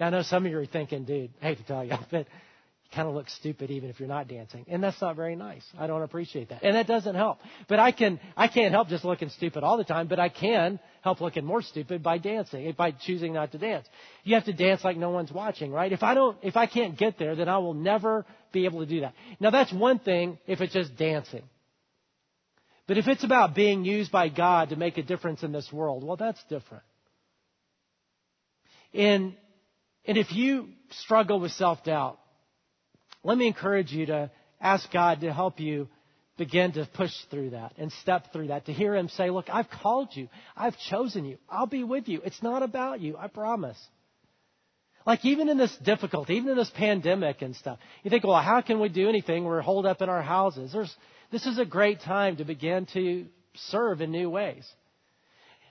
Now, 0.00 0.08
I 0.08 0.10
know 0.10 0.22
some 0.22 0.44
of 0.44 0.50
you 0.50 0.58
are 0.58 0.66
thinking, 0.66 1.04
dude, 1.04 1.30
I 1.40 1.46
hate 1.46 1.58
to 1.58 1.64
tell 1.64 1.84
you, 1.84 1.92
but 2.10 2.26
kind 2.94 3.08
of 3.08 3.14
look 3.14 3.28
stupid 3.28 3.70
even 3.70 3.90
if 3.90 3.98
you're 3.98 4.08
not 4.08 4.28
dancing. 4.28 4.64
And 4.68 4.82
that's 4.82 5.00
not 5.00 5.16
very 5.16 5.36
nice. 5.36 5.64
I 5.78 5.86
don't 5.86 6.02
appreciate 6.02 6.50
that. 6.50 6.62
And 6.62 6.76
that 6.76 6.86
doesn't 6.86 7.14
help. 7.14 7.38
But 7.68 7.78
I 7.78 7.92
can, 7.92 8.20
I 8.36 8.48
can't 8.48 8.72
help 8.72 8.88
just 8.88 9.04
looking 9.04 9.28
stupid 9.30 9.64
all 9.64 9.76
the 9.76 9.84
time, 9.84 10.06
but 10.06 10.18
I 10.18 10.28
can 10.28 10.78
help 11.02 11.20
looking 11.20 11.44
more 11.44 11.62
stupid 11.62 12.02
by 12.02 12.18
dancing, 12.18 12.72
by 12.76 12.92
choosing 12.92 13.32
not 13.34 13.52
to 13.52 13.58
dance. 13.58 13.86
You 14.22 14.34
have 14.36 14.44
to 14.44 14.52
dance 14.52 14.84
like 14.84 14.96
no 14.96 15.10
one's 15.10 15.32
watching, 15.32 15.72
right? 15.72 15.92
If 15.92 16.02
I 16.02 16.14
don't, 16.14 16.38
if 16.42 16.56
I 16.56 16.66
can't 16.66 16.96
get 16.96 17.18
there, 17.18 17.34
then 17.34 17.48
I 17.48 17.58
will 17.58 17.74
never 17.74 18.24
be 18.52 18.64
able 18.66 18.80
to 18.80 18.86
do 18.86 19.00
that. 19.00 19.14
Now 19.40 19.50
that's 19.50 19.72
one 19.72 19.98
thing 19.98 20.38
if 20.46 20.60
it's 20.60 20.72
just 20.72 20.96
dancing. 20.96 21.42
But 22.86 22.98
if 22.98 23.08
it's 23.08 23.24
about 23.24 23.54
being 23.54 23.84
used 23.84 24.12
by 24.12 24.28
God 24.28 24.68
to 24.68 24.76
make 24.76 24.98
a 24.98 25.02
difference 25.02 25.42
in 25.42 25.52
this 25.52 25.72
world, 25.72 26.04
well, 26.04 26.16
that's 26.16 26.42
different. 26.44 26.84
And, 28.92 29.34
and 30.04 30.18
if 30.18 30.32
you 30.32 30.68
struggle 30.90 31.40
with 31.40 31.52
self-doubt, 31.52 32.18
let 33.24 33.38
me 33.38 33.46
encourage 33.46 33.90
you 33.90 34.06
to 34.06 34.30
ask 34.60 34.90
God 34.92 35.20
to 35.22 35.32
help 35.32 35.58
you 35.58 35.88
begin 36.36 36.72
to 36.72 36.88
push 36.94 37.12
through 37.30 37.50
that 37.50 37.72
and 37.78 37.90
step 38.02 38.32
through 38.32 38.48
that. 38.48 38.66
To 38.66 38.72
hear 38.72 38.94
Him 38.94 39.08
say, 39.08 39.30
Look, 39.30 39.46
I've 39.48 39.70
called 39.70 40.10
you. 40.12 40.28
I've 40.56 40.76
chosen 40.90 41.24
you. 41.24 41.38
I'll 41.48 41.66
be 41.66 41.84
with 41.84 42.08
you. 42.08 42.20
It's 42.24 42.42
not 42.42 42.62
about 42.62 43.00
you. 43.00 43.16
I 43.16 43.28
promise. 43.28 43.78
Like 45.06 45.24
even 45.24 45.48
in 45.48 45.58
this 45.58 45.76
difficulty, 45.78 46.34
even 46.34 46.50
in 46.50 46.56
this 46.56 46.70
pandemic 46.70 47.42
and 47.42 47.54
stuff, 47.56 47.78
you 48.02 48.10
think, 48.10 48.24
well, 48.24 48.40
how 48.40 48.62
can 48.62 48.80
we 48.80 48.88
do 48.88 49.08
anything? 49.08 49.44
We're 49.44 49.60
holed 49.60 49.84
up 49.84 50.00
in 50.00 50.08
our 50.08 50.22
houses. 50.22 50.72
There's, 50.72 50.94
this 51.30 51.44
is 51.44 51.58
a 51.58 51.66
great 51.66 52.00
time 52.00 52.36
to 52.36 52.44
begin 52.44 52.86
to 52.94 53.26
serve 53.54 54.00
in 54.00 54.10
new 54.10 54.30
ways. 54.30 54.66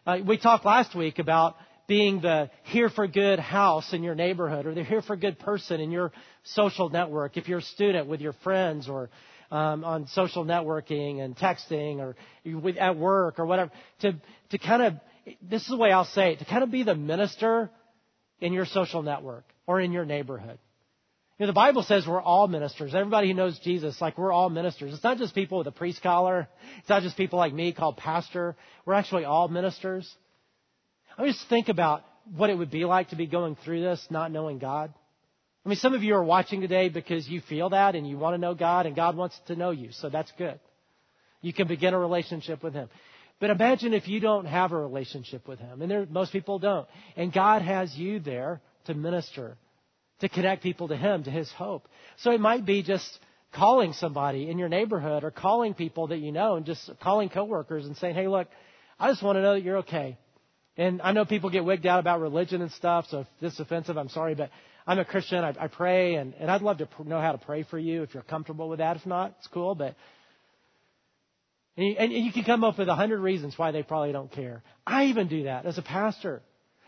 Uh, 0.05 0.19
we 0.25 0.37
talked 0.37 0.65
last 0.65 0.95
week 0.95 1.17
about 1.17 1.55
being 1.87 2.21
the 2.21 2.49
here 2.63 2.89
for 2.89 3.07
good 3.07 3.39
house 3.39 3.93
in 3.93 4.03
your 4.03 4.15
neighborhood 4.15 4.65
or 4.65 4.73
the 4.73 4.83
here 4.83 5.01
for 5.01 5.15
good 5.15 5.37
person 5.39 5.81
in 5.81 5.91
your 5.91 6.11
social 6.43 6.89
network. 6.89 7.37
If 7.37 7.47
you're 7.47 7.59
a 7.59 7.63
student 7.63 8.07
with 8.07 8.21
your 8.21 8.33
friends 8.43 8.87
or 8.87 9.09
um, 9.51 9.83
on 9.83 10.07
social 10.07 10.45
networking 10.45 11.19
and 11.21 11.35
texting 11.35 11.99
or 11.99 12.15
with, 12.45 12.77
at 12.77 12.97
work 12.97 13.37
or 13.37 13.45
whatever, 13.45 13.71
to, 14.01 14.15
to 14.49 14.57
kind 14.57 14.81
of, 14.81 14.93
this 15.41 15.61
is 15.61 15.67
the 15.67 15.77
way 15.77 15.91
I'll 15.91 16.05
say 16.05 16.33
it, 16.33 16.39
to 16.39 16.45
kind 16.45 16.63
of 16.63 16.71
be 16.71 16.83
the 16.83 16.95
minister 16.95 17.69
in 18.39 18.53
your 18.53 18.65
social 18.65 19.03
network 19.03 19.45
or 19.67 19.79
in 19.79 19.91
your 19.91 20.05
neighborhood. 20.05 20.57
You 21.37 21.45
know, 21.45 21.47
the 21.47 21.53
Bible 21.53 21.83
says 21.83 22.05
we're 22.07 22.21
all 22.21 22.47
ministers. 22.47 22.93
Everybody 22.93 23.27
who 23.27 23.33
knows 23.33 23.59
Jesus, 23.59 23.99
like 23.99 24.17
we're 24.17 24.31
all 24.31 24.49
ministers. 24.49 24.93
It's 24.93 25.03
not 25.03 25.17
just 25.17 25.33
people 25.33 25.57
with 25.57 25.67
a 25.67 25.71
priest 25.71 26.01
collar. 26.01 26.47
It's 26.79 26.89
not 26.89 27.01
just 27.01 27.17
people 27.17 27.39
like 27.39 27.53
me 27.53 27.73
called 27.73 27.97
pastor. 27.97 28.55
We're 28.85 28.93
actually 28.93 29.25
all 29.25 29.47
ministers. 29.47 30.09
I 31.17 31.23
mean, 31.23 31.33
just 31.33 31.47
think 31.47 31.69
about 31.69 32.03
what 32.35 32.49
it 32.49 32.57
would 32.57 32.71
be 32.71 32.85
like 32.85 33.09
to 33.09 33.15
be 33.15 33.27
going 33.27 33.57
through 33.63 33.81
this 33.81 34.05
not 34.09 34.31
knowing 34.31 34.59
God. 34.59 34.93
I 35.65 35.69
mean, 35.69 35.77
some 35.77 35.93
of 35.93 36.03
you 36.03 36.15
are 36.15 36.23
watching 36.23 36.61
today 36.61 36.89
because 36.89 37.27
you 37.27 37.41
feel 37.41 37.69
that 37.69 37.95
and 37.95 38.07
you 38.07 38.17
want 38.17 38.33
to 38.33 38.37
know 38.37 38.53
God 38.53 38.85
and 38.85 38.95
God 38.95 39.15
wants 39.15 39.39
to 39.47 39.55
know 39.55 39.71
you. 39.71 39.91
So 39.91 40.09
that's 40.09 40.31
good. 40.37 40.59
You 41.41 41.53
can 41.53 41.67
begin 41.67 41.93
a 41.93 41.99
relationship 41.99 42.63
with 42.63 42.73
Him. 42.73 42.89
But 43.39 43.49
imagine 43.49 43.93
if 43.93 44.07
you 44.07 44.19
don't 44.19 44.45
have 44.45 44.71
a 44.71 44.77
relationship 44.77 45.47
with 45.47 45.59
Him. 45.59 45.81
And 45.81 45.89
there, 45.89 46.05
most 46.09 46.31
people 46.31 46.59
don't. 46.59 46.87
And 47.15 47.31
God 47.31 47.61
has 47.61 47.95
you 47.95 48.19
there 48.19 48.61
to 48.85 48.93
minister 48.93 49.57
to 50.19 50.29
connect 50.29 50.63
people 50.63 50.87
to 50.89 50.95
Him, 50.95 51.23
to 51.23 51.31
His 51.31 51.51
hope. 51.51 51.87
So 52.17 52.31
it 52.31 52.39
might 52.39 52.65
be 52.65 52.83
just 52.83 53.19
calling 53.53 53.93
somebody 53.93 54.49
in 54.49 54.57
your 54.57 54.69
neighborhood 54.69 55.23
or 55.23 55.31
calling 55.31 55.73
people 55.73 56.07
that 56.07 56.19
you 56.19 56.31
know 56.31 56.55
and 56.55 56.65
just 56.65 56.89
calling 57.01 57.29
coworkers 57.29 57.85
and 57.85 57.95
saying, 57.97 58.15
hey, 58.15 58.27
look, 58.27 58.47
I 58.99 59.09
just 59.09 59.21
want 59.23 59.37
to 59.37 59.41
know 59.41 59.53
that 59.53 59.63
you're 59.63 59.79
okay. 59.79 60.17
And 60.75 61.01
I 61.01 61.11
know 61.11 61.25
people 61.25 61.49
get 61.49 61.63
wigged 61.65 61.85
out 61.85 61.99
about 61.99 62.19
religion 62.19 62.61
and 62.61 62.71
stuff, 62.71 63.05
so 63.09 63.21
if 63.21 63.27
this 63.39 63.53
is 63.53 63.59
offensive, 63.59 63.97
I'm 63.97 64.09
sorry, 64.09 64.33
but 64.33 64.49
I'm 64.87 64.97
a 64.97 65.05
Christian. 65.05 65.43
I, 65.43 65.53
I 65.59 65.67
pray, 65.67 66.15
and, 66.15 66.33
and 66.39 66.49
I'd 66.49 66.61
love 66.61 66.79
to 66.79 66.87
know 67.05 67.21
how 67.21 67.31
to 67.31 67.37
pray 67.37 67.63
for 67.63 67.77
you 67.77 68.01
if 68.01 68.13
you're 68.13 68.23
comfortable 68.23 68.69
with 68.69 68.79
that. 68.79 68.97
If 68.97 69.05
not, 69.05 69.35
it's 69.37 69.47
cool, 69.47 69.75
but. 69.75 69.95
And 71.77 71.87
you, 71.87 71.95
and 71.97 72.11
you 72.11 72.31
can 72.31 72.43
come 72.43 72.63
up 72.63 72.77
with 72.77 72.87
a 72.87 72.95
hundred 72.95 73.19
reasons 73.19 73.57
why 73.57 73.71
they 73.71 73.83
probably 73.83 74.11
don't 74.11 74.31
care. 74.31 74.63
I 74.85 75.05
even 75.05 75.27
do 75.27 75.43
that 75.43 75.65
as 75.65 75.77
a 75.77 75.81
pastor. 75.81 76.41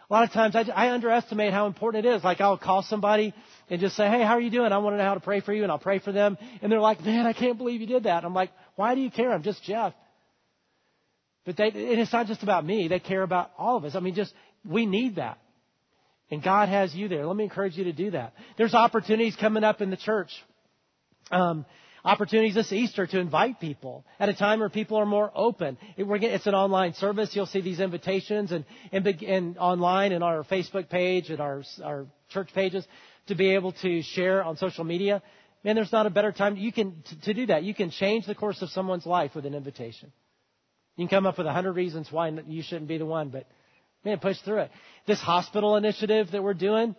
A 0.10 0.14
lot 0.14 0.24
of 0.24 0.32
times 0.32 0.56
I, 0.56 0.62
I 0.76 0.92
underestimate 0.92 1.54
how 1.54 1.66
important 1.66 2.06
it 2.06 2.16
is. 2.16 2.24
Like 2.24 2.42
I'll 2.42 2.58
call 2.58 2.84
somebody 2.84 3.34
and 3.70 3.82
just 3.82 3.96
say, 3.96 4.08
hey, 4.08 4.22
how 4.22 4.34
are 4.34 4.42
you 4.42 4.52
doing? 4.52 4.72
I 4.72 4.78
want 4.78 4.94
to 4.94 4.98
know 4.98 5.04
how 5.04 5.16
to 5.16 5.20
pray 5.20 5.42
for 5.42 5.54
you, 5.54 5.64
and 5.64 5.72
I'll 5.72 5.80
pray 5.80 6.00
for 6.00 6.12
them. 6.12 6.38
And 6.62 6.72
they're 6.72 6.80
like, 6.80 7.04
man, 7.04 7.26
I 7.26 7.34
can't 7.34 7.58
believe 7.58 7.82
you 7.82 7.88
did 7.88 8.04
that. 8.04 8.24
I'm 8.24 8.34
like, 8.34 8.52
why 8.76 8.94
do 8.96 9.02
you 9.02 9.10
care? 9.10 9.32
I'm 9.32 9.44
just 9.44 9.64
Jeff. 9.64 9.94
But 11.46 11.58
they, 11.58 11.68
and 11.68 12.00
it's 12.00 12.12
not 12.12 12.28
just 12.28 12.44
about 12.44 12.66
me. 12.66 12.88
They 12.88 13.00
care 13.00 13.22
about 13.22 13.52
all 13.58 13.78
of 13.78 13.86
us. 13.86 13.96
I 13.96 14.00
mean, 14.00 14.16
just, 14.16 14.34
we 14.68 14.86
need 14.86 15.18
that. 15.18 15.38
And 16.32 16.42
God 16.42 16.70
has 16.70 16.94
you 16.96 17.08
there. 17.08 17.26
Let 17.26 17.36
me 17.36 17.44
encourage 17.44 17.78
you 17.78 17.84
to 17.86 17.94
do 17.94 18.12
that. 18.12 18.34
There's 18.58 18.74
opportunities 18.74 19.36
coming 19.36 19.64
up 19.64 19.80
in 19.80 19.92
the 19.92 19.98
church. 19.98 20.32
Um, 21.30 21.66
opportunities 22.04 22.56
this 22.56 22.72
Easter 22.72 23.06
to 23.08 23.20
invite 23.20 23.60
people 23.60 24.06
at 24.20 24.30
a 24.30 24.34
time 24.34 24.60
where 24.60 24.70
people 24.70 24.98
are 24.98 25.06
more 25.06 25.32
open. 25.36 25.78
it's 25.98 26.48
an 26.48 26.56
online 26.56 26.94
service. 26.94 27.36
You'll 27.36 27.46
see 27.46 27.62
these 27.62 27.80
invitations 27.80 28.52
and, 28.52 28.66
and, 28.92 29.06
and 29.06 29.58
online 29.58 30.12
and 30.14 30.24
our 30.24 30.44
Facebook 30.44 30.90
page 30.90 31.30
and 31.30 31.40
our, 31.40 31.64
our 31.84 32.08
church 32.30 32.50
pages 32.54 32.88
to 33.28 33.36
be 33.36 33.54
able 33.56 33.72
to 33.74 34.02
share 34.02 34.44
on 34.44 34.58
social 34.58 34.84
media. 34.84 35.22
Man, 35.64 35.76
there's 35.76 35.92
not 35.92 36.06
a 36.06 36.12
better 36.12 36.32
time. 36.32 36.58
You 36.58 36.72
can, 36.72 37.04
to 37.24 37.34
do 37.34 37.48
that. 37.48 37.64
You 37.64 37.74
can 37.74 37.90
change 37.90 38.28
the 38.28 38.36
course 38.36 38.62
of 38.62 38.70
someone's 38.70 39.06
life 39.06 39.32
with 39.36 39.46
an 39.46 39.56
invitation. 39.56 40.12
You 40.96 41.08
can 41.08 41.18
come 41.18 41.26
up 41.26 41.38
with 41.38 41.48
a 41.48 41.54
hundred 41.54 41.74
reasons 41.74 42.08
why 42.12 42.30
you 42.30 42.62
shouldn't 42.62 42.88
be 42.88 42.98
the 42.98 43.06
one, 43.06 43.30
but 43.30 43.46
man, 44.04 44.20
push 44.20 44.38
through 44.40 44.60
it. 44.60 44.72
This 45.08 45.20
hospital 45.20 45.76
initiative 45.76 46.32
that 46.32 46.44
we're 46.44 46.54
doing, 46.54 46.96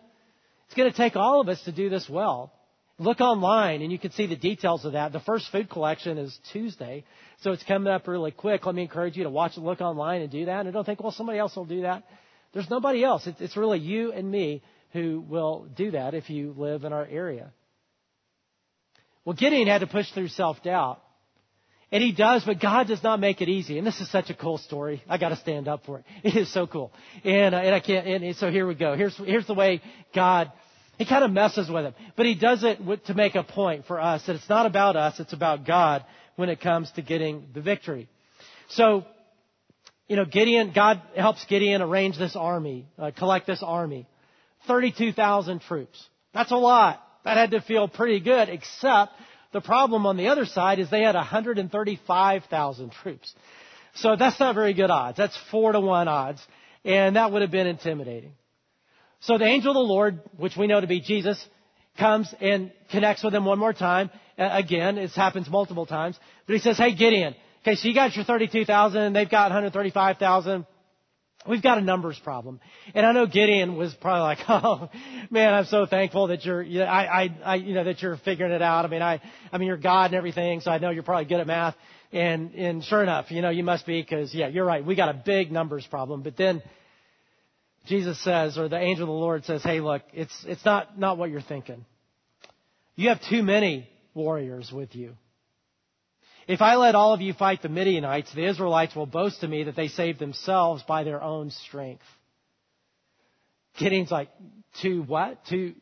it's 0.67 0.75
going 0.75 0.91
to 0.91 0.97
take 0.97 1.17
all 1.17 1.41
of 1.41 1.49
us 1.49 1.63
to 1.65 1.73
do 1.73 1.89
this 1.89 2.09
well. 2.09 2.53
Look 2.99 3.21
online 3.21 3.83
and 3.83 3.93
you 3.93 3.99
can 3.99 4.11
see 4.13 4.27
the 4.27 4.37
details 4.37 4.85
of 4.85 4.93
that. 4.93 5.13
The 5.13 5.21
first 5.21 5.51
food 5.53 5.69
collection 5.69 6.19
is 6.19 6.39
Tuesday, 6.53 7.05
so 7.41 7.53
it's 7.53 7.63
coming 7.65 7.93
up 7.93 8.09
really 8.09 8.31
quick. 8.31 8.65
Let 8.65 8.75
me 8.75 8.83
encourage 8.83 9.17
you 9.17 9.25
to 9.25 9.31
watch 9.31 9.57
it, 9.57 9.61
look 9.61 9.81
online 9.81 10.23
and 10.23 10.31
do 10.31 10.47
that. 10.47 10.65
And 10.65 10.73
don't 10.73 10.85
think, 10.85 11.01
well, 11.01 11.13
somebody 11.13 11.39
else 11.39 11.55
will 11.57 11.67
do 11.67 11.83
that. 11.83 12.05
There's 12.53 12.71
nobody 12.71 13.05
else. 13.05 13.29
It's 13.39 13.57
really 13.57 13.79
you 13.79 14.13
and 14.13 14.31
me 14.31 14.63
who 14.93 15.23
will 15.29 15.69
do 15.77 15.91
that 15.91 16.15
if 16.15 16.31
you 16.31 16.55
live 16.57 16.85
in 16.85 16.93
our 16.93 17.05
area. 17.05 17.53
Well, 19.27 19.37
Gideon 19.37 19.69
had 19.69 19.81
to 19.81 19.87
push 19.87 20.11
through 20.13 20.29
self 20.29 20.63
doubt. 20.63 21.03
And 21.93 22.03
he 22.03 22.13
does, 22.13 22.45
but 22.45 22.61
God 22.61 22.89
does 22.89 23.03
not 23.03 23.21
make 23.21 23.41
it 23.41 23.49
easy. 23.49 23.79
And 23.79 23.87
this 23.87 24.01
is 24.01 24.11
such 24.11 24.29
a 24.29 24.35
cool 24.35 24.59
story. 24.59 25.03
I 25.09 25.19
got 25.19 25.29
to 25.29 25.37
stand 25.37 25.69
up 25.69 25.85
for 25.87 25.99
it. 25.99 26.05
It 26.25 26.37
is 26.37 26.53
so 26.53 26.67
cool. 26.67 26.93
And, 27.25 27.55
uh, 27.55 27.59
and 27.59 27.75
I 27.75 27.81
can't. 27.81 28.07
And 28.07 28.37
so 28.37 28.51
here 28.51 28.67
we 28.67 28.75
go. 28.75 28.97
Here's 28.97 29.17
here's 29.17 29.47
the 29.47 29.55
way 29.55 29.81
God 30.15 30.51
he 30.99 31.05
kind 31.05 31.25
of 31.25 31.31
messes 31.31 31.71
with 31.71 31.85
him. 31.85 31.95
But 32.17 32.27
he 32.27 32.35
does 32.35 32.65
it 32.65 32.79
to 33.07 33.15
make 33.15 33.35
a 33.35 33.43
point 33.43 33.87
for 33.87 34.01
us 34.01 34.25
that 34.27 34.37
it's 34.37 34.49
not 34.49 34.67
about 34.67 34.97
us, 34.97 35.21
it's 35.21 35.33
about 35.33 35.67
God 35.67 36.05
when 36.37 36.49
it 36.49 36.61
comes 36.61 36.91
to 36.93 37.03
getting 37.03 37.47
the 37.55 37.61
victory. 37.61 38.09
So, 38.71 39.05
you 40.09 40.17
know, 40.17 40.25
Gideon, 40.25 40.73
God 40.75 41.03
helps 41.17 41.45
Gideon 41.47 41.83
arrange 41.83 42.19
this 42.19 42.37
army, 42.37 42.87
uh, 42.99 43.11
collect 43.17 43.47
this 43.47 43.63
army. 43.63 44.07
32,000 44.67 45.61
troops. 45.61 46.03
That's 46.33 46.51
a 46.51 46.57
lot. 46.57 47.03
That 47.25 47.37
had 47.37 47.51
to 47.53 47.61
feel 47.61 47.89
pretty 47.89 48.21
good, 48.21 48.49
except 48.49 49.13
the 49.53 49.61
problem 49.61 50.07
on 50.07 50.17
the 50.17 50.29
other 50.29 50.45
side 50.45 50.79
is 50.79 50.91
they 50.91 51.03
had 51.03 51.15
135,000 51.15 52.93
troops. 52.93 53.35
So 53.95 54.17
that's 54.17 54.39
not 54.39 54.55
very 54.55 54.75
good 54.75 54.91
odds. 54.91 55.17
That's 55.17 55.37
four 55.51 55.73
to 55.73 55.81
one 55.81 56.09
odds. 56.09 56.41
And 56.85 57.17
that 57.17 57.33
would 57.33 57.43
have 57.43 57.51
been 57.51 57.67
intimidating. 57.67 58.33
So 59.21 59.39
the 59.39 59.47
angel 59.47 59.71
of 59.71 59.75
the 59.75 59.81
Lord, 59.81 60.21
which 60.37 60.57
we 60.57 60.67
know 60.67 60.81
to 60.81 60.87
be 60.87 61.01
Jesus, 61.01 61.45
comes 61.99 62.33
and 62.41 62.71
connects 62.91 63.25
with 63.25 63.35
him 63.35 63.45
one 63.45 63.59
more 63.59 63.73
time. 63.73 64.11
Again, 64.37 64.99
it 64.99 65.11
happens 65.13 65.49
multiple 65.49 65.87
times. 65.87 66.19
But 66.47 66.55
he 66.55 66.59
says, 66.61 66.77
hey, 66.77 66.95
Gideon, 66.95 67.35
okay, 67.63 67.75
so 67.75 67.89
you 67.89 67.95
got 67.95 68.15
your 68.15 68.25
32,000, 68.25 69.01
and 69.01 69.17
they've 69.17 69.31
got 69.31 69.51
135,000. 69.51 70.67
We've 71.49 71.63
got 71.63 71.79
a 71.79 71.81
numbers 71.81 72.19
problem. 72.23 72.61
And 72.95 73.07
I 73.07 73.13
know 73.13 73.27
Gideon 73.27 73.77
was 73.77 73.95
probably 73.95 74.23
like, 74.23 74.39
oh, 74.49 74.91
man, 75.31 75.55
I'm 75.55 75.65
so 75.67 75.87
thankful 75.87 76.29
that 76.29 76.45
you're, 76.45 76.65
I, 76.85 77.25
I, 77.25 77.37
I, 77.45 77.55
you 77.57 77.75
know, 77.75 77.85
that 77.85 78.03
you're 78.03 78.17
figuring 78.19 78.53
it 78.53 78.63
out. 78.63 78.85
I 78.85 78.89
mean, 78.89 79.03
I, 79.03 79.21
I 79.53 79.59
mean, 79.59 79.69
you're 79.69 79.77
God 79.77 80.07
and 80.07 80.15
everything, 80.15 80.61
so 80.61 80.71
I 80.71 80.79
know 80.79 80.91
you're 80.91 81.03
probably 81.03 81.27
good 81.27 81.41
at 81.41 81.47
math. 81.47 81.75
And, 82.13 82.55
and 82.55 82.85
sure 82.85 83.03
enough, 83.03 83.31
you 83.31 83.43
know, 83.43 83.51
you 83.51 83.65
must 83.65 83.87
be 83.87 84.01
because, 84.01 84.35
yeah, 84.35 84.49
you're 84.49 84.65
right. 84.65 84.85
We 84.85 84.95
got 84.95 85.09
a 85.09 85.23
big 85.25 85.51
numbers 85.51 85.87
problem. 85.91 86.23
But 86.23 86.37
then 86.37 86.63
Jesus 87.87 88.23
says, 88.23 88.59
or 88.59 88.69
the 88.69 88.79
angel 88.79 89.05
of 89.05 89.09
the 89.09 89.13
Lord 89.13 89.45
says, 89.45 89.63
hey, 89.63 89.81
look, 89.81 90.03
it's, 90.13 90.35
it's 90.47 90.65
not, 90.65 90.99
not 90.99 91.19
what 91.19 91.31
you're 91.31 91.41
thinking. 91.41 91.85
You 92.95 93.11
have 93.11 93.21
too 93.29 93.43
many 93.43 93.89
warriors 94.15 94.73
with 94.73 94.95
you. 94.95 95.15
If 96.47 96.63
I 96.63 96.77
let 96.77 96.95
all 96.95 97.13
of 97.13 97.21
you 97.21 97.33
fight 97.33 97.63
the 97.63 97.69
Midianites, 97.69 98.33
the 98.33 98.47
Israelites 98.47 98.95
will 98.95 99.07
boast 99.07 99.41
to 99.41 99.49
me 99.49 99.65
that 99.65 99.75
they 99.75 99.89
saved 99.89 100.21
themselves 100.21 100.83
by 100.85 101.03
their 101.03 101.21
own 101.21 101.51
strength. 101.51 102.05
Gideon's 103.79 104.11
like, 104.11 104.31
too 104.81 105.03
what? 105.03 105.45
Too, 105.47 105.75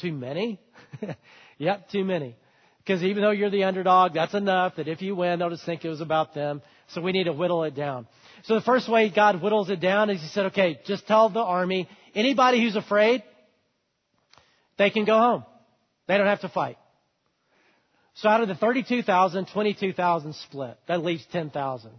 too 0.00 0.12
many? 0.12 0.60
yep, 1.58 1.88
too 1.90 2.04
many. 2.04 2.36
Because 2.78 3.02
even 3.02 3.22
though 3.22 3.30
you're 3.30 3.50
the 3.50 3.64
underdog, 3.64 4.14
that's 4.14 4.34
enough 4.34 4.76
that 4.76 4.88
if 4.88 5.00
you 5.00 5.14
win, 5.14 5.38
they'll 5.38 5.50
just 5.50 5.64
think 5.64 5.84
it 5.84 5.88
was 5.88 6.00
about 6.00 6.34
them. 6.34 6.60
So 6.88 7.00
we 7.00 7.12
need 7.12 7.24
to 7.24 7.32
whittle 7.32 7.64
it 7.64 7.74
down. 7.74 8.06
So 8.44 8.54
the 8.54 8.60
first 8.62 8.90
way 8.90 9.10
God 9.10 9.40
whittles 9.40 9.70
it 9.70 9.80
down 9.80 10.10
is 10.10 10.20
He 10.20 10.28
said, 10.28 10.46
okay, 10.46 10.80
just 10.86 11.06
tell 11.06 11.28
the 11.28 11.40
army, 11.40 11.88
anybody 12.14 12.60
who's 12.60 12.76
afraid, 12.76 13.22
they 14.76 14.90
can 14.90 15.04
go 15.04 15.16
home. 15.18 15.44
They 16.08 16.18
don't 16.18 16.26
have 16.26 16.40
to 16.40 16.48
fight. 16.48 16.78
So 18.20 18.28
out 18.28 18.42
of 18.42 18.48
the 18.48 18.54
32,000, 18.54 19.48
22,000 19.48 20.34
split. 20.34 20.76
That 20.88 21.02
leaves 21.02 21.24
10,000. 21.32 21.90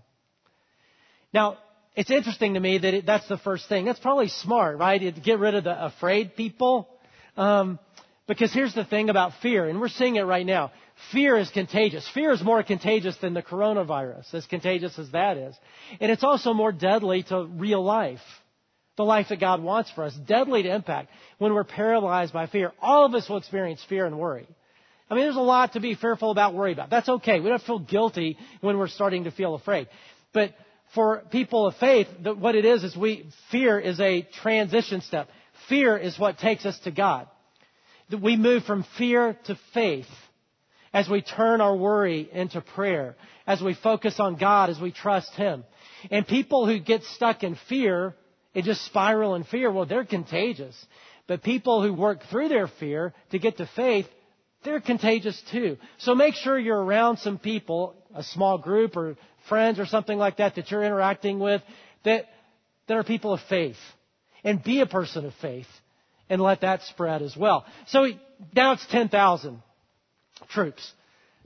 Now, 1.33 1.57
it's 1.95 2.11
interesting 2.11 2.53
to 2.53 2.59
me 2.59 2.77
that 2.77 2.93
it, 2.93 3.05
that's 3.07 3.27
the 3.27 3.39
first 3.39 3.67
thing. 3.67 3.85
That's 3.85 3.99
probably 3.99 4.27
smart, 4.27 4.77
right? 4.77 4.99
To 4.99 5.11
get 5.19 5.39
rid 5.39 5.55
of 5.55 5.63
the 5.63 5.85
afraid 5.85 6.35
people. 6.35 6.87
Um, 7.35 7.79
because 8.27 8.53
here's 8.53 8.75
the 8.75 8.85
thing 8.85 9.09
about 9.09 9.33
fear, 9.41 9.67
and 9.67 9.81
we're 9.81 9.89
seeing 9.89 10.15
it 10.15 10.21
right 10.21 10.45
now. 10.45 10.71
Fear 11.11 11.37
is 11.37 11.49
contagious. 11.49 12.07
Fear 12.13 12.33
is 12.33 12.43
more 12.43 12.61
contagious 12.61 13.17
than 13.17 13.33
the 13.33 13.41
coronavirus, 13.41 14.31
as 14.35 14.45
contagious 14.45 14.99
as 14.99 15.09
that 15.11 15.37
is. 15.37 15.55
And 15.99 16.11
it's 16.11 16.23
also 16.23 16.53
more 16.53 16.71
deadly 16.71 17.23
to 17.23 17.45
real 17.45 17.83
life. 17.83 18.21
The 18.95 19.03
life 19.03 19.27
that 19.29 19.39
God 19.39 19.63
wants 19.63 19.89
for 19.89 20.03
us. 20.03 20.13
Deadly 20.13 20.63
to 20.63 20.73
impact 20.73 21.09
when 21.39 21.55
we're 21.55 21.63
paralyzed 21.63 22.31
by 22.31 22.45
fear. 22.45 22.73
All 22.79 23.05
of 23.05 23.15
us 23.15 23.27
will 23.27 23.37
experience 23.37 23.83
fear 23.89 24.05
and 24.05 24.19
worry. 24.19 24.47
I 25.11 25.15
mean, 25.15 25.25
there's 25.25 25.35
a 25.35 25.41
lot 25.41 25.73
to 25.73 25.81
be 25.81 25.93
fearful 25.95 26.31
about, 26.31 26.53
worry 26.53 26.71
about. 26.71 26.89
That's 26.89 27.09
okay. 27.09 27.41
We 27.41 27.49
don't 27.49 27.61
feel 27.61 27.79
guilty 27.79 28.37
when 28.61 28.77
we're 28.77 28.87
starting 28.87 29.25
to 29.25 29.31
feel 29.31 29.55
afraid. 29.55 29.89
But 30.31 30.53
for 30.95 31.23
people 31.31 31.67
of 31.67 31.75
faith, 31.75 32.07
what 32.23 32.55
it 32.55 32.63
is 32.63 32.85
is 32.85 32.95
we, 32.95 33.25
fear 33.51 33.77
is 33.77 33.99
a 33.99 34.21
transition 34.41 35.01
step. 35.01 35.27
Fear 35.67 35.97
is 35.97 36.17
what 36.17 36.37
takes 36.37 36.65
us 36.65 36.79
to 36.85 36.91
God. 36.91 37.27
We 38.21 38.37
move 38.37 38.63
from 38.63 38.85
fear 38.97 39.37
to 39.47 39.59
faith. 39.73 40.07
as 40.93 41.07
we 41.09 41.21
turn 41.21 41.61
our 41.61 41.75
worry 41.75 42.29
into 42.31 42.61
prayer, 42.61 43.15
as 43.47 43.61
we 43.61 43.73
focus 43.73 44.19
on 44.19 44.35
God, 44.35 44.69
as 44.69 44.79
we 44.79 44.91
trust 44.91 45.33
Him. 45.35 45.63
And 46.09 46.27
people 46.27 46.67
who 46.67 46.79
get 46.79 47.03
stuck 47.03 47.43
in 47.43 47.57
fear 47.69 48.13
and 48.53 48.65
just 48.65 48.83
spiral 48.85 49.35
in 49.35 49.43
fear, 49.45 49.71
well, 49.71 49.85
they're 49.85 50.05
contagious. 50.05 50.75
But 51.27 51.43
people 51.43 51.81
who 51.81 51.93
work 51.93 52.19
through 52.29 52.49
their 52.49 52.67
fear 52.67 53.13
to 53.31 53.39
get 53.39 53.57
to 53.57 53.69
faith, 53.75 54.07
they're 54.63 54.81
contagious 54.81 55.41
too. 55.51 55.77
So 55.99 56.15
make 56.15 56.35
sure 56.35 56.57
you're 56.57 56.81
around 56.81 57.17
some 57.17 57.39
people, 57.39 57.95
a 58.13 58.23
small 58.23 58.57
group 58.57 58.95
or 58.95 59.15
friends 59.49 59.79
or 59.79 59.85
something 59.85 60.17
like 60.17 60.37
that 60.37 60.55
that 60.55 60.69
you're 60.71 60.83
interacting 60.83 61.39
with 61.39 61.61
that, 62.03 62.25
that 62.87 62.97
are 62.97 63.03
people 63.03 63.33
of 63.33 63.39
faith. 63.49 63.77
And 64.43 64.63
be 64.63 64.81
a 64.81 64.87
person 64.87 65.25
of 65.25 65.33
faith 65.41 65.67
and 66.29 66.41
let 66.41 66.61
that 66.61 66.81
spread 66.83 67.21
as 67.21 67.37
well. 67.37 67.65
So 67.87 68.07
now 68.55 68.73
it's 68.73 68.85
10,000 68.87 69.61
troops 70.49 70.91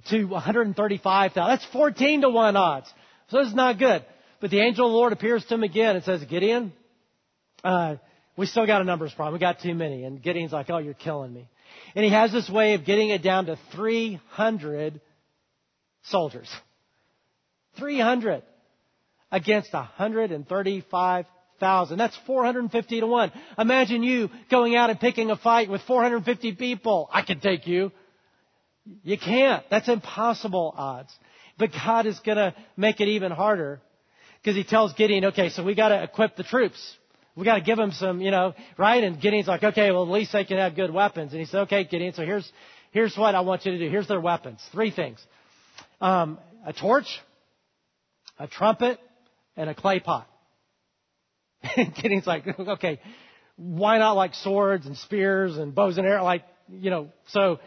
to 0.09 0.25
135,000. 0.25 1.49
That's 1.49 1.65
14 1.73 2.21
to 2.21 2.29
1 2.29 2.55
odds. 2.55 2.87
So 3.29 3.39
this 3.39 3.47
is 3.47 3.55
not 3.55 3.79
good. 3.79 4.05
But 4.39 4.51
the 4.51 4.61
angel 4.61 4.85
of 4.85 4.91
the 4.91 4.95
Lord 4.95 5.11
appears 5.11 5.43
to 5.45 5.55
him 5.55 5.63
again 5.63 5.95
and 5.95 6.05
says, 6.05 6.23
Gideon, 6.23 6.71
uh, 7.63 7.95
we 8.37 8.45
still 8.45 8.67
got 8.67 8.81
a 8.81 8.85
numbers 8.85 9.13
problem. 9.13 9.33
We 9.33 9.39
got 9.39 9.59
too 9.59 9.73
many. 9.73 10.03
And 10.03 10.21
Gideon's 10.21 10.53
like, 10.53 10.69
oh, 10.69 10.77
you're 10.77 10.93
killing 10.93 11.33
me. 11.33 11.47
And 11.95 12.05
he 12.05 12.11
has 12.11 12.31
this 12.31 12.49
way 12.49 12.73
of 12.73 12.85
getting 12.85 13.09
it 13.09 13.23
down 13.23 13.47
to 13.47 13.57
300 13.73 15.01
soldiers. 16.03 16.49
300 17.77 18.43
against 19.31 19.73
135,000. 19.73 21.97
That's 21.97 22.17
450 22.25 22.99
to 22.99 23.07
1. 23.07 23.31
Imagine 23.57 24.03
you 24.03 24.29
going 24.49 24.75
out 24.75 24.89
and 24.89 24.99
picking 24.99 25.31
a 25.31 25.35
fight 25.35 25.69
with 25.69 25.81
450 25.81 26.53
people. 26.53 27.09
I 27.11 27.21
can 27.21 27.39
take 27.39 27.67
you. 27.67 27.91
You 29.03 29.17
can't. 29.17 29.63
That's 29.69 29.89
impossible 29.89 30.73
odds. 30.77 31.13
But 31.57 31.71
God 31.71 32.05
is 32.05 32.19
going 32.19 32.37
to 32.37 32.53
make 32.77 33.01
it 33.01 33.07
even 33.07 33.31
harder 33.31 33.81
because 34.41 34.55
he 34.55 34.63
tells 34.63 34.93
Gideon, 34.93 35.25
okay, 35.25 35.49
so 35.49 35.63
we 35.63 35.73
got 35.73 35.89
to 35.89 36.03
equip 36.03 36.35
the 36.35 36.43
troops. 36.43 36.97
We 37.35 37.43
got 37.43 37.55
to 37.55 37.61
give 37.61 37.77
them 37.77 37.91
some, 37.91 38.21
you 38.21 38.31
know, 38.31 38.53
right? 38.77 39.03
And 39.03 39.19
Gideon's 39.19 39.47
like, 39.47 39.63
okay, 39.63 39.91
well, 39.91 40.03
at 40.03 40.09
least 40.09 40.31
they 40.31 40.45
can 40.45 40.57
have 40.57 40.75
good 40.75 40.91
weapons. 40.91 41.31
And 41.33 41.39
he 41.39 41.45
said, 41.45 41.61
okay, 41.61 41.83
Gideon, 41.83 42.13
so 42.13 42.23
here's, 42.23 42.49
here's 42.91 43.15
what 43.17 43.35
I 43.35 43.41
want 43.41 43.65
you 43.65 43.73
to 43.73 43.77
do. 43.77 43.89
Here's 43.89 44.07
their 44.07 44.21
weapons. 44.21 44.61
Three 44.71 44.91
things. 44.91 45.19
Um, 45.99 46.39
a 46.65 46.71
torch, 46.71 47.07
a 48.39 48.47
trumpet, 48.47 48.99
and 49.57 49.69
a 49.69 49.75
clay 49.75 49.99
pot. 49.99 50.27
And 51.75 51.93
Gideon's 51.95 52.27
like, 52.27 52.47
okay, 52.59 52.99
why 53.57 53.97
not 53.97 54.13
like 54.13 54.33
swords 54.35 54.85
and 54.85 54.95
spears 54.97 55.57
and 55.57 55.73
bows 55.73 55.97
and 55.97 56.05
arrows? 56.07 56.23
Like, 56.23 56.43
you 56.69 56.89
know, 56.89 57.09
so 57.29 57.59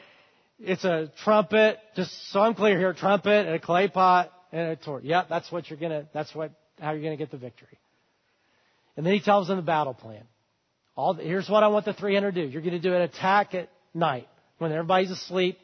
it's 0.59 0.85
a 0.85 1.11
trumpet, 1.25 1.79
just 1.97 2.11
so 2.31 2.41
I'm 2.41 2.55
clear 2.55 2.79
here, 2.79 2.93
trumpet 2.93 3.47
and 3.47 3.55
a 3.55 3.59
clay 3.59 3.89
pot 3.89 4.33
and 4.53 4.71
a 4.71 4.77
torch. 4.77 5.05
Yeah, 5.05 5.25
that's 5.29 5.51
what 5.53 5.69
you're 5.69 5.79
gonna, 5.79 6.07
that's 6.13 6.35
what, 6.35 6.53
how 6.81 6.93
you're 6.93 7.03
gonna 7.03 7.17
get 7.17 7.31
the 7.31 7.37
victory. 7.37 7.79
And 8.99 9.07
then 9.07 9.15
he 9.15 9.21
tells 9.21 9.47
them 9.47 9.57
the 9.57 9.63
battle 9.63 9.95
plan. 9.95 10.25
All 10.97 11.15
the, 11.15 11.23
here's 11.23 11.49
what 11.49 11.63
I 11.63 11.69
want 11.69 11.85
the 11.85 11.93
300 11.93 12.35
to 12.35 12.43
do. 12.45 12.49
You're 12.49 12.63
gonna 12.63 12.81
do 12.81 12.95
an 12.95 13.03
attack 13.03 13.55
at 13.55 13.71
night 13.95 14.27
when 14.59 14.73
everybody's 14.73 15.13
asleep 15.13 15.57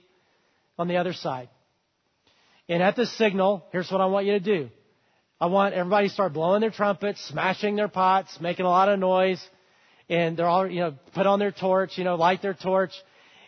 on 0.78 0.86
the 0.86 0.98
other 0.98 1.12
side. 1.12 1.48
And 2.68 2.80
at 2.80 2.94
the 2.94 3.06
signal, 3.06 3.66
here's 3.72 3.90
what 3.90 4.00
I 4.00 4.06
want 4.06 4.26
you 4.26 4.34
to 4.34 4.40
do. 4.40 4.70
I 5.40 5.46
want 5.46 5.74
everybody 5.74 6.06
to 6.06 6.14
start 6.14 6.32
blowing 6.32 6.60
their 6.60 6.70
trumpets, 6.70 7.20
smashing 7.24 7.74
their 7.74 7.88
pots, 7.88 8.40
making 8.40 8.66
a 8.66 8.70
lot 8.70 8.88
of 8.88 9.00
noise, 9.00 9.44
and 10.08 10.36
they're 10.36 10.46
all, 10.46 10.70
you 10.70 10.78
know, 10.78 10.94
put 11.12 11.26
on 11.26 11.40
their 11.40 11.50
torch, 11.50 11.98
you 11.98 12.04
know, 12.04 12.14
light 12.14 12.40
their 12.40 12.54
torch, 12.54 12.92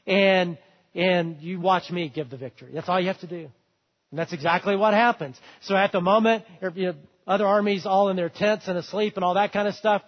and 0.05 0.59
and 0.97 1.41
you 1.41 1.61
watch 1.61 1.93
me 1.93 2.09
give 2.09 2.29
the 2.29 2.37
victory. 2.37 2.73
That's 2.75 2.89
all 2.89 2.99
you 2.99 3.07
have 3.07 3.21
to 3.21 3.29
do. 3.29 3.49
And 4.11 4.19
that's 4.19 4.33
exactly 4.33 4.75
what 4.75 4.95
happens. 4.95 5.37
So 5.61 5.77
at 5.77 5.93
the 5.93 6.01
moment, 6.01 6.45
if 6.61 6.77
you 6.77 6.87
know, 6.87 6.95
other 7.27 7.47
armies 7.47 7.87
all 7.87 8.09
in 8.09 8.17
their 8.17 8.29
tents 8.29 8.69
and 8.69 8.79
asleep 8.79 9.15
and 9.17 9.25
all 9.25 9.35
that 9.35 9.53
kind 9.53 9.69
of 9.69 9.75
stuff. 9.75 10.03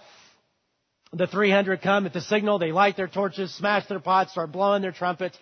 The 1.12 1.26
300 1.26 1.80
come 1.80 2.06
at 2.06 2.12
the 2.12 2.20
signal, 2.20 2.58
they 2.58 2.72
light 2.72 2.96
their 2.96 3.08
torches, 3.08 3.54
smash 3.54 3.86
their 3.86 4.00
pots, 4.00 4.32
start 4.32 4.52
blowing 4.52 4.82
their 4.82 4.92
trumpets. 4.92 5.38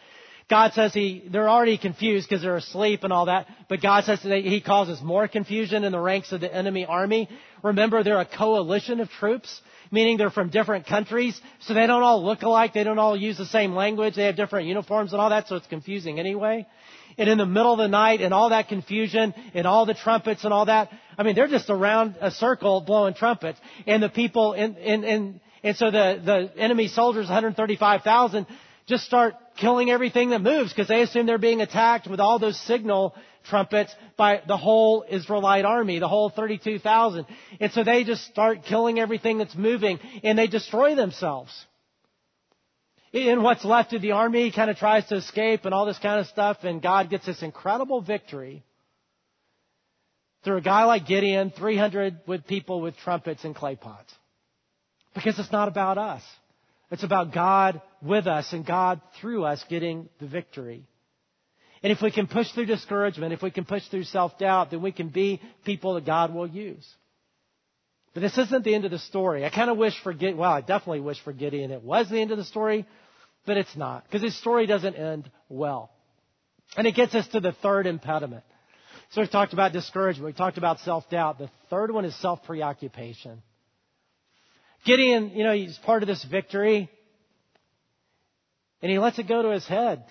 God 0.49 0.75
says 0.75 0.95
he, 0.95 1.25
they're 1.29 1.49
already 1.49 1.77
confused 1.77 2.29
because 2.29 2.43
they're 2.43 2.57
asleep 2.57 3.03
and 3.03 3.13
all 3.13 3.27
that, 3.27 3.49
but 3.69 3.83
God 3.83 4.05
says 4.05 4.23
he 4.23 4.61
causes 4.61 5.03
more 5.03 5.27
confusion 5.27 5.83
in 5.83 5.91
the 5.91 5.99
ranks 5.99 6.31
of 6.31 6.41
the 6.41 6.55
enemy 6.55 6.87
army. 6.87 7.29
Remember, 7.65 8.05
they're 8.05 8.21
a 8.21 8.25
coalition 8.25 9.01
of 9.01 9.11
troops 9.11 9.61
meaning 9.91 10.17
they're 10.17 10.31
from 10.31 10.51
different 10.51 10.87
countries, 10.87 11.41
so 11.61 11.75
they 11.75 11.87
don't 11.87 12.03
all 12.03 12.25
look 12.25 12.43
alike, 12.43 12.73
they 12.75 12.85
don't 12.85 12.99
all 12.99 13.17
use 13.17 13.39
the 13.39 13.47
same 13.47 13.75
language, 13.75 14.15
they 14.15 14.25
have 14.25 14.37
different 14.37 14.67
uniforms 14.67 15.13
and 15.13 15.21
all 15.21 15.31
that, 15.31 15.49
so 15.49 15.57
it's 15.57 15.67
confusing 15.67 16.19
anyway. 16.19 16.67
And 17.19 17.29
in 17.29 17.39
the 17.39 17.47
middle 17.47 17.73
of 17.73 17.79
the 17.79 17.89
night 17.89 18.21
and 18.21 18.35
all 18.35 18.51
that 18.51 18.69
confusion 18.69 19.33
and 19.55 19.67
all 19.67 19.87
the 19.87 19.95
trumpets 19.95 20.45
and 20.45 20.53
all 20.53 20.67
that, 20.67 20.91
I 21.19 21.23
mean, 21.23 21.35
they're 21.35 21.49
just 21.49 21.71
around 21.71 22.17
a 22.21 22.31
circle 22.31 22.81
blowing 22.81 23.15
trumpets. 23.15 23.59
And 23.87 24.03
the 24.03 24.09
people 24.09 24.53
in, 24.53 24.77
in, 24.77 25.05
in 25.05 25.41
and 25.63 25.77
so 25.77 25.91
the, 25.91 26.21
the 26.25 26.61
enemy 26.61 26.89
soldiers, 26.89 27.27
135,000, 27.27 28.47
just 28.87 29.05
start 29.05 29.35
killing 29.57 29.91
everything 29.91 30.31
that 30.31 30.41
moves 30.41 30.73
because 30.73 30.89
they 30.89 31.03
assume 31.03 31.27
they're 31.27 31.39
being 31.39 31.61
attacked 31.61 32.07
with 32.07 32.21
all 32.21 32.39
those 32.39 32.59
signal 32.61 33.15
trumpets 33.49 33.95
by 34.17 34.43
the 34.47 34.57
whole 34.57 35.05
Israelite 35.09 35.65
army, 35.65 35.99
the 35.99 36.09
whole 36.09 36.31
32,000. 36.31 37.27
And 37.61 37.73
so 37.73 37.83
they 37.83 38.05
just 38.05 38.25
start 38.27 38.65
killing 38.65 38.99
everything 38.99 39.39
that's 39.39 39.57
moving 39.57 39.99
and 40.23 40.39
they 40.39 40.47
destroy 40.47 40.95
themselves. 40.95 41.53
And 43.13 43.43
what's 43.43 43.65
left 43.65 43.93
of 43.93 44.03
the 44.03 44.13
army 44.13 44.53
kind 44.53 44.71
of 44.71 44.77
tries 44.77 45.07
to 45.07 45.17
escape 45.17 45.65
and 45.65 45.73
all 45.73 45.87
this 45.87 45.99
kind 45.99 46.21
of 46.21 46.27
stuff 46.27 46.59
and 46.63 46.83
God 46.83 47.09
gets 47.09 47.27
this 47.27 47.43
incredible 47.43 48.03
victory 48.03 48.63
through 50.47 50.59
a 50.59 50.63
guy 50.63 50.85
like 50.85 51.09
Gideon, 51.09 51.51
300 51.51 52.21
with 52.29 52.47
people 52.47 52.81
with 52.81 52.97
trumpets 52.99 53.43
and 53.43 53.53
clay 53.53 53.75
pots. 53.75 54.15
Because 55.13 55.37
it's 55.41 55.51
not 55.51 55.67
about 55.67 55.99
us. 55.99 56.23
It's 56.93 57.03
about 57.03 57.35
God 57.35 57.83
with 58.01 58.29
us 58.29 58.53
and 58.53 58.65
God 58.65 59.01
through 59.21 59.45
us 59.45 59.63
getting 59.69 60.09
the 60.21 60.29
victory. 60.29 60.87
And 61.83 61.91
if 61.91 62.01
we 62.01 62.13
can 62.13 62.29
push 62.29 62.49
through 62.53 62.67
discouragement, 62.67 63.33
if 63.33 63.43
we 63.43 63.51
can 63.51 63.65
push 63.65 63.83
through 63.89 64.05
self-doubt, 64.05 64.71
then 64.71 64.83
we 64.83 64.93
can 64.93 65.09
be 65.09 65.43
people 65.65 65.95
that 65.95 66.07
God 66.07 66.33
will 66.33 66.47
use. 66.47 66.87
But 68.15 68.21
this 68.21 68.39
isn't 68.39 68.65
the 68.65 68.75
end 68.75 68.85
of 68.85 68.93
the 68.93 69.01
story. 69.01 69.45
I 69.45 69.51
kind 69.51 69.69
of 69.69 69.77
wish 69.77 70.01
for 70.05 70.13
Gideon, 70.13 70.37
well, 70.37 70.53
I 70.53 70.61
definitely 70.61 71.01
wish 71.01 71.21
for 71.25 71.33
Gideon 71.33 71.73
it 71.73 71.83
was 71.83 72.09
the 72.09 72.21
end 72.21 72.31
of 72.31 72.39
the 72.39 72.45
story, 72.45 72.87
but 73.47 73.57
it's 73.57 73.77
not. 73.77 74.05
Because 74.05 74.23
his 74.23 74.39
story 74.39 74.67
doesn't 74.67 74.95
end 74.95 75.29
well. 75.49 75.91
And 76.77 76.87
it 76.87 76.95
gets 76.95 77.17
us 77.17 77.27
to 77.29 77.41
the 77.41 77.51
third 77.51 77.89
impediment. 77.89 78.45
So 79.11 79.21
we've 79.21 79.31
talked 79.31 79.53
about 79.53 79.73
discouragement. 79.73 80.27
We 80.27 80.33
talked 80.33 80.59
about 80.59 80.81
self-doubt. 80.81 81.39
The 81.39 81.51
third 81.71 81.91
one 81.91 82.05
is 82.05 82.15
self-preoccupation. 82.21 83.43
Gideon, 84.85 85.31
you 85.31 85.45
know, 85.45 85.53
he's 85.53 85.79
part 85.79 86.03
of 86.03 86.07
this 86.07 86.25
victory. 86.25 86.91
And 88.83 88.91
he 88.91 88.99
lets 88.99 89.19
it 89.19 89.29
go 89.29 89.43
to 89.43 89.51
his 89.51 89.67
head. 89.67 90.05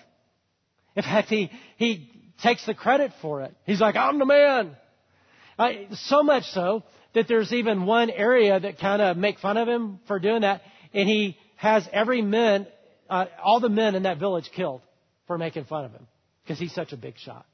In 0.96 1.02
fact, 1.02 1.28
he, 1.28 1.50
he 1.76 2.10
takes 2.42 2.64
the 2.66 2.74
credit 2.74 3.12
for 3.22 3.42
it. 3.42 3.54
He's 3.64 3.80
like, 3.80 3.96
I'm 3.96 4.18
the 4.18 4.26
man. 4.26 4.76
I, 5.58 5.88
so 5.92 6.22
much 6.22 6.44
so 6.44 6.82
that 7.14 7.28
there's 7.28 7.52
even 7.52 7.86
one 7.86 8.10
area 8.10 8.58
that 8.58 8.78
kind 8.78 9.00
of 9.00 9.16
make 9.16 9.38
fun 9.38 9.56
of 9.56 9.68
him 9.68 10.00
for 10.06 10.18
doing 10.18 10.42
that. 10.42 10.62
And 10.92 11.08
he 11.08 11.38
has 11.56 11.88
every 11.92 12.22
man, 12.22 12.66
uh, 13.08 13.26
all 13.42 13.60
the 13.60 13.68
men 13.68 13.94
in 13.94 14.02
that 14.02 14.18
village 14.18 14.50
killed 14.54 14.82
for 15.26 15.38
making 15.38 15.64
fun 15.64 15.84
of 15.84 15.92
him 15.92 16.06
because 16.42 16.58
he's 16.58 16.74
such 16.74 16.92
a 16.92 16.96
big 16.96 17.18
shot. 17.18 17.46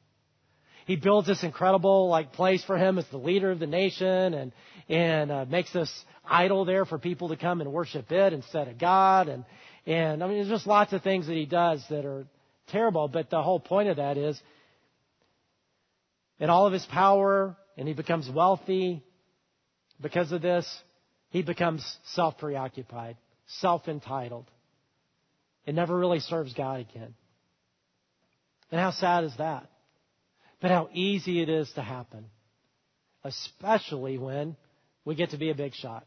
He 0.87 0.97
builds 0.97 1.29
this 1.29 1.43
incredible 1.43 2.09
like 2.09 2.33
place 2.33 2.65
for 2.65 2.77
him 2.77 2.99
as 2.99 3.07
the 3.09 3.19
leader 3.19 3.51
of 3.51 3.59
the 3.59 3.67
nation 3.67 4.35
and 4.35 4.53
and 4.89 5.31
uh, 5.31 5.45
makes 5.49 5.73
this 5.73 6.05
idol 6.25 6.65
there 6.65 6.85
for 6.85 6.99
people 6.99 7.29
to 7.29 7.37
come 7.37 7.61
and 7.61 7.73
worship 7.73 8.11
it 8.11 8.33
instead 8.33 8.69
of 8.69 8.79
God 8.79 9.29
and 9.29 9.45
and 9.87 10.23
I 10.23 10.27
mean 10.27 10.39
there's 10.39 10.49
just 10.49 10.67
lots 10.67 10.93
of 10.93 11.03
things 11.03 11.27
that 11.27 11.37
he 11.37 11.47
does 11.47 11.85
that 11.91 12.05
are 12.05 12.27
terrible, 12.69 13.09
but 13.09 13.31
the 13.31 13.43
whole 13.43 13.61
point 13.61 13.89
of 13.89 13.97
that 13.97 14.17
is 14.17 14.41
in 16.39 16.51
all 16.51 16.67
of 16.67 16.73
his 16.73 16.85
power 16.87 17.57
and 17.77 17.87
he 17.87 17.95
becomes 17.95 18.29
wealthy 18.29 19.03
because 20.01 20.33
of 20.33 20.43
this, 20.43 20.67
he 21.31 21.43
becomes 21.43 21.99
self 22.13 22.39
preoccupied, 22.39 23.17
self 23.47 23.89
entitled. 23.89 24.47
It 25.65 25.75
never 25.75 25.97
really 25.97 26.21
serves 26.21 26.53
God 26.55 26.81
again. 26.81 27.15
And 28.71 28.81
how 28.81 28.91
sad 28.91 29.25
is 29.25 29.33
that? 29.39 29.69
But 30.63 30.71
how 30.71 30.89
easy 30.95 31.43
it 31.43 31.49
is 31.49 31.71
to 31.73 31.83
happen, 31.83 32.27
especially 33.25 34.17
when 34.17 34.57
we 35.05 35.17
get 35.17 35.31
to 35.31 35.37
be 35.37 35.51
a 35.51 35.55
big 35.55 35.75
shot. 35.75 36.07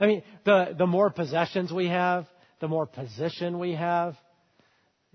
I 0.00 0.06
mean, 0.06 0.22
the, 0.44 0.74
the 0.78 0.86
more 0.86 1.10
possessions 1.10 1.72
we 1.72 1.88
have, 1.88 2.26
the 2.60 2.68
more 2.68 2.86
position 2.86 3.58
we 3.58 3.72
have, 3.72 4.16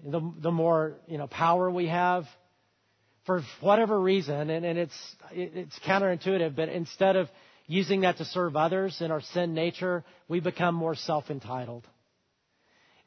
the, 0.03 0.21
the 0.41 0.51
more 0.51 0.95
you 1.07 1.17
know 1.17 1.27
power 1.27 1.69
we 1.69 1.87
have 1.87 2.25
for 3.25 3.41
whatever 3.61 3.99
reason 3.99 4.49
and, 4.49 4.65
and 4.65 4.79
it's 4.79 5.15
it's 5.31 5.77
counterintuitive 5.79 6.55
but 6.55 6.69
instead 6.69 7.15
of 7.15 7.27
using 7.67 8.01
that 8.01 8.17
to 8.17 8.25
serve 8.25 8.55
others 8.55 8.97
in 9.01 9.11
our 9.11 9.21
sin 9.33 9.53
nature 9.53 10.03
we 10.27 10.39
become 10.39 10.73
more 10.73 10.95
self-entitled 10.95 11.85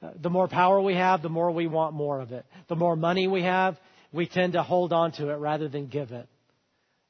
uh, 0.02 0.10
the 0.20 0.30
more 0.30 0.48
power 0.48 0.80
we 0.80 0.94
have 0.94 1.22
the 1.22 1.28
more 1.28 1.50
we 1.50 1.66
want 1.66 1.94
more 1.94 2.20
of 2.20 2.32
it 2.32 2.44
the 2.68 2.76
more 2.76 2.94
money 2.94 3.26
we 3.26 3.42
have 3.42 3.78
we 4.12 4.26
tend 4.26 4.52
to 4.54 4.62
hold 4.62 4.92
on 4.92 5.12
to 5.12 5.30
it 5.30 5.36
rather 5.36 5.68
than 5.68 5.86
give 5.86 6.12
it. 6.12 6.28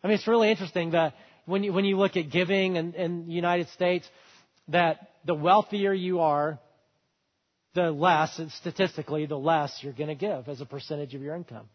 I 0.03 0.07
mean, 0.07 0.17
it's 0.17 0.27
really 0.27 0.51
interesting 0.51 0.93
that 0.93 1.15
when 1.47 1.65
you, 1.65 1.73
when 1.73 1.85
you 1.85 1.97
look 1.97 2.17
at 2.17 2.31
giving 2.31 2.77
in, 2.77 2.95
in 2.95 3.27
the 3.27 3.33
United 3.33 3.69
States, 3.71 4.09
that 4.69 5.11
the 5.25 5.35
wealthier 5.35 5.93
you 5.93 6.21
are, 6.21 6.59
the 7.75 7.91
less, 7.91 8.41
statistically, 8.61 9.27
the 9.27 9.39
less 9.39 9.77
you're 9.83 9.93
going 9.93 10.09
to 10.09 10.15
give 10.15 10.49
as 10.49 10.61
a 10.61 10.67
percentage 10.67 11.15
of 11.15 11.23
your 11.23 11.35
income. 11.35 11.69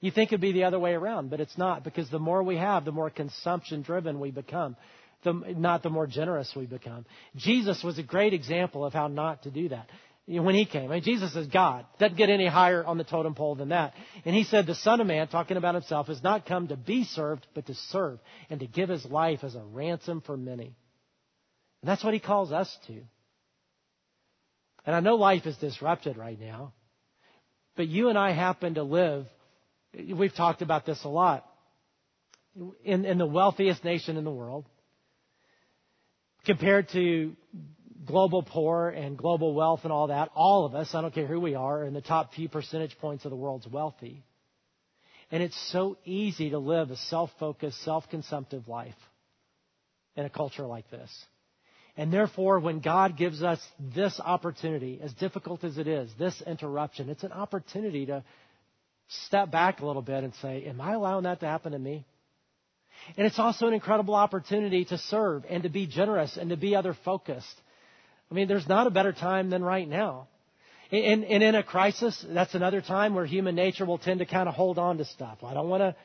You 0.00 0.10
think 0.10 0.30
it'd 0.30 0.40
be 0.40 0.52
the 0.52 0.64
other 0.64 0.78
way 0.78 0.92
around, 0.92 1.30
but 1.30 1.40
it's 1.40 1.56
not 1.56 1.82
because 1.82 2.10
the 2.10 2.18
more 2.18 2.42
we 2.42 2.56
have, 2.56 2.84
the 2.84 2.92
more 2.92 3.10
consumption 3.10 3.82
driven 3.82 4.20
we 4.20 4.30
become, 4.30 4.76
the, 5.22 5.32
not 5.32 5.82
the 5.82 5.90
more 5.90 6.06
generous 6.06 6.52
we 6.54 6.66
become. 6.66 7.06
Jesus 7.36 7.82
was 7.82 7.98
a 7.98 8.02
great 8.02 8.34
example 8.34 8.84
of 8.84 8.92
how 8.92 9.08
not 9.08 9.44
to 9.44 9.50
do 9.50 9.70
that 9.70 9.88
when 10.26 10.54
he 10.54 10.64
came. 10.64 10.90
I 10.90 10.94
mean, 10.94 11.02
Jesus 11.02 11.34
is 11.36 11.46
God. 11.48 11.84
Doesn't 11.98 12.16
get 12.16 12.30
any 12.30 12.46
higher 12.46 12.84
on 12.84 12.98
the 12.98 13.04
totem 13.04 13.34
pole 13.34 13.54
than 13.54 13.70
that. 13.70 13.94
And 14.24 14.34
he 14.34 14.44
said, 14.44 14.66
the 14.66 14.74
Son 14.74 15.00
of 15.00 15.06
Man, 15.06 15.28
talking 15.28 15.56
about 15.56 15.74
himself, 15.74 16.06
has 16.06 16.22
not 16.22 16.46
come 16.46 16.68
to 16.68 16.76
be 16.76 17.04
served, 17.04 17.46
but 17.54 17.66
to 17.66 17.74
serve 17.74 18.18
and 18.48 18.60
to 18.60 18.66
give 18.66 18.88
his 18.88 19.04
life 19.04 19.40
as 19.42 19.54
a 19.54 19.62
ransom 19.62 20.22
for 20.22 20.36
many. 20.36 20.74
And 21.82 21.88
that's 21.90 22.02
what 22.02 22.14
he 22.14 22.20
calls 22.20 22.52
us 22.52 22.74
to. 22.86 23.02
And 24.86 24.96
I 24.96 25.00
know 25.00 25.16
life 25.16 25.46
is 25.46 25.56
disrupted 25.56 26.16
right 26.16 26.40
now, 26.40 26.72
but 27.76 27.88
you 27.88 28.08
and 28.08 28.18
I 28.18 28.32
happen 28.32 28.74
to 28.74 28.82
live 28.82 29.26
We've 30.14 30.34
talked 30.34 30.62
about 30.62 30.86
this 30.86 31.02
a 31.04 31.08
lot. 31.08 31.46
In, 32.84 33.04
in 33.04 33.18
the 33.18 33.26
wealthiest 33.26 33.82
nation 33.84 34.16
in 34.16 34.22
the 34.22 34.30
world, 34.30 34.64
compared 36.46 36.88
to 36.90 37.34
global 38.06 38.42
poor 38.42 38.88
and 38.88 39.16
global 39.16 39.54
wealth 39.54 39.80
and 39.84 39.92
all 39.92 40.08
that, 40.08 40.30
all 40.34 40.66
of 40.66 40.74
us, 40.74 40.94
I 40.94 41.00
don't 41.00 41.14
care 41.14 41.26
who 41.26 41.40
we 41.40 41.54
are, 41.54 41.80
are 41.80 41.84
in 41.84 41.94
the 41.94 42.00
top 42.00 42.34
few 42.34 42.48
percentage 42.48 42.96
points 42.98 43.24
of 43.24 43.30
the 43.30 43.36
world's 43.36 43.66
wealthy. 43.66 44.22
And 45.30 45.42
it's 45.42 45.58
so 45.72 45.96
easy 46.04 46.50
to 46.50 46.58
live 46.58 46.90
a 46.90 46.96
self-focused, 46.96 47.82
self-consumptive 47.82 48.68
life 48.68 48.94
in 50.16 50.24
a 50.24 50.30
culture 50.30 50.66
like 50.66 50.90
this. 50.90 51.10
And 51.96 52.12
therefore, 52.12 52.58
when 52.58 52.80
God 52.80 53.16
gives 53.16 53.42
us 53.42 53.60
this 53.94 54.20
opportunity, 54.20 55.00
as 55.02 55.12
difficult 55.14 55.62
as 55.62 55.78
it 55.78 55.86
is, 55.86 56.10
this 56.18 56.42
interruption, 56.44 57.08
it's 57.08 57.22
an 57.22 57.32
opportunity 57.32 58.06
to 58.06 58.24
step 59.26 59.50
back 59.50 59.80
a 59.80 59.86
little 59.86 60.02
bit 60.02 60.24
and 60.24 60.34
say, 60.42 60.64
Am 60.64 60.80
I 60.80 60.94
allowing 60.94 61.24
that 61.24 61.40
to 61.40 61.46
happen 61.46 61.72
to 61.72 61.78
me? 61.78 62.04
And 63.16 63.26
it's 63.26 63.38
also 63.38 63.66
an 63.68 63.74
incredible 63.74 64.14
opportunity 64.14 64.84
to 64.86 64.98
serve 64.98 65.44
and 65.48 65.62
to 65.62 65.68
be 65.68 65.86
generous 65.86 66.36
and 66.36 66.50
to 66.50 66.56
be 66.56 66.74
other 66.74 66.96
focused. 67.04 67.60
I 68.30 68.34
mean, 68.34 68.48
there's 68.48 68.68
not 68.68 68.86
a 68.86 68.90
better 68.90 69.12
time 69.12 69.50
than 69.50 69.62
right 69.62 69.88
now. 69.88 70.28
And, 70.90 71.24
and 71.24 71.42
in 71.42 71.54
a 71.54 71.62
crisis, 71.62 72.24
that's 72.28 72.54
another 72.54 72.80
time 72.80 73.14
where 73.14 73.26
human 73.26 73.54
nature 73.54 73.84
will 73.84 73.98
tend 73.98 74.20
to 74.20 74.26
kind 74.26 74.48
of 74.48 74.54
hold 74.54 74.78
on 74.78 74.98
to 74.98 75.04
stuff. 75.04 75.38
I 75.42 75.54
don't 75.54 75.68
want 75.68 75.80
to 75.82 75.96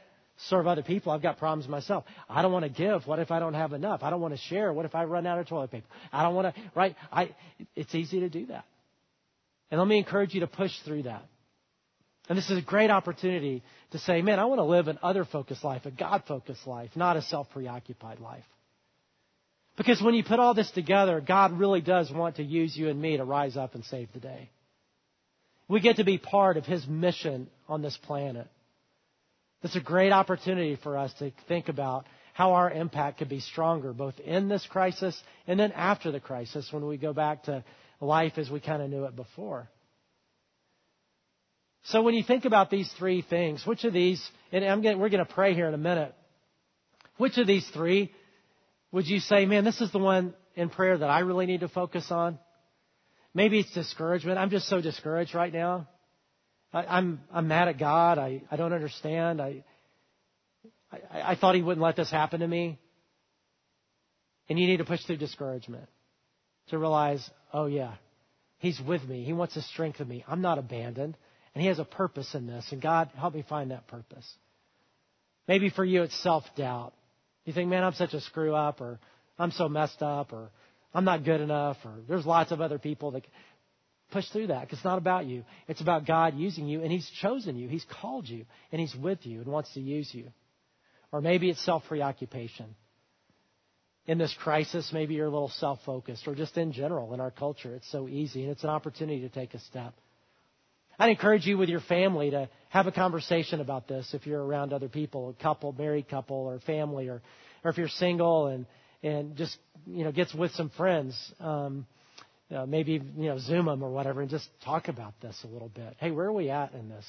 serve 0.47 0.67
other 0.67 0.83
people. 0.83 1.11
I've 1.11 1.21
got 1.21 1.37
problems 1.37 1.67
myself. 1.67 2.05
I 2.29 2.41
don't 2.41 2.51
want 2.51 2.63
to 2.63 2.69
give. 2.69 3.05
What 3.05 3.19
if 3.19 3.29
I 3.31 3.39
don't 3.39 3.53
have 3.53 3.73
enough? 3.73 4.03
I 4.03 4.09
don't 4.09 4.21
want 4.21 4.33
to 4.33 4.39
share. 4.39 4.71
What 4.71 4.85
if 4.85 4.95
I 4.95 5.03
run 5.03 5.27
out 5.27 5.37
of 5.37 5.47
toilet 5.47 5.71
paper? 5.71 5.87
I 6.11 6.23
don't 6.23 6.33
want 6.33 6.55
to, 6.55 6.61
right? 6.75 6.95
I, 7.11 7.35
it's 7.75 7.93
easy 7.93 8.21
to 8.21 8.29
do 8.29 8.45
that. 8.47 8.65
And 9.69 9.79
let 9.79 9.87
me 9.87 9.97
encourage 9.97 10.33
you 10.33 10.39
to 10.41 10.47
push 10.47 10.71
through 10.85 11.03
that. 11.03 11.25
And 12.27 12.37
this 12.37 12.49
is 12.49 12.57
a 12.57 12.61
great 12.61 12.91
opportunity 12.91 13.63
to 13.91 13.99
say, 13.99 14.21
man, 14.21 14.39
I 14.39 14.45
want 14.45 14.59
to 14.59 14.63
live 14.63 14.87
an 14.87 14.99
other 15.01 15.25
focused 15.25 15.63
life, 15.63 15.85
a 15.85 15.91
God 15.91 16.23
focused 16.27 16.65
life, 16.67 16.91
not 16.95 17.17
a 17.17 17.21
self 17.23 17.49
preoccupied 17.49 18.19
life. 18.19 18.43
Because 19.79 20.01
when 20.01 20.13
you 20.13 20.25
put 20.25 20.41
all 20.41 20.53
this 20.53 20.69
together, 20.71 21.21
God 21.21 21.57
really 21.57 21.79
does 21.79 22.11
want 22.11 22.35
to 22.35 22.43
use 22.43 22.75
you 22.75 22.89
and 22.89 23.01
me 23.01 23.15
to 23.15 23.23
rise 23.23 23.55
up 23.55 23.75
and 23.75 23.85
save 23.85 24.09
the 24.13 24.19
day. 24.19 24.49
We 25.69 25.79
get 25.79 25.95
to 25.95 26.03
be 26.03 26.17
part 26.17 26.57
of 26.57 26.65
His 26.65 26.85
mission 26.85 27.47
on 27.69 27.81
this 27.81 27.97
planet. 28.03 28.49
It's 29.63 29.77
a 29.77 29.81
great 29.81 30.11
opportunity 30.11 30.77
for 30.83 30.97
us 30.97 31.13
to 31.19 31.31
think 31.47 31.69
about 31.69 32.07
how 32.33 32.53
our 32.53 32.69
impact 32.69 33.19
could 33.19 33.29
be 33.29 33.39
stronger, 33.39 33.93
both 33.93 34.19
in 34.19 34.49
this 34.49 34.67
crisis 34.69 35.17
and 35.47 35.57
then 35.57 35.71
after 35.71 36.11
the 36.11 36.19
crisis 36.19 36.67
when 36.71 36.85
we 36.85 36.97
go 36.97 37.13
back 37.13 37.43
to 37.43 37.63
life 38.01 38.33
as 38.35 38.49
we 38.49 38.59
kind 38.59 38.81
of 38.81 38.89
knew 38.89 39.05
it 39.05 39.15
before. 39.15 39.69
So 41.83 42.01
when 42.01 42.15
you 42.15 42.23
think 42.23 42.43
about 42.43 42.69
these 42.69 42.91
three 42.97 43.21
things, 43.21 43.65
which 43.65 43.85
of 43.85 43.93
these, 43.93 44.21
and 44.51 44.65
I'm 44.65 44.81
getting, 44.81 44.99
we're 44.99 45.07
going 45.07 45.25
to 45.25 45.33
pray 45.33 45.53
here 45.53 45.69
in 45.69 45.73
a 45.73 45.77
minute, 45.77 46.13
which 47.15 47.37
of 47.37 47.47
these 47.47 47.67
three 47.69 48.11
would 48.91 49.07
you 49.07 49.19
say, 49.19 49.45
man, 49.45 49.63
this 49.63 49.81
is 49.81 49.91
the 49.91 49.99
one 49.99 50.33
in 50.55 50.69
prayer 50.69 50.97
that 50.97 51.09
I 51.09 51.19
really 51.19 51.45
need 51.45 51.61
to 51.61 51.69
focus 51.69 52.07
on? 52.09 52.39
Maybe 53.33 53.59
it's 53.59 53.71
discouragement. 53.73 54.37
I'm 54.37 54.49
just 54.49 54.67
so 54.67 54.81
discouraged 54.81 55.35
right 55.35 55.53
now. 55.53 55.87
I, 56.73 56.83
I'm, 56.85 57.21
I'm 57.31 57.47
mad 57.47 57.67
at 57.67 57.77
God. 57.77 58.17
I, 58.17 58.41
I 58.49 58.55
don't 58.55 58.73
understand. 58.73 59.41
I, 59.41 59.63
I, 60.91 61.31
I 61.31 61.35
thought 61.35 61.55
He 61.55 61.61
wouldn't 61.61 61.83
let 61.83 61.95
this 61.95 62.09
happen 62.09 62.39
to 62.39 62.47
me. 62.47 62.79
And 64.49 64.59
you 64.59 64.65
need 64.65 64.77
to 64.77 64.85
push 64.85 65.03
through 65.05 65.17
discouragement 65.17 65.87
to 66.69 66.79
realize, 66.79 67.27
oh 67.53 67.67
yeah, 67.67 67.93
He's 68.57 68.79
with 68.81 69.03
me. 69.03 69.23
He 69.23 69.33
wants 69.33 69.53
to 69.53 69.61
strengthen 69.61 70.07
me. 70.07 70.25
I'm 70.27 70.41
not 70.41 70.57
abandoned. 70.57 71.15
And 71.53 71.61
He 71.61 71.67
has 71.67 71.79
a 71.79 71.85
purpose 71.85 72.33
in 72.33 72.47
this. 72.47 72.65
And 72.71 72.81
God, 72.81 73.09
help 73.15 73.35
me 73.35 73.43
find 73.47 73.71
that 73.71 73.87
purpose. 73.87 74.27
Maybe 75.47 75.69
for 75.69 75.85
you, 75.85 76.03
it's 76.03 76.23
self 76.23 76.43
doubt. 76.55 76.93
You 77.49 77.53
think, 77.53 77.71
man, 77.71 77.83
I'm 77.83 77.93
such 77.93 78.13
a 78.13 78.21
screw 78.21 78.53
up, 78.53 78.79
or 78.79 78.99
I'm 79.39 79.49
so 79.49 79.67
messed 79.67 80.03
up, 80.03 80.33
or 80.33 80.51
I'm 80.93 81.03
not 81.03 81.25
good 81.25 81.41
enough, 81.41 81.77
or 81.83 81.95
there's 82.07 82.23
lots 82.23 82.51
of 82.51 82.61
other 82.61 82.77
people 82.77 83.09
that 83.13 83.25
push 84.11 84.29
through 84.29 84.47
that. 84.47 84.69
Cause 84.69 84.77
it's 84.77 84.85
not 84.85 84.99
about 84.99 85.25
you. 85.25 85.43
It's 85.67 85.81
about 85.81 86.05
God 86.05 86.35
using 86.37 86.67
you, 86.67 86.83
and 86.83 86.91
He's 86.91 87.09
chosen 87.19 87.55
you. 87.55 87.67
He's 87.67 87.87
called 87.99 88.29
you, 88.29 88.45
and 88.71 88.79
He's 88.79 88.95
with 88.95 89.25
you 89.25 89.41
and 89.41 89.47
wants 89.47 89.73
to 89.73 89.79
use 89.79 90.13
you. 90.13 90.25
Or 91.11 91.21
maybe 91.21 91.49
it's 91.49 91.65
self 91.65 91.85
preoccupation. 91.87 92.75
In 94.05 94.19
this 94.19 94.35
crisis, 94.39 94.91
maybe 94.93 95.15
you're 95.15 95.25
a 95.25 95.31
little 95.31 95.49
self 95.49 95.79
focused, 95.83 96.27
or 96.27 96.35
just 96.35 96.55
in 96.55 96.71
general 96.71 97.15
in 97.15 97.19
our 97.19 97.31
culture. 97.31 97.73
It's 97.73 97.91
so 97.91 98.07
easy, 98.07 98.43
and 98.43 98.51
it's 98.51 98.63
an 98.63 98.69
opportunity 98.69 99.21
to 99.21 99.29
take 99.29 99.55
a 99.55 99.59
step. 99.61 99.95
I'd 100.99 101.11
encourage 101.11 101.45
you 101.45 101.57
with 101.57 101.69
your 101.69 101.79
family 101.79 102.31
to 102.31 102.49
have 102.67 102.85
a 102.85 102.91
conversation 102.91 103.61
about 103.61 103.87
this 103.87 104.13
if 104.13 104.27
you're 104.27 104.43
around 104.43 104.73
other 104.73 104.89
people, 104.89 105.29
a 105.29 105.41
couple, 105.41 105.71
married 105.71 106.09
couple, 106.09 106.35
or 106.35 106.59
family, 106.59 107.07
or, 107.07 107.21
or 107.63 107.71
if 107.71 107.77
you're 107.77 107.87
single 107.87 108.47
and, 108.47 108.65
and 109.01 109.37
just, 109.37 109.57
you 109.87 110.03
know, 110.03 110.11
gets 110.11 110.33
with 110.33 110.51
some 110.51 110.69
friends. 110.71 111.15
Um, 111.39 111.87
you 112.49 112.57
know, 112.57 112.65
maybe, 112.65 112.93
you 112.93 113.29
know, 113.29 113.37
Zoom 113.37 113.67
them 113.67 113.81
or 113.81 113.91
whatever 113.91 114.21
and 114.21 114.29
just 114.29 114.49
talk 114.65 114.87
about 114.89 115.13
this 115.21 115.37
a 115.43 115.47
little 115.47 115.69
bit. 115.69 115.95
Hey, 115.99 116.11
where 116.11 116.25
are 116.25 116.33
we 116.33 116.49
at 116.49 116.73
in 116.73 116.89
this? 116.89 117.05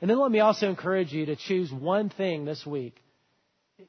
And 0.00 0.10
then 0.10 0.18
let 0.18 0.32
me 0.32 0.40
also 0.40 0.68
encourage 0.68 1.12
you 1.12 1.26
to 1.26 1.36
choose 1.36 1.70
one 1.70 2.08
thing 2.08 2.44
this 2.44 2.64
week. 2.66 2.96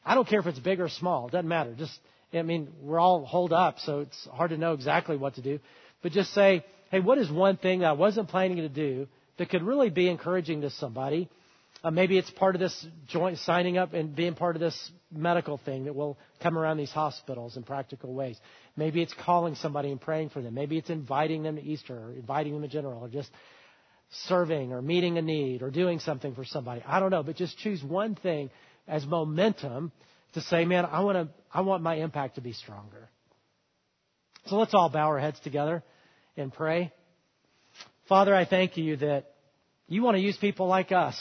I 0.05 0.15
don't 0.15 0.27
care 0.27 0.39
if 0.39 0.45
it's 0.45 0.59
big 0.59 0.79
or 0.79 0.89
small. 0.89 1.27
It 1.27 1.31
doesn't 1.31 1.47
matter. 1.47 1.73
Just, 1.75 1.97
I 2.33 2.41
mean, 2.43 2.69
we're 2.81 2.99
all 2.99 3.25
holed 3.25 3.53
up, 3.53 3.79
so 3.79 4.01
it's 4.01 4.27
hard 4.31 4.51
to 4.51 4.57
know 4.57 4.73
exactly 4.73 5.17
what 5.17 5.35
to 5.35 5.41
do. 5.41 5.59
But 6.03 6.11
just 6.11 6.33
say, 6.33 6.63
hey, 6.89 6.99
what 6.99 7.17
is 7.17 7.31
one 7.31 7.57
thing 7.57 7.79
that 7.79 7.87
I 7.87 7.93
wasn't 7.93 8.29
planning 8.29 8.57
to 8.57 8.69
do 8.69 9.07
that 9.37 9.49
could 9.49 9.63
really 9.63 9.89
be 9.89 10.09
encouraging 10.09 10.61
to 10.61 10.69
somebody? 10.69 11.29
Uh, 11.81 11.91
maybe 11.91 12.17
it's 12.17 12.29
part 12.31 12.55
of 12.55 12.59
this 12.59 12.85
joint 13.07 13.37
signing 13.39 13.77
up 13.77 13.93
and 13.93 14.13
being 14.13 14.35
part 14.35 14.55
of 14.55 14.59
this 14.59 14.91
medical 15.11 15.57
thing 15.57 15.85
that 15.85 15.95
will 15.95 16.17
come 16.41 16.57
around 16.57 16.77
these 16.77 16.91
hospitals 16.91 17.55
in 17.55 17.63
practical 17.63 18.13
ways. 18.13 18.37
Maybe 18.75 19.01
it's 19.01 19.13
calling 19.13 19.55
somebody 19.55 19.89
and 19.91 20.01
praying 20.01 20.29
for 20.29 20.41
them. 20.41 20.53
Maybe 20.53 20.77
it's 20.77 20.89
inviting 20.89 21.43
them 21.43 21.55
to 21.55 21.61
Easter 21.61 21.95
or 21.95 22.11
inviting 22.11 22.53
them 22.53 22.63
in 22.63 22.69
general 22.69 23.01
or 23.01 23.07
just 23.07 23.29
serving 24.27 24.73
or 24.73 24.81
meeting 24.81 25.17
a 25.17 25.21
need 25.21 25.61
or 25.61 25.69
doing 25.69 25.99
something 25.99 26.35
for 26.35 26.43
somebody. 26.43 26.81
I 26.85 26.99
don't 26.99 27.11
know, 27.11 27.23
but 27.23 27.37
just 27.37 27.57
choose 27.59 27.81
one 27.81 28.15
thing 28.15 28.49
as 28.87 29.05
momentum 29.05 29.93
to 30.33 30.41
say, 30.41 30.65
man, 30.65 30.85
I 30.85 30.99
want 31.01 31.17
to, 31.17 31.33
I 31.53 31.61
want 31.61 31.81
my 31.81 31.95
impact 31.95 32.35
to 32.35 32.41
be 32.41 32.53
stronger. 32.53 33.09
So 34.47 34.57
let's 34.57 34.73
all 34.73 34.89
bow 34.89 35.07
our 35.07 35.19
heads 35.19 35.39
together 35.39 35.83
and 36.37 36.53
pray. 36.53 36.91
Father, 38.07 38.33
I 38.33 38.45
thank 38.45 38.77
you 38.77 38.97
that 38.97 39.31
you 39.87 40.01
want 40.03 40.17
to 40.17 40.21
use 40.21 40.37
people 40.37 40.67
like 40.67 40.91
us. 40.91 41.15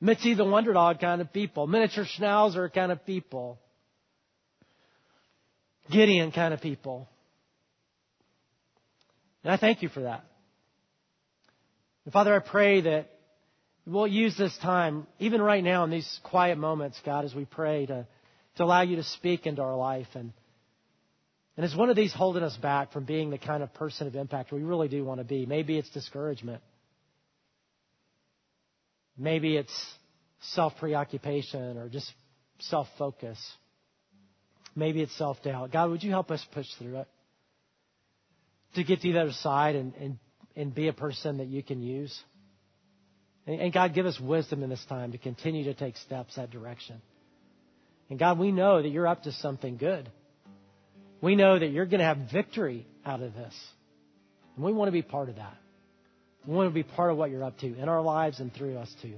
Mitzi 0.00 0.34
the 0.34 0.44
Wonder 0.44 0.72
Dog 0.72 1.00
kind 1.00 1.20
of 1.20 1.32
people, 1.32 1.66
miniature 1.66 2.04
Schnauzer 2.04 2.72
kind 2.72 2.92
of 2.92 3.04
people, 3.06 3.58
Gideon 5.90 6.32
kind 6.32 6.52
of 6.52 6.60
people. 6.60 7.08
And 9.42 9.52
I 9.52 9.56
thank 9.56 9.82
you 9.82 9.88
for 9.88 10.00
that. 10.00 10.24
And 12.04 12.12
Father, 12.12 12.34
I 12.34 12.40
pray 12.40 12.82
that 12.82 13.10
we'll 13.86 14.06
use 14.06 14.36
this 14.36 14.56
time, 14.58 15.06
even 15.18 15.40
right 15.40 15.64
now 15.64 15.84
in 15.84 15.90
these 15.90 16.20
quiet 16.24 16.58
moments, 16.58 17.00
God, 17.04 17.24
as 17.24 17.34
we 17.34 17.44
pray 17.44 17.86
to, 17.86 18.06
to 18.56 18.64
allow 18.64 18.82
you 18.82 18.96
to 18.96 19.04
speak 19.04 19.46
into 19.46 19.62
our 19.62 19.76
life 19.76 20.08
and 20.14 20.32
and 21.56 21.64
is 21.64 21.74
one 21.74 21.88
of 21.88 21.96
these 21.96 22.12
holding 22.12 22.42
us 22.42 22.56
back 22.56 22.92
from 22.92 23.04
being 23.04 23.30
the 23.30 23.38
kind 23.38 23.62
of 23.62 23.72
person 23.74 24.06
of 24.06 24.14
impact 24.14 24.52
we 24.52 24.62
really 24.62 24.88
do 24.88 25.04
want 25.04 25.20
to 25.20 25.24
be? 25.24 25.46
Maybe 25.46 25.78
it's 25.78 25.88
discouragement. 25.90 26.62
Maybe 29.16 29.56
it's 29.56 29.74
self 30.52 30.74
preoccupation 30.78 31.78
or 31.78 31.88
just 31.88 32.12
self 32.58 32.86
focus. 32.98 33.38
Maybe 34.74 35.00
it's 35.00 35.16
self 35.16 35.42
doubt. 35.42 35.72
God, 35.72 35.90
would 35.90 36.02
you 36.02 36.10
help 36.10 36.30
us 36.30 36.44
push 36.52 36.66
through 36.78 37.00
it? 37.00 37.08
To 38.74 38.84
get 38.84 39.00
to 39.00 39.12
the 39.12 39.18
other 39.18 39.32
side 39.32 39.74
and, 39.74 39.94
and, 39.94 40.18
and 40.54 40.74
be 40.74 40.88
a 40.88 40.92
person 40.92 41.38
that 41.38 41.46
you 41.46 41.62
can 41.62 41.80
use? 41.80 42.14
And, 43.46 43.60
and 43.60 43.72
God, 43.72 43.94
give 43.94 44.04
us 44.04 44.20
wisdom 44.20 44.62
in 44.62 44.68
this 44.68 44.84
time 44.90 45.12
to 45.12 45.18
continue 45.18 45.64
to 45.64 45.74
take 45.74 45.96
steps 45.96 46.36
that 46.36 46.50
direction. 46.50 47.00
And 48.10 48.18
God, 48.18 48.38
we 48.38 48.52
know 48.52 48.82
that 48.82 48.88
you're 48.90 49.06
up 49.06 49.22
to 49.22 49.32
something 49.32 49.78
good. 49.78 50.10
We 51.26 51.34
know 51.34 51.58
that 51.58 51.72
you're 51.72 51.86
going 51.86 51.98
to 51.98 52.04
have 52.04 52.18
victory 52.32 52.86
out 53.04 53.20
of 53.20 53.34
this. 53.34 53.52
And 54.54 54.64
we 54.64 54.72
want 54.72 54.86
to 54.86 54.92
be 54.92 55.02
part 55.02 55.28
of 55.28 55.34
that. 55.34 55.56
We 56.46 56.54
want 56.54 56.70
to 56.70 56.72
be 56.72 56.84
part 56.84 57.10
of 57.10 57.16
what 57.16 57.32
you're 57.32 57.42
up 57.42 57.58
to 57.58 57.66
in 57.66 57.88
our 57.88 58.00
lives 58.00 58.38
and 58.38 58.54
through 58.54 58.76
us 58.76 58.94
too. 59.02 59.14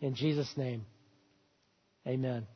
In 0.00 0.16
Jesus' 0.16 0.52
name, 0.56 0.84
amen. 2.04 2.48